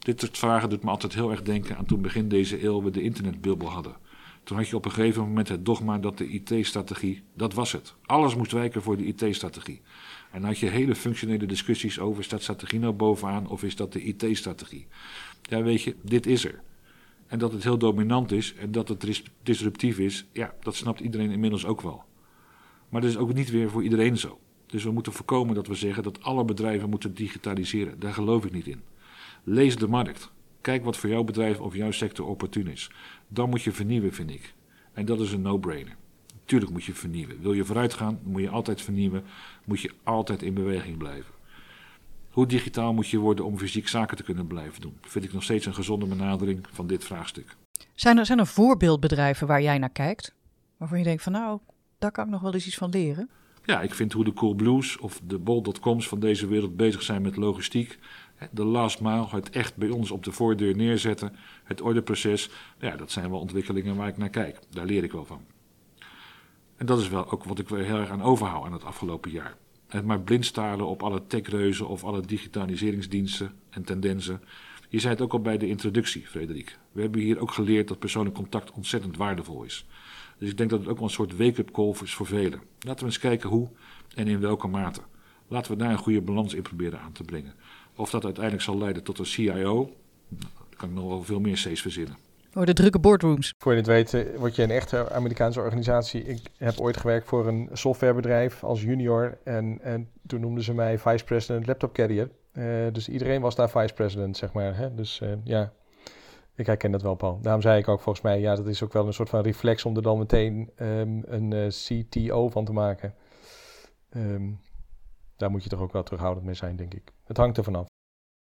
Dit 0.00 0.20
soort 0.20 0.38
vragen 0.38 0.68
doet 0.70 0.82
me 0.82 0.90
altijd 0.90 1.14
heel 1.14 1.30
erg 1.30 1.42
denken 1.42 1.76
aan 1.76 1.84
toen 1.84 2.02
begin 2.02 2.28
deze 2.28 2.64
eeuw 2.64 2.82
we 2.82 2.90
de 2.90 3.02
internetbubbel 3.02 3.68
hadden. 3.68 3.96
Toen 4.44 4.56
had 4.56 4.68
je 4.68 4.76
op 4.76 4.84
een 4.84 4.90
gegeven 4.90 5.22
moment 5.22 5.48
het 5.48 5.66
dogma 5.66 5.98
dat 5.98 6.18
de 6.18 6.28
IT-strategie, 6.28 7.22
dat 7.34 7.54
was 7.54 7.72
het. 7.72 7.94
Alles 8.06 8.36
moest 8.36 8.52
wijken 8.52 8.82
voor 8.82 8.96
de 8.96 9.04
IT-strategie. 9.04 9.80
En 10.30 10.44
had 10.44 10.58
je 10.58 10.66
hele 10.66 10.94
functionele 10.94 11.46
discussies 11.46 11.98
over, 11.98 12.24
staat 12.24 12.42
strategie 12.42 12.78
nou 12.78 12.92
bovenaan 12.92 13.48
of 13.48 13.62
is 13.62 13.76
dat 13.76 13.92
de 13.92 14.02
IT-strategie? 14.02 14.86
Ja, 15.42 15.62
weet 15.62 15.82
je, 15.82 15.96
dit 16.02 16.26
is 16.26 16.44
er. 16.44 16.60
En 17.26 17.38
dat 17.38 17.52
het 17.52 17.62
heel 17.62 17.78
dominant 17.78 18.32
is 18.32 18.54
en 18.54 18.72
dat 18.72 18.88
het 18.88 19.22
disruptief 19.42 19.98
is, 19.98 20.26
ja, 20.32 20.54
dat 20.62 20.74
snapt 20.74 21.00
iedereen 21.00 21.30
inmiddels 21.30 21.64
ook 21.64 21.80
wel. 21.80 22.04
Maar 22.88 23.00
dat 23.00 23.10
is 23.10 23.16
ook 23.16 23.34
niet 23.34 23.50
weer 23.50 23.70
voor 23.70 23.82
iedereen 23.82 24.16
zo. 24.16 24.38
Dus 24.66 24.84
we 24.84 24.90
moeten 24.90 25.12
voorkomen 25.12 25.54
dat 25.54 25.66
we 25.66 25.74
zeggen 25.74 26.02
dat 26.02 26.22
alle 26.22 26.44
bedrijven 26.44 26.90
moeten 26.90 27.14
digitaliseren. 27.14 28.00
Daar 28.00 28.14
geloof 28.14 28.44
ik 28.44 28.52
niet 28.52 28.66
in. 28.66 28.82
Lees 29.44 29.76
de 29.76 29.88
markt. 29.88 30.30
Kijk 30.60 30.84
wat 30.84 30.96
voor 30.96 31.08
jouw 31.08 31.24
bedrijf 31.24 31.60
of 31.60 31.74
jouw 31.74 31.90
sector 31.90 32.26
opportun 32.26 32.66
is. 32.66 32.90
Dan 33.28 33.48
moet 33.48 33.62
je 33.62 33.72
vernieuwen, 33.72 34.12
vind 34.12 34.30
ik. 34.30 34.54
En 34.92 35.04
dat 35.04 35.20
is 35.20 35.32
een 35.32 35.42
no-brainer. 35.42 35.96
Tuurlijk 36.44 36.72
moet 36.72 36.84
je 36.84 36.94
vernieuwen. 36.94 37.40
Wil 37.40 37.52
je 37.52 37.64
vooruit 37.64 37.94
gaan, 37.94 38.20
moet 38.22 38.42
je 38.42 38.48
altijd 38.48 38.82
vernieuwen. 38.82 39.24
Moet 39.64 39.80
je 39.80 39.92
altijd 40.02 40.42
in 40.42 40.54
beweging 40.54 40.96
blijven. 40.96 41.32
Hoe 42.30 42.46
digitaal 42.46 42.94
moet 42.94 43.08
je 43.08 43.18
worden 43.18 43.44
om 43.44 43.58
fysiek 43.58 43.88
zaken 43.88 44.16
te 44.16 44.22
kunnen 44.22 44.46
blijven 44.46 44.80
doen? 44.80 44.98
Vind 45.00 45.24
ik 45.24 45.32
nog 45.32 45.42
steeds 45.42 45.66
een 45.66 45.74
gezonde 45.74 46.06
benadering 46.06 46.66
van 46.70 46.86
dit 46.86 47.04
vraagstuk. 47.04 47.56
Zijn 47.94 48.18
er, 48.18 48.26
zijn 48.26 48.38
er 48.38 48.46
voorbeeldbedrijven 48.46 49.46
waar 49.46 49.62
jij 49.62 49.78
naar 49.78 49.90
kijkt? 49.90 50.34
Waarvan 50.76 50.98
je 50.98 51.04
denkt 51.04 51.22
van 51.22 51.32
nou, 51.32 51.58
daar 51.98 52.10
kan 52.10 52.24
ik 52.24 52.30
nog 52.30 52.40
wel 52.40 52.54
eens 52.54 52.66
iets 52.66 52.76
van 52.76 52.90
leren? 52.90 53.30
Ja, 53.64 53.80
ik 53.80 53.94
vind 53.94 54.12
hoe 54.12 54.24
de 54.24 54.32
Coolblues 54.32 54.98
of 54.98 55.20
de 55.24 55.38
Bol.coms 55.38 56.08
van 56.08 56.20
deze 56.20 56.46
wereld 56.46 56.76
bezig 56.76 57.02
zijn 57.02 57.22
met 57.22 57.36
logistiek. 57.36 57.98
De 58.50 58.64
last 58.64 59.00
mile, 59.00 59.26
het 59.30 59.50
echt 59.50 59.76
bij 59.76 59.88
ons 59.88 60.10
op 60.10 60.24
de 60.24 60.32
voordeur 60.32 60.76
neerzetten, 60.76 61.36
het 61.64 61.80
orderproces. 61.80 62.50
Ja, 62.78 62.96
dat 62.96 63.10
zijn 63.10 63.30
wel 63.30 63.40
ontwikkelingen 63.40 63.96
waar 63.96 64.08
ik 64.08 64.16
naar 64.16 64.30
kijk. 64.30 64.58
Daar 64.70 64.86
leer 64.86 65.04
ik 65.04 65.12
wel 65.12 65.24
van. 65.24 65.44
En 66.76 66.86
dat 66.86 67.00
is 67.00 67.08
wel 67.08 67.30
ook 67.30 67.44
wat 67.44 67.58
ik 67.58 67.68
weer 67.68 67.84
heel 67.84 67.98
erg 67.98 68.10
aan 68.10 68.22
overhoud 68.22 68.64
aan 68.64 68.72
het 68.72 68.84
afgelopen 68.84 69.30
jaar. 69.30 69.56
Het 69.88 70.04
maar 70.04 70.20
blind 70.20 70.46
staren 70.46 70.86
op 70.86 71.02
alle 71.02 71.26
techreuzen 71.26 71.88
of 71.88 72.04
alle 72.04 72.20
digitaliseringsdiensten 72.20 73.52
en 73.70 73.84
tendensen. 73.84 74.42
Je 74.88 74.98
zei 74.98 75.12
het 75.12 75.22
ook 75.22 75.32
al 75.32 75.40
bij 75.40 75.58
de 75.58 75.68
introductie, 75.68 76.26
Frederik. 76.26 76.78
We 76.92 77.00
hebben 77.00 77.20
hier 77.20 77.38
ook 77.38 77.50
geleerd 77.52 77.88
dat 77.88 77.98
persoonlijk 77.98 78.34
contact 78.34 78.70
ontzettend 78.70 79.16
waardevol 79.16 79.62
is. 79.62 79.86
Dus 80.38 80.50
ik 80.50 80.56
denk 80.56 80.70
dat 80.70 80.80
het 80.80 80.88
ook 80.88 80.96
wel 80.96 81.04
een 81.04 81.10
soort 81.10 81.36
wake-up 81.36 81.70
call 81.70 81.94
is 82.02 82.14
voor 82.14 82.26
velen. 82.26 82.60
Laten 82.80 83.00
we 83.00 83.04
eens 83.04 83.18
kijken 83.18 83.48
hoe 83.48 83.68
en 84.14 84.28
in 84.28 84.40
welke 84.40 84.66
mate. 84.66 85.00
Laten 85.48 85.72
we 85.72 85.78
daar 85.78 85.90
een 85.90 85.98
goede 85.98 86.20
balans 86.20 86.54
in 86.54 86.62
proberen 86.62 87.00
aan 87.00 87.12
te 87.12 87.22
brengen. 87.22 87.54
Of 88.00 88.10
dat 88.10 88.24
uiteindelijk 88.24 88.64
zal 88.64 88.78
leiden 88.78 89.02
tot 89.02 89.18
een 89.18 89.26
CIO, 89.26 89.90
dan 90.28 90.48
kan 90.76 90.88
ik 90.88 90.94
nog 90.94 91.08
wel 91.08 91.22
veel 91.22 91.40
meer 91.40 91.54
C's 91.54 91.80
verzinnen. 91.80 92.16
Oh, 92.54 92.64
de 92.64 92.72
drukke 92.72 92.98
boardrooms. 92.98 93.54
Voor 93.58 93.72
je 93.72 93.78
het 93.78 93.86
weet, 93.86 94.14
eh, 94.14 94.36
word 94.36 94.56
je 94.56 94.62
een 94.62 94.70
echte 94.70 95.12
Amerikaanse 95.12 95.60
organisatie. 95.60 96.24
Ik 96.24 96.40
heb 96.56 96.78
ooit 96.80 96.96
gewerkt 96.96 97.28
voor 97.28 97.46
een 97.46 97.68
softwarebedrijf 97.72 98.64
als 98.64 98.82
junior. 98.82 99.38
En, 99.44 99.78
en 99.82 100.08
toen 100.26 100.40
noemden 100.40 100.64
ze 100.64 100.74
mij 100.74 100.98
vice 100.98 101.24
president 101.24 101.66
laptop 101.66 101.92
carrier. 101.92 102.30
Uh, 102.52 102.64
dus 102.92 103.08
iedereen 103.08 103.40
was 103.40 103.54
daar 103.54 103.70
vice 103.70 103.94
president, 103.94 104.36
zeg 104.36 104.52
maar. 104.52 104.76
Hè? 104.76 104.94
Dus 104.94 105.20
uh, 105.22 105.32
ja, 105.44 105.72
ik 106.54 106.66
herken 106.66 106.90
dat 106.90 107.02
wel, 107.02 107.14
Paul. 107.14 107.38
Daarom 107.42 107.62
zei 107.62 107.78
ik 107.78 107.88
ook 107.88 108.00
volgens 108.00 108.24
mij, 108.24 108.40
ja, 108.40 108.56
dat 108.56 108.66
is 108.66 108.82
ook 108.82 108.92
wel 108.92 109.06
een 109.06 109.12
soort 109.12 109.28
van 109.28 109.42
reflex 109.42 109.84
om 109.84 109.96
er 109.96 110.02
dan 110.02 110.18
meteen 110.18 110.70
um, 110.80 111.22
een 111.26 111.50
uh, 111.50 111.66
CTO 111.68 112.48
van 112.48 112.64
te 112.64 112.72
maken. 112.72 113.14
Um, 114.16 114.60
daar 115.40 115.50
moet 115.50 115.62
je 115.62 115.68
toch 115.68 115.80
ook 115.80 115.92
wel 115.92 116.02
terughoudend 116.02 116.46
mee 116.46 116.54
zijn, 116.54 116.76
denk 116.76 116.94
ik. 116.94 117.12
Het 117.24 117.36
hangt 117.36 117.56
er 117.56 117.64
vanaf. 117.64 117.86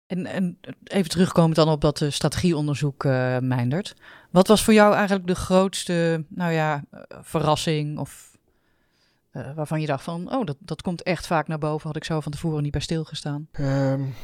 En, 0.07 0.27
en 0.27 0.59
even 0.85 1.11
terugkomen 1.11 1.55
dan 1.55 1.69
op 1.69 1.81
dat 1.81 2.01
uh, 2.01 2.11
strategieonderzoek, 2.11 3.05
uh, 3.05 3.39
Meindert. 3.39 3.97
Wat 4.31 4.49
was 4.49 4.65
voor 4.65 4.75
jou 4.75 4.95
eigenlijk 4.95 5.27
de 5.27 5.35
grootste, 5.35 6.25
nou 6.29 6.53
ja, 6.53 6.85
verrassing 7.09 7.99
of 7.99 8.39
uh, 9.33 9.55
waarvan 9.55 9.81
je 9.81 9.87
dacht 9.87 10.05
van, 10.05 10.33
oh, 10.33 10.45
dat, 10.45 10.57
dat 10.61 10.83
komt 10.83 11.03
echt 11.03 11.27
vaak 11.27 11.49
naar 11.49 11.59
boven. 11.59 11.87
Had 11.87 11.97
ik 11.97 12.05
zo 12.05 12.21
van 12.21 12.33
tevoren 12.33 12.63
niet 12.63 12.73
bij 12.73 12.81
stilgestaan. 12.81 13.49
Um, 13.53 14.15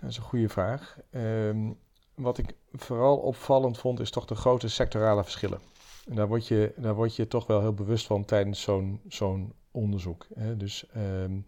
dat 0.00 0.10
is 0.10 0.16
een 0.16 0.22
goede 0.22 0.48
vraag. 0.48 0.98
Um, 1.10 1.76
wat 2.14 2.38
ik 2.38 2.54
vooral 2.72 3.16
opvallend 3.16 3.78
vond, 3.78 4.00
is 4.00 4.10
toch 4.10 4.24
de 4.24 4.34
grote 4.34 4.68
sectorale 4.68 5.22
verschillen. 5.22 5.60
En 6.08 6.14
daar 6.14 6.28
word 6.28 6.48
je, 6.48 6.72
daar 6.76 6.94
word 6.94 7.16
je 7.16 7.28
toch 7.28 7.46
wel 7.46 7.60
heel 7.60 7.74
bewust 7.74 8.06
van 8.06 8.24
tijdens 8.24 8.60
zo'n 8.60 9.00
zo'n 9.08 9.52
onderzoek. 9.70 10.26
Hè. 10.34 10.56
Dus, 10.56 10.84
um, 10.96 11.46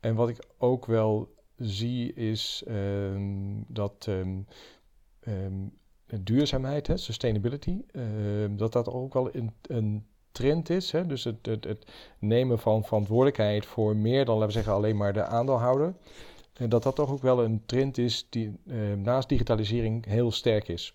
en 0.00 0.14
wat 0.14 0.28
ik 0.28 0.44
ook 0.58 0.86
wel 0.86 1.34
zie, 1.56 2.12
is 2.14 2.64
dat 3.66 4.08
duurzaamheid, 6.20 6.86
hè, 6.86 6.96
sustainability, 6.96 7.82
dat 8.50 8.72
dat 8.72 8.88
ook 8.88 9.14
wel 9.14 9.34
een, 9.34 9.52
een 9.62 10.06
trend 10.32 10.70
is. 10.70 10.92
Hè? 10.92 11.06
Dus 11.06 11.24
het, 11.24 11.46
het, 11.46 11.64
het, 11.64 11.86
nemen 12.18 12.58
van 12.58 12.84
verantwoordelijkheid 12.84 13.66
voor 13.66 13.96
meer 13.96 14.24
dan, 14.24 14.34
laten 14.34 14.48
we 14.48 14.52
zeggen, 14.52 14.72
alleen 14.72 14.96
maar 14.96 15.12
de 15.12 15.24
aandeelhouder. 15.24 15.94
En 16.52 16.68
dat 16.68 16.82
dat 16.82 16.94
toch 16.94 17.10
ook 17.10 17.22
wel 17.22 17.44
een 17.44 17.62
trend 17.66 17.98
is 17.98 18.26
die 18.30 18.52
eh, 18.66 18.76
naast 18.96 19.28
digitalisering 19.28 20.06
heel 20.06 20.30
sterk 20.30 20.68
is. 20.68 20.94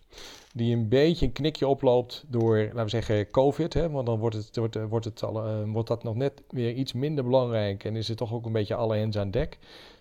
Die 0.54 0.76
een 0.76 0.90
beetje 0.90 1.26
een 1.26 1.32
knikje 1.32 1.68
oploopt 1.68 2.26
door, 2.28 2.58
laten 2.58 2.84
we 2.84 2.90
zeggen, 2.90 3.30
COVID. 3.30 3.74
Hè? 3.74 3.90
Want 3.90 4.06
dan 4.06 4.20
wordt, 4.20 4.36
het, 4.36 4.56
wordt, 4.56 4.88
wordt, 4.88 5.06
het 5.06 5.22
uh, 5.22 5.64
wordt 5.66 5.88
dat 5.88 6.04
nog 6.04 6.16
net 6.16 6.44
weer 6.50 6.74
iets 6.74 6.94
minder 6.94 7.24
belangrijk. 7.24 7.84
En 7.84 7.96
is 7.96 8.08
het 8.08 8.18
toch 8.18 8.34
ook 8.34 8.46
een 8.46 8.52
beetje 8.52 8.76
alle 8.76 8.98
hens 8.98 9.18
aan 9.18 9.32
dek. 9.32 9.60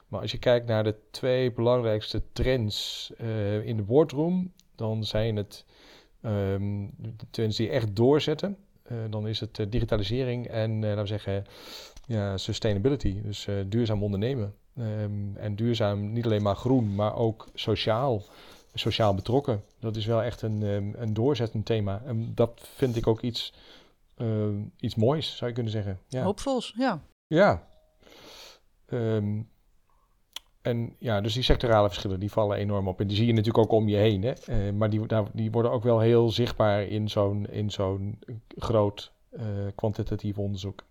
Maar 0.09 0.21
als 0.21 0.31
je 0.31 0.39
kijkt 0.39 0.67
naar 0.67 0.85
de 0.85 0.95
twee 1.11 1.53
belangrijkste 1.53 2.23
trends 2.33 3.13
in 3.65 3.77
de 3.77 3.83
boardroom, 3.83 4.53
dan 4.75 5.05
zijn 5.05 5.37
het 5.37 5.65
um, 6.23 6.91
de 6.97 7.27
trends 7.31 7.57
die 7.57 7.69
echt 7.69 7.97
doorzetten. 7.97 8.57
Dan 9.11 9.29
is 9.29 9.41
het 9.41 9.67
digitalisering 9.69 10.47
en, 10.47 10.81
laten 10.81 11.01
we 11.01 11.07
zeggen, 11.07 11.45
ja, 12.07 12.37
sustainability. 12.37 13.23
Dus 13.23 13.49
duurzaam 13.69 14.03
ondernemen. 14.03 14.55
Um, 14.79 15.37
en 15.37 15.55
duurzaam, 15.55 16.13
niet 16.13 16.25
alleen 16.25 16.43
maar 16.43 16.57
groen, 16.57 16.95
maar 16.95 17.17
ook 17.17 17.49
sociaal, 17.55 18.23
sociaal 18.75 19.15
betrokken. 19.15 19.63
Dat 19.79 19.97
is 19.97 20.07
wel 20.07 20.23
echt 20.23 20.43
een, 20.43 20.63
um, 20.63 20.95
een 20.97 21.15
doorzettend 21.15 21.67
thema. 21.67 22.03
En 22.05 22.33
dat 22.35 22.69
vind 22.75 22.97
ik 22.97 23.07
ook 23.07 23.21
iets, 23.21 23.53
uh, 24.17 24.47
iets 24.81 24.95
moois, 24.95 25.37
zou 25.37 25.49
je 25.49 25.55
kunnen 25.55 25.73
zeggen. 25.73 25.99
Ja. 26.09 26.23
Hoopvols, 26.23 26.75
ja. 26.77 27.01
Ja. 27.27 27.67
En 30.63 30.97
ja, 30.99 31.21
dus 31.21 31.35
die 31.35 31.43
sectorale 31.43 31.89
verschillen 31.89 32.21
die 32.21 32.31
vallen 32.31 32.57
enorm 32.57 32.89
op. 32.89 33.01
En 33.01 33.07
die 33.07 33.17
zie 33.17 33.27
je 33.27 33.33
natuurlijk 33.33 33.65
ook 33.65 33.73
om 33.81 33.89
je 33.89 33.97
heen. 33.97 34.23
Hè? 34.23 34.33
Uh, 34.49 34.73
maar 34.73 34.91
die, 34.91 35.07
daar, 35.07 35.25
die 35.33 35.51
worden 35.51 35.71
ook 35.71 35.83
wel 35.83 36.01
heel 36.01 36.31
zichtbaar 36.31 36.83
in 36.83 37.09
zo'n, 37.09 37.47
in 37.47 37.71
zo'n 37.71 38.19
groot 38.57 39.13
uh, 39.33 39.43
kwantitatief 39.75 40.39
onderzoek. 40.39 40.85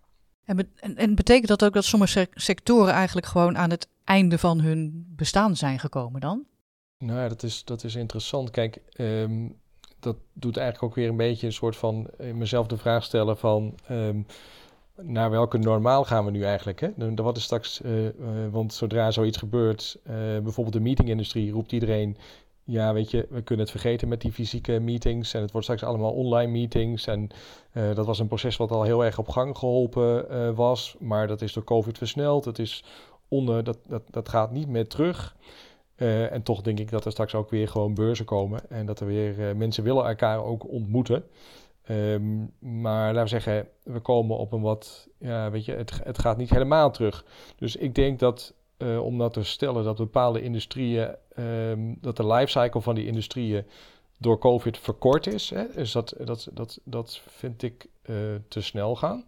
En, 0.44 0.70
en, 0.76 0.96
en, 0.96 1.14
betekent 1.14 1.48
dat 1.48 1.64
ook 1.64 1.74
dat 1.74 1.84
sommige 1.84 2.28
sectoren 2.34 2.92
eigenlijk 2.92 3.26
gewoon 3.26 3.58
aan 3.58 3.70
het 3.70 3.88
einde 4.04 4.38
van 4.38 4.60
hun 4.60 5.06
bestaan 5.16 5.56
zijn 5.56 5.78
gekomen 5.78 6.20
dan? 6.20 6.44
Nou 6.98 7.20
ja, 7.20 7.28
dat 7.28 7.42
is, 7.42 7.64
dat 7.64 7.84
is 7.84 7.94
interessant. 7.94 8.50
Kijk, 8.50 8.78
um, 9.00 9.56
dat 10.00 10.16
doet 10.32 10.56
eigenlijk 10.56 10.90
ook 10.90 10.98
weer 10.98 11.08
een 11.08 11.16
beetje 11.16 11.46
een 11.46 11.52
soort 11.52 11.76
van 11.76 12.10
mezelf 12.32 12.66
de 12.66 12.76
vraag 12.76 13.04
stellen 13.04 13.38
van 13.38 13.74
um, 13.90 14.26
naar 14.96 15.30
welke 15.30 15.58
normaal 15.58 16.04
gaan 16.04 16.24
we 16.24 16.30
nu 16.30 16.42
eigenlijk? 16.42 16.80
Hè? 16.80 17.14
Wat 17.14 17.36
is 17.36 17.42
straks, 17.42 17.80
uh, 17.80 18.04
uh, 18.04 18.10
want 18.50 18.74
zodra 18.74 19.10
zoiets 19.10 19.38
gebeurt, 19.38 19.98
bijvoorbeeld 20.42 20.72
de 20.72 20.80
meetingindustrie, 20.80 21.52
roept 21.52 21.72
iedereen 21.72 22.16
ja, 22.64 22.92
weet 22.92 23.10
je, 23.10 23.26
we 23.30 23.42
kunnen 23.42 23.64
het 23.64 23.74
vergeten 23.74 24.08
met 24.08 24.20
die 24.20 24.32
fysieke 24.32 24.78
meetings. 24.78 25.34
En 25.34 25.40
het 25.40 25.50
wordt 25.50 25.66
straks 25.66 25.84
allemaal 25.84 26.12
online 26.12 26.52
meetings. 26.52 27.06
En 27.06 27.28
uh, 27.72 27.94
dat 27.94 28.06
was 28.06 28.18
een 28.18 28.26
proces 28.26 28.56
wat 28.56 28.70
al 28.70 28.82
heel 28.82 29.04
erg 29.04 29.18
op 29.18 29.28
gang 29.28 29.58
geholpen 29.58 30.26
uh, 30.30 30.50
was. 30.50 30.96
Maar 30.98 31.26
dat 31.26 31.42
is 31.42 31.52
door 31.52 31.64
COVID 31.64 31.98
versneld. 31.98 32.44
Het 32.44 32.58
is 32.58 32.84
onder, 33.28 33.64
dat, 33.64 33.78
dat, 33.88 34.02
dat 34.10 34.28
gaat 34.28 34.50
niet 34.50 34.68
meer 34.68 34.88
terug. 34.88 35.36
Uh, 35.96 36.32
en 36.32 36.42
toch 36.42 36.62
denk 36.62 36.78
ik 36.78 36.90
dat 36.90 37.04
er 37.04 37.10
straks 37.10 37.34
ook 37.34 37.50
weer 37.50 37.68
gewoon 37.68 37.94
beurzen 37.94 38.24
komen. 38.24 38.70
En 38.70 38.86
dat 38.86 39.00
er 39.00 39.06
weer 39.06 39.56
mensen 39.56 39.84
willen 39.84 40.04
elkaar 40.04 40.44
ook 40.44 40.68
ontmoeten. 40.68 41.24
Um, 41.90 42.52
maar 42.58 43.06
laten 43.06 43.22
we 43.22 43.28
zeggen, 43.28 43.68
we 43.82 44.00
komen 44.00 44.36
op 44.36 44.52
een 44.52 44.60
wat, 44.60 45.08
ja, 45.18 45.50
weet 45.50 45.64
je, 45.64 45.72
het, 45.72 46.00
het 46.04 46.18
gaat 46.18 46.36
niet 46.36 46.50
helemaal 46.50 46.90
terug. 46.90 47.24
Dus 47.56 47.76
ik 47.76 47.94
denk 47.94 48.18
dat 48.18 48.54
uh, 48.78 49.04
om 49.04 49.18
dat 49.18 49.32
te 49.32 49.42
stellen 49.44 49.84
dat 49.84 49.96
bepaalde 49.96 50.42
industrieën, 50.42 51.14
um, 51.38 51.98
dat 52.00 52.16
de 52.16 52.26
lifecycle 52.26 52.80
van 52.80 52.94
die 52.94 53.06
industrieën 53.06 53.66
door 54.18 54.38
COVID 54.38 54.78
verkort 54.78 55.26
is. 55.26 55.50
Hè? 55.50 55.64
Dus 55.74 55.92
dat, 55.92 56.14
dat, 56.24 56.48
dat, 56.52 56.80
dat 56.84 57.20
vind 57.26 57.62
ik 57.62 57.86
uh, 58.06 58.16
te 58.48 58.60
snel 58.60 58.96
gaan. 58.96 59.24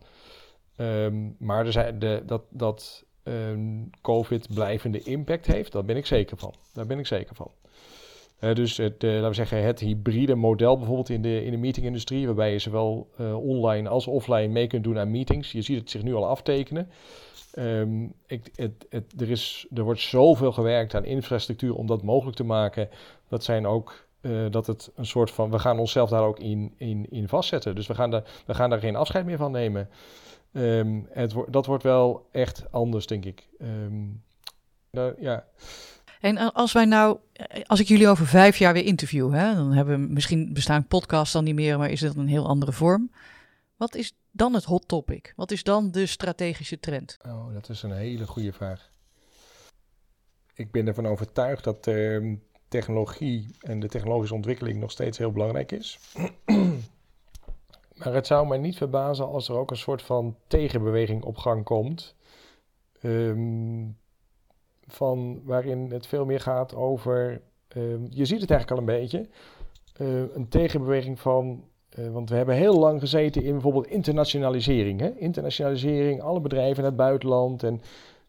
Um, 0.76 1.37
maar 1.38 1.66
er 1.66 1.72
zijn 1.72 1.98
de, 1.98 2.22
dat, 2.26 2.42
dat 2.48 3.04
um, 3.22 3.90
COVID 4.00 4.54
blijvende 4.54 5.02
impact 5.02 5.46
heeft, 5.46 5.72
daar 5.72 5.85
ben 5.85 5.96
ik 5.96 6.06
zeker 6.06 6.37
van. 6.37 6.54
Daar 6.72 6.87
ben 6.87 6.98
ik 6.98 7.06
zeker 7.06 7.35
van. 7.35 7.50
Dus 8.38 8.77
het, 8.77 9.05
uh, 9.05 9.12
laten 9.12 9.29
we 9.29 9.35
zeggen, 9.35 9.64
het 9.64 9.81
hybride 9.81 10.35
model 10.35 10.77
bijvoorbeeld 10.77 11.09
in 11.09 11.22
de, 11.22 11.44
in 11.44 11.51
de 11.51 11.57
meetingindustrie, 11.57 12.27
waarbij 12.27 12.53
je 12.53 12.59
zowel 12.59 13.09
uh, 13.20 13.37
online 13.37 13.88
als 13.88 14.07
offline 14.07 14.49
mee 14.49 14.66
kunt 14.66 14.84
doen 14.84 14.99
aan 14.99 15.11
meetings. 15.11 15.53
Je 15.53 15.62
ziet 15.62 15.78
het 15.78 15.91
zich 15.91 16.03
nu 16.03 16.14
al 16.14 16.26
aftekenen. 16.26 16.91
Um, 17.59 18.12
ik, 18.26 18.51
het, 18.55 18.87
het, 18.89 19.20
er, 19.20 19.30
is, 19.30 19.66
er 19.74 19.82
wordt 19.82 20.01
zoveel 20.01 20.53
gewerkt 20.53 20.95
aan 20.95 21.05
infrastructuur 21.05 21.74
om 21.74 21.87
dat 21.87 22.03
mogelijk 22.03 22.37
te 22.37 22.45
maken. 22.45 22.89
Dat 23.28 23.45
zijn 23.45 23.66
ook 23.66 24.07
uh, 24.20 24.51
dat 24.51 24.66
het 24.66 24.93
een 24.95 25.07
soort 25.07 25.30
van. 25.30 25.51
We 25.51 25.59
gaan 25.59 25.78
onszelf 25.78 26.11
daar 26.11 26.22
ook 26.22 26.39
in, 26.39 26.74
in, 26.76 27.07
in 27.11 27.28
vastzetten. 27.28 27.74
Dus 27.74 27.87
we 27.87 27.95
gaan, 27.95 28.11
daar, 28.11 28.43
we 28.47 28.55
gaan 28.55 28.70
daar 28.70 28.80
geen 28.80 28.97
afscheid 28.97 29.24
meer 29.24 29.37
van 29.37 29.53
nemen. 29.53 29.89
Um, 30.53 31.07
het, 31.11 31.34
dat 31.49 31.66
wordt 31.66 31.82
wel 31.82 32.26
echt 32.30 32.64
anders, 32.70 33.07
denk 33.07 33.24
ik. 33.24 33.49
Um, 33.61 34.22
uh, 34.91 35.07
ja. 35.18 35.45
En 36.27 36.53
als 36.53 36.72
wij 36.72 36.85
nou, 36.85 37.18
als 37.66 37.81
ik 37.81 37.89
jullie 37.89 38.09
over 38.09 38.27
vijf 38.27 38.57
jaar 38.57 38.72
weer 38.72 38.85
interview, 38.85 39.33
hè, 39.33 39.55
dan 39.55 39.72
hebben 39.72 40.01
we 40.01 40.12
misschien 40.12 40.53
bestaan 40.53 40.87
podcasts 40.87 41.33
dan 41.33 41.45
niet 41.45 41.55
meer, 41.55 41.79
maar 41.79 41.91
is 41.91 42.01
het 42.01 42.16
een 42.16 42.29
heel 42.29 42.47
andere 42.47 42.72
vorm. 42.72 43.11
Wat 43.77 43.95
is 43.95 44.16
dan 44.31 44.55
het 44.55 44.64
hot 44.64 44.89
topic? 44.89 45.33
Wat 45.37 45.51
is 45.51 45.62
dan 45.62 45.91
de 45.91 46.07
strategische 46.07 46.81
trend? 46.81 47.16
Oh, 47.27 47.53
dat 47.53 47.68
is 47.68 47.83
een 47.83 47.93
hele 47.93 48.27
goede 48.27 48.53
vraag. 48.53 48.91
Ik 50.55 50.70
ben 50.70 50.87
ervan 50.87 51.07
overtuigd 51.07 51.64
dat 51.64 51.87
uh, 51.87 52.35
technologie 52.68 53.57
en 53.61 53.81
de 53.81 53.89
technologische 53.89 54.35
ontwikkeling 54.35 54.81
nog 54.81 54.91
steeds 54.91 55.18
heel 55.18 55.33
belangrijk 55.33 55.72
is. 55.72 55.99
Maar 57.97 58.14
het 58.14 58.27
zou 58.27 58.47
mij 58.47 58.59
niet 58.59 58.77
verbazen 58.77 59.27
als 59.27 59.49
er 59.49 59.57
ook 59.57 59.70
een 59.70 59.77
soort 59.77 60.03
van 60.03 60.37
tegenbeweging 60.47 61.22
op 61.22 61.37
gang 61.37 61.64
komt. 61.64 62.14
Ehm, 63.01 63.85
van 64.87 65.41
waarin 65.45 65.91
het 65.93 66.07
veel 66.07 66.24
meer 66.24 66.41
gaat 66.41 66.74
over. 66.74 67.41
ehm, 67.68 68.01
je 68.11 68.24
ziet 68.24 68.41
het 68.41 68.51
eigenlijk 68.51 68.70
al 68.70 68.78
een 68.78 69.01
beetje. 69.01 69.28
eh, 69.97 70.34
een 70.34 70.49
tegenbeweging 70.49 71.20
van. 71.20 71.64
eh, 71.91 72.09
want 72.12 72.30
we 72.30 72.37
hebben 72.37 72.55
heel 72.55 72.78
lang 72.78 73.01
gezeten 73.01 73.43
in 73.43 73.53
bijvoorbeeld 73.53 73.87
internationalisering. 73.87 75.01
Hè? 75.01 75.11
Internationalisering, 75.18 76.22
alle 76.22 76.41
bedrijven 76.41 76.76
naar 76.82 76.91
het 76.93 76.97
buitenland 77.01 77.62
en 77.62 77.80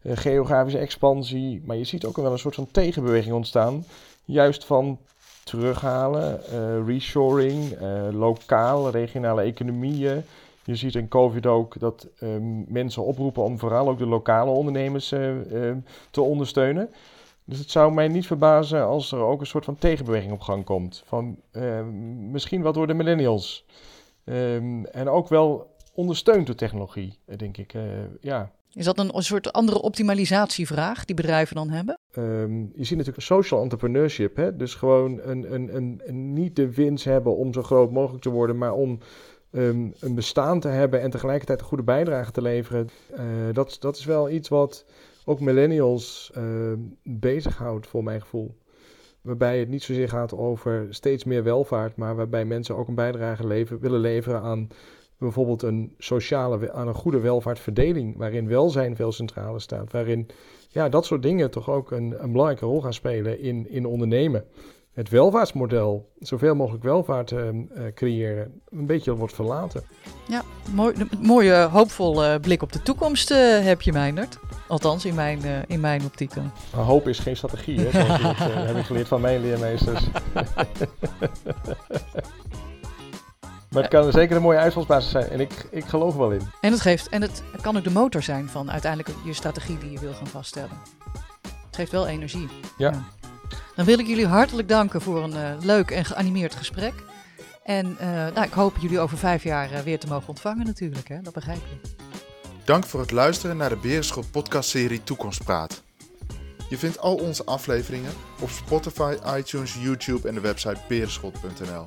eh, 0.02 0.16
geografische 0.16 0.78
expansie. 0.78 1.62
Maar 1.64 1.76
je 1.76 1.84
ziet 1.84 2.04
ook 2.04 2.16
wel 2.16 2.32
een 2.32 2.38
soort 2.38 2.54
van 2.54 2.70
tegenbeweging 2.70 3.34
ontstaan. 3.34 3.84
Juist 4.24 4.64
van 4.64 4.98
terughalen, 5.44 6.40
reshoring, 6.86 7.76
lokaal, 8.12 8.90
regionale 8.90 9.42
economieën. 9.42 10.22
Je 10.68 10.74
ziet 10.76 10.94
in 10.94 11.08
COVID 11.08 11.46
ook 11.46 11.78
dat 11.80 12.08
ehm, 12.18 12.72
mensen 12.72 13.04
oproepen 13.04 13.42
om 13.42 13.58
vooral 13.58 13.88
ook 13.88 13.98
de 13.98 14.06
lokale 14.06 14.50
ondernemers 14.50 15.12
eh, 15.12 15.68
ehm, 15.68 15.78
te 16.10 16.20
ondersteunen. 16.20 16.90
Dus 17.44 17.58
het 17.58 17.70
zou 17.70 17.92
mij 17.92 18.08
niet 18.08 18.26
verbazen 18.26 18.84
als 18.86 19.12
er 19.12 19.18
ook 19.20 19.40
een 19.40 19.46
soort 19.46 19.64
van 19.64 19.78
tegenbeweging 19.78 20.32
op 20.32 20.40
gang 20.40 20.64
komt. 20.64 21.02
Van 21.06 21.36
ehm, 21.50 22.30
misschien 22.30 22.62
wat 22.62 22.74
door 22.74 22.86
de 22.86 22.94
millennials. 22.94 23.64
En 24.92 25.08
ook 25.08 25.28
wel 25.28 25.74
ondersteund 25.94 26.46
door 26.46 26.54
technologie, 26.56 27.18
denk 27.36 27.56
ik. 27.56 27.74
eh, 27.74 27.82
ja. 28.20 28.50
Is 28.72 28.84
dat 28.84 28.98
een, 28.98 29.16
een 29.16 29.22
soort 29.22 29.52
andere 29.52 29.82
optimalisatievraag 29.82 31.04
die 31.04 31.14
bedrijven 31.16 31.56
dan 31.56 31.70
hebben? 31.70 31.98
Je 32.74 32.84
ziet 32.84 32.96
natuurlijk 32.96 33.26
social 33.26 33.62
entrepreneurship. 33.62 34.36
Hè? 34.36 34.56
Dus 34.56 34.74
gewoon 34.74 35.20
een, 35.22 35.54
een, 35.54 35.76
een, 35.76 36.00
een- 36.04 36.32
niet 36.32 36.56
de 36.56 36.74
winst 36.74 37.04
hebben 37.04 37.36
om 37.36 37.52
zo 37.52 37.62
groot 37.62 37.90
mogelijk 37.92 38.22
te 38.22 38.30
worden, 38.30 38.58
maar 38.58 38.72
om 38.72 38.98
ehm, 39.50 39.90
een 40.00 40.14
bestaan 40.14 40.60
te 40.60 40.68
hebben 40.68 41.00
en 41.00 41.10
tegelijkertijd 41.10 41.60
een 41.60 41.66
goede 41.66 41.82
bijdrage 41.82 42.30
te 42.30 42.42
leveren. 42.42 42.88
Eh, 43.10 43.24
dat, 43.52 43.76
dat 43.80 43.96
is 43.96 44.04
wel 44.04 44.30
iets 44.30 44.48
wat 44.48 44.84
ook 45.24 45.40
millennials 45.40 46.30
ehm 46.34 46.78
bezighoudt, 47.02 47.86
voor 47.86 48.04
mijn 48.04 48.20
gevoel. 48.20 48.56
Waarbij 49.20 49.58
het 49.58 49.68
niet 49.68 49.82
zozeer 49.82 50.08
gaat 50.08 50.34
over 50.34 50.86
steeds 50.90 51.24
meer 51.24 51.42
welvaart, 51.42 51.96
maar 51.96 52.16
waarbij 52.16 52.44
mensen 52.44 52.76
ook 52.76 52.88
een 52.88 52.94
bijdrage 52.94 53.66
willen 53.80 54.00
leveren 54.00 54.40
aan 54.40 54.68
bijvoorbeeld 55.18 55.62
een 55.62 55.94
sociale, 55.98 56.72
aan 56.72 56.88
een 56.88 56.94
goede 56.94 57.20
welvaartverdeling, 57.20 58.16
waarin 58.16 58.48
welzijn 58.48 58.96
veel 58.96 59.12
centraler 59.12 59.60
staat, 59.60 59.92
waarin 59.92 60.26
ja, 60.68 60.88
dat 60.88 61.06
soort 61.06 61.22
dingen 61.22 61.50
toch 61.50 61.70
ook 61.70 61.90
een, 61.90 62.22
een 62.22 62.32
belangrijke 62.32 62.64
rol 62.64 62.80
gaan 62.80 62.92
spelen 62.92 63.40
in, 63.40 63.68
in 63.70 63.86
ondernemen. 63.86 64.44
Het 64.98 65.08
welvaartsmodel, 65.08 66.12
zoveel 66.18 66.54
mogelijk 66.54 66.84
welvaart 66.84 67.32
eh, 67.32 67.48
eh, 67.48 67.54
creëren, 67.94 68.60
een 68.70 68.86
beetje 68.86 69.14
wordt 69.14 69.34
verlaten. 69.34 69.82
Ja, 70.28 70.42
mooi, 70.74 70.94
een 70.98 71.08
mooie, 71.20 71.54
hoopvolle 71.54 72.40
blik 72.40 72.62
op 72.62 72.72
de 72.72 72.82
toekomst 72.82 73.30
eh, 73.30 73.64
heb 73.64 73.82
je, 73.82 73.92
Meindert. 73.92 74.38
Althans, 74.68 75.04
in 75.04 75.14
mijn, 75.14 75.44
eh, 75.44 75.52
in 75.66 75.80
mijn 75.80 76.04
optiek. 76.04 76.34
Maar 76.74 76.84
hoop 76.84 77.08
is 77.08 77.18
geen 77.18 77.36
strategie, 77.36 77.80
hè, 77.80 77.90
zoals 77.90 78.16
je 78.16 78.22
dat, 78.22 78.36
eh, 78.36 78.66
heb 78.66 78.76
ik 78.76 78.84
geleerd 78.84 79.08
van 79.08 79.20
mijn 79.20 79.40
leermeesters. 79.40 80.04
maar 83.70 83.82
het 83.82 83.88
kan 83.88 84.12
zeker 84.12 84.36
een 84.36 84.42
mooie 84.42 84.58
uitvalsbasis 84.58 85.10
zijn 85.10 85.28
en 85.28 85.40
ik, 85.40 85.66
ik 85.70 85.84
geloof 85.84 86.12
er 86.12 86.18
wel 86.18 86.30
in. 86.32 86.42
En 86.60 86.72
het, 86.72 86.80
geeft, 86.80 87.08
en 87.08 87.22
het 87.22 87.42
kan 87.60 87.76
ook 87.76 87.84
de 87.84 87.90
motor 87.90 88.22
zijn 88.22 88.48
van 88.48 88.70
uiteindelijk 88.70 89.14
je 89.24 89.32
strategie 89.32 89.78
die 89.78 89.90
je 89.90 90.00
wil 90.00 90.12
gaan 90.12 90.26
vaststellen. 90.26 90.78
Het 91.66 91.76
geeft 91.76 91.92
wel 91.92 92.06
energie. 92.06 92.48
Ja. 92.78 93.04
Dan 93.78 93.86
wil 93.86 93.98
ik 93.98 94.06
jullie 94.06 94.26
hartelijk 94.26 94.68
danken 94.68 95.00
voor 95.00 95.22
een 95.22 95.36
eh, 95.36 95.52
leuk 95.60 95.90
en 95.90 96.04
geanimeerd 96.04 96.54
gesprek. 96.54 96.94
En 97.64 97.98
eh, 97.98 98.08
nou, 98.08 98.42
ik 98.42 98.52
hoop 98.52 98.76
jullie 98.76 99.00
over 99.00 99.18
vijf 99.18 99.42
jaar 99.42 99.72
eh, 99.72 99.80
weer 99.80 99.98
te 99.98 100.06
mogen 100.06 100.28
ontvangen 100.28 100.66
natuurlijk. 100.66 101.08
Hè? 101.08 101.20
Dat 101.20 101.32
begrijp 101.32 101.60
je. 101.70 101.88
Dank 102.64 102.86
voor 102.86 103.00
het 103.00 103.10
luisteren 103.10 103.56
naar 103.56 103.68
de 103.68 103.76
Berenschot 103.76 104.30
podcastserie 104.30 105.02
Toekomstpraat. 105.02 105.82
Je 106.68 106.78
vindt 106.78 106.98
al 106.98 107.14
onze 107.14 107.44
afleveringen 107.44 108.12
op 108.40 108.50
Spotify, 108.50 109.16
iTunes, 109.36 109.74
YouTube 109.80 110.28
en 110.28 110.34
de 110.34 110.40
website 110.40 110.80
berenschot.nl. 110.88 111.86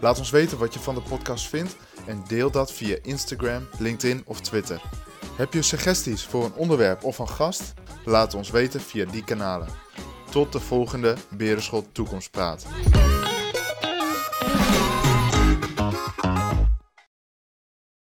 Laat 0.00 0.18
ons 0.18 0.30
weten 0.30 0.58
wat 0.58 0.74
je 0.74 0.80
van 0.80 0.94
de 0.94 1.02
podcast 1.08 1.48
vindt 1.48 1.76
en 2.06 2.24
deel 2.28 2.50
dat 2.50 2.72
via 2.72 2.96
Instagram, 3.02 3.68
LinkedIn 3.78 4.22
of 4.26 4.40
Twitter. 4.40 4.82
Heb 5.36 5.52
je 5.52 5.62
suggesties 5.62 6.24
voor 6.24 6.44
een 6.44 6.54
onderwerp 6.54 7.04
of 7.04 7.18
een 7.18 7.28
gast? 7.28 7.74
Laat 8.04 8.34
ons 8.34 8.50
weten 8.50 8.80
via 8.80 9.04
die 9.04 9.24
kanalen. 9.24 9.81
Tot 10.32 10.52
de 10.52 10.60
volgende 10.60 11.14
Berenschot 11.28 11.86
Toekomstpraat. 11.92 12.66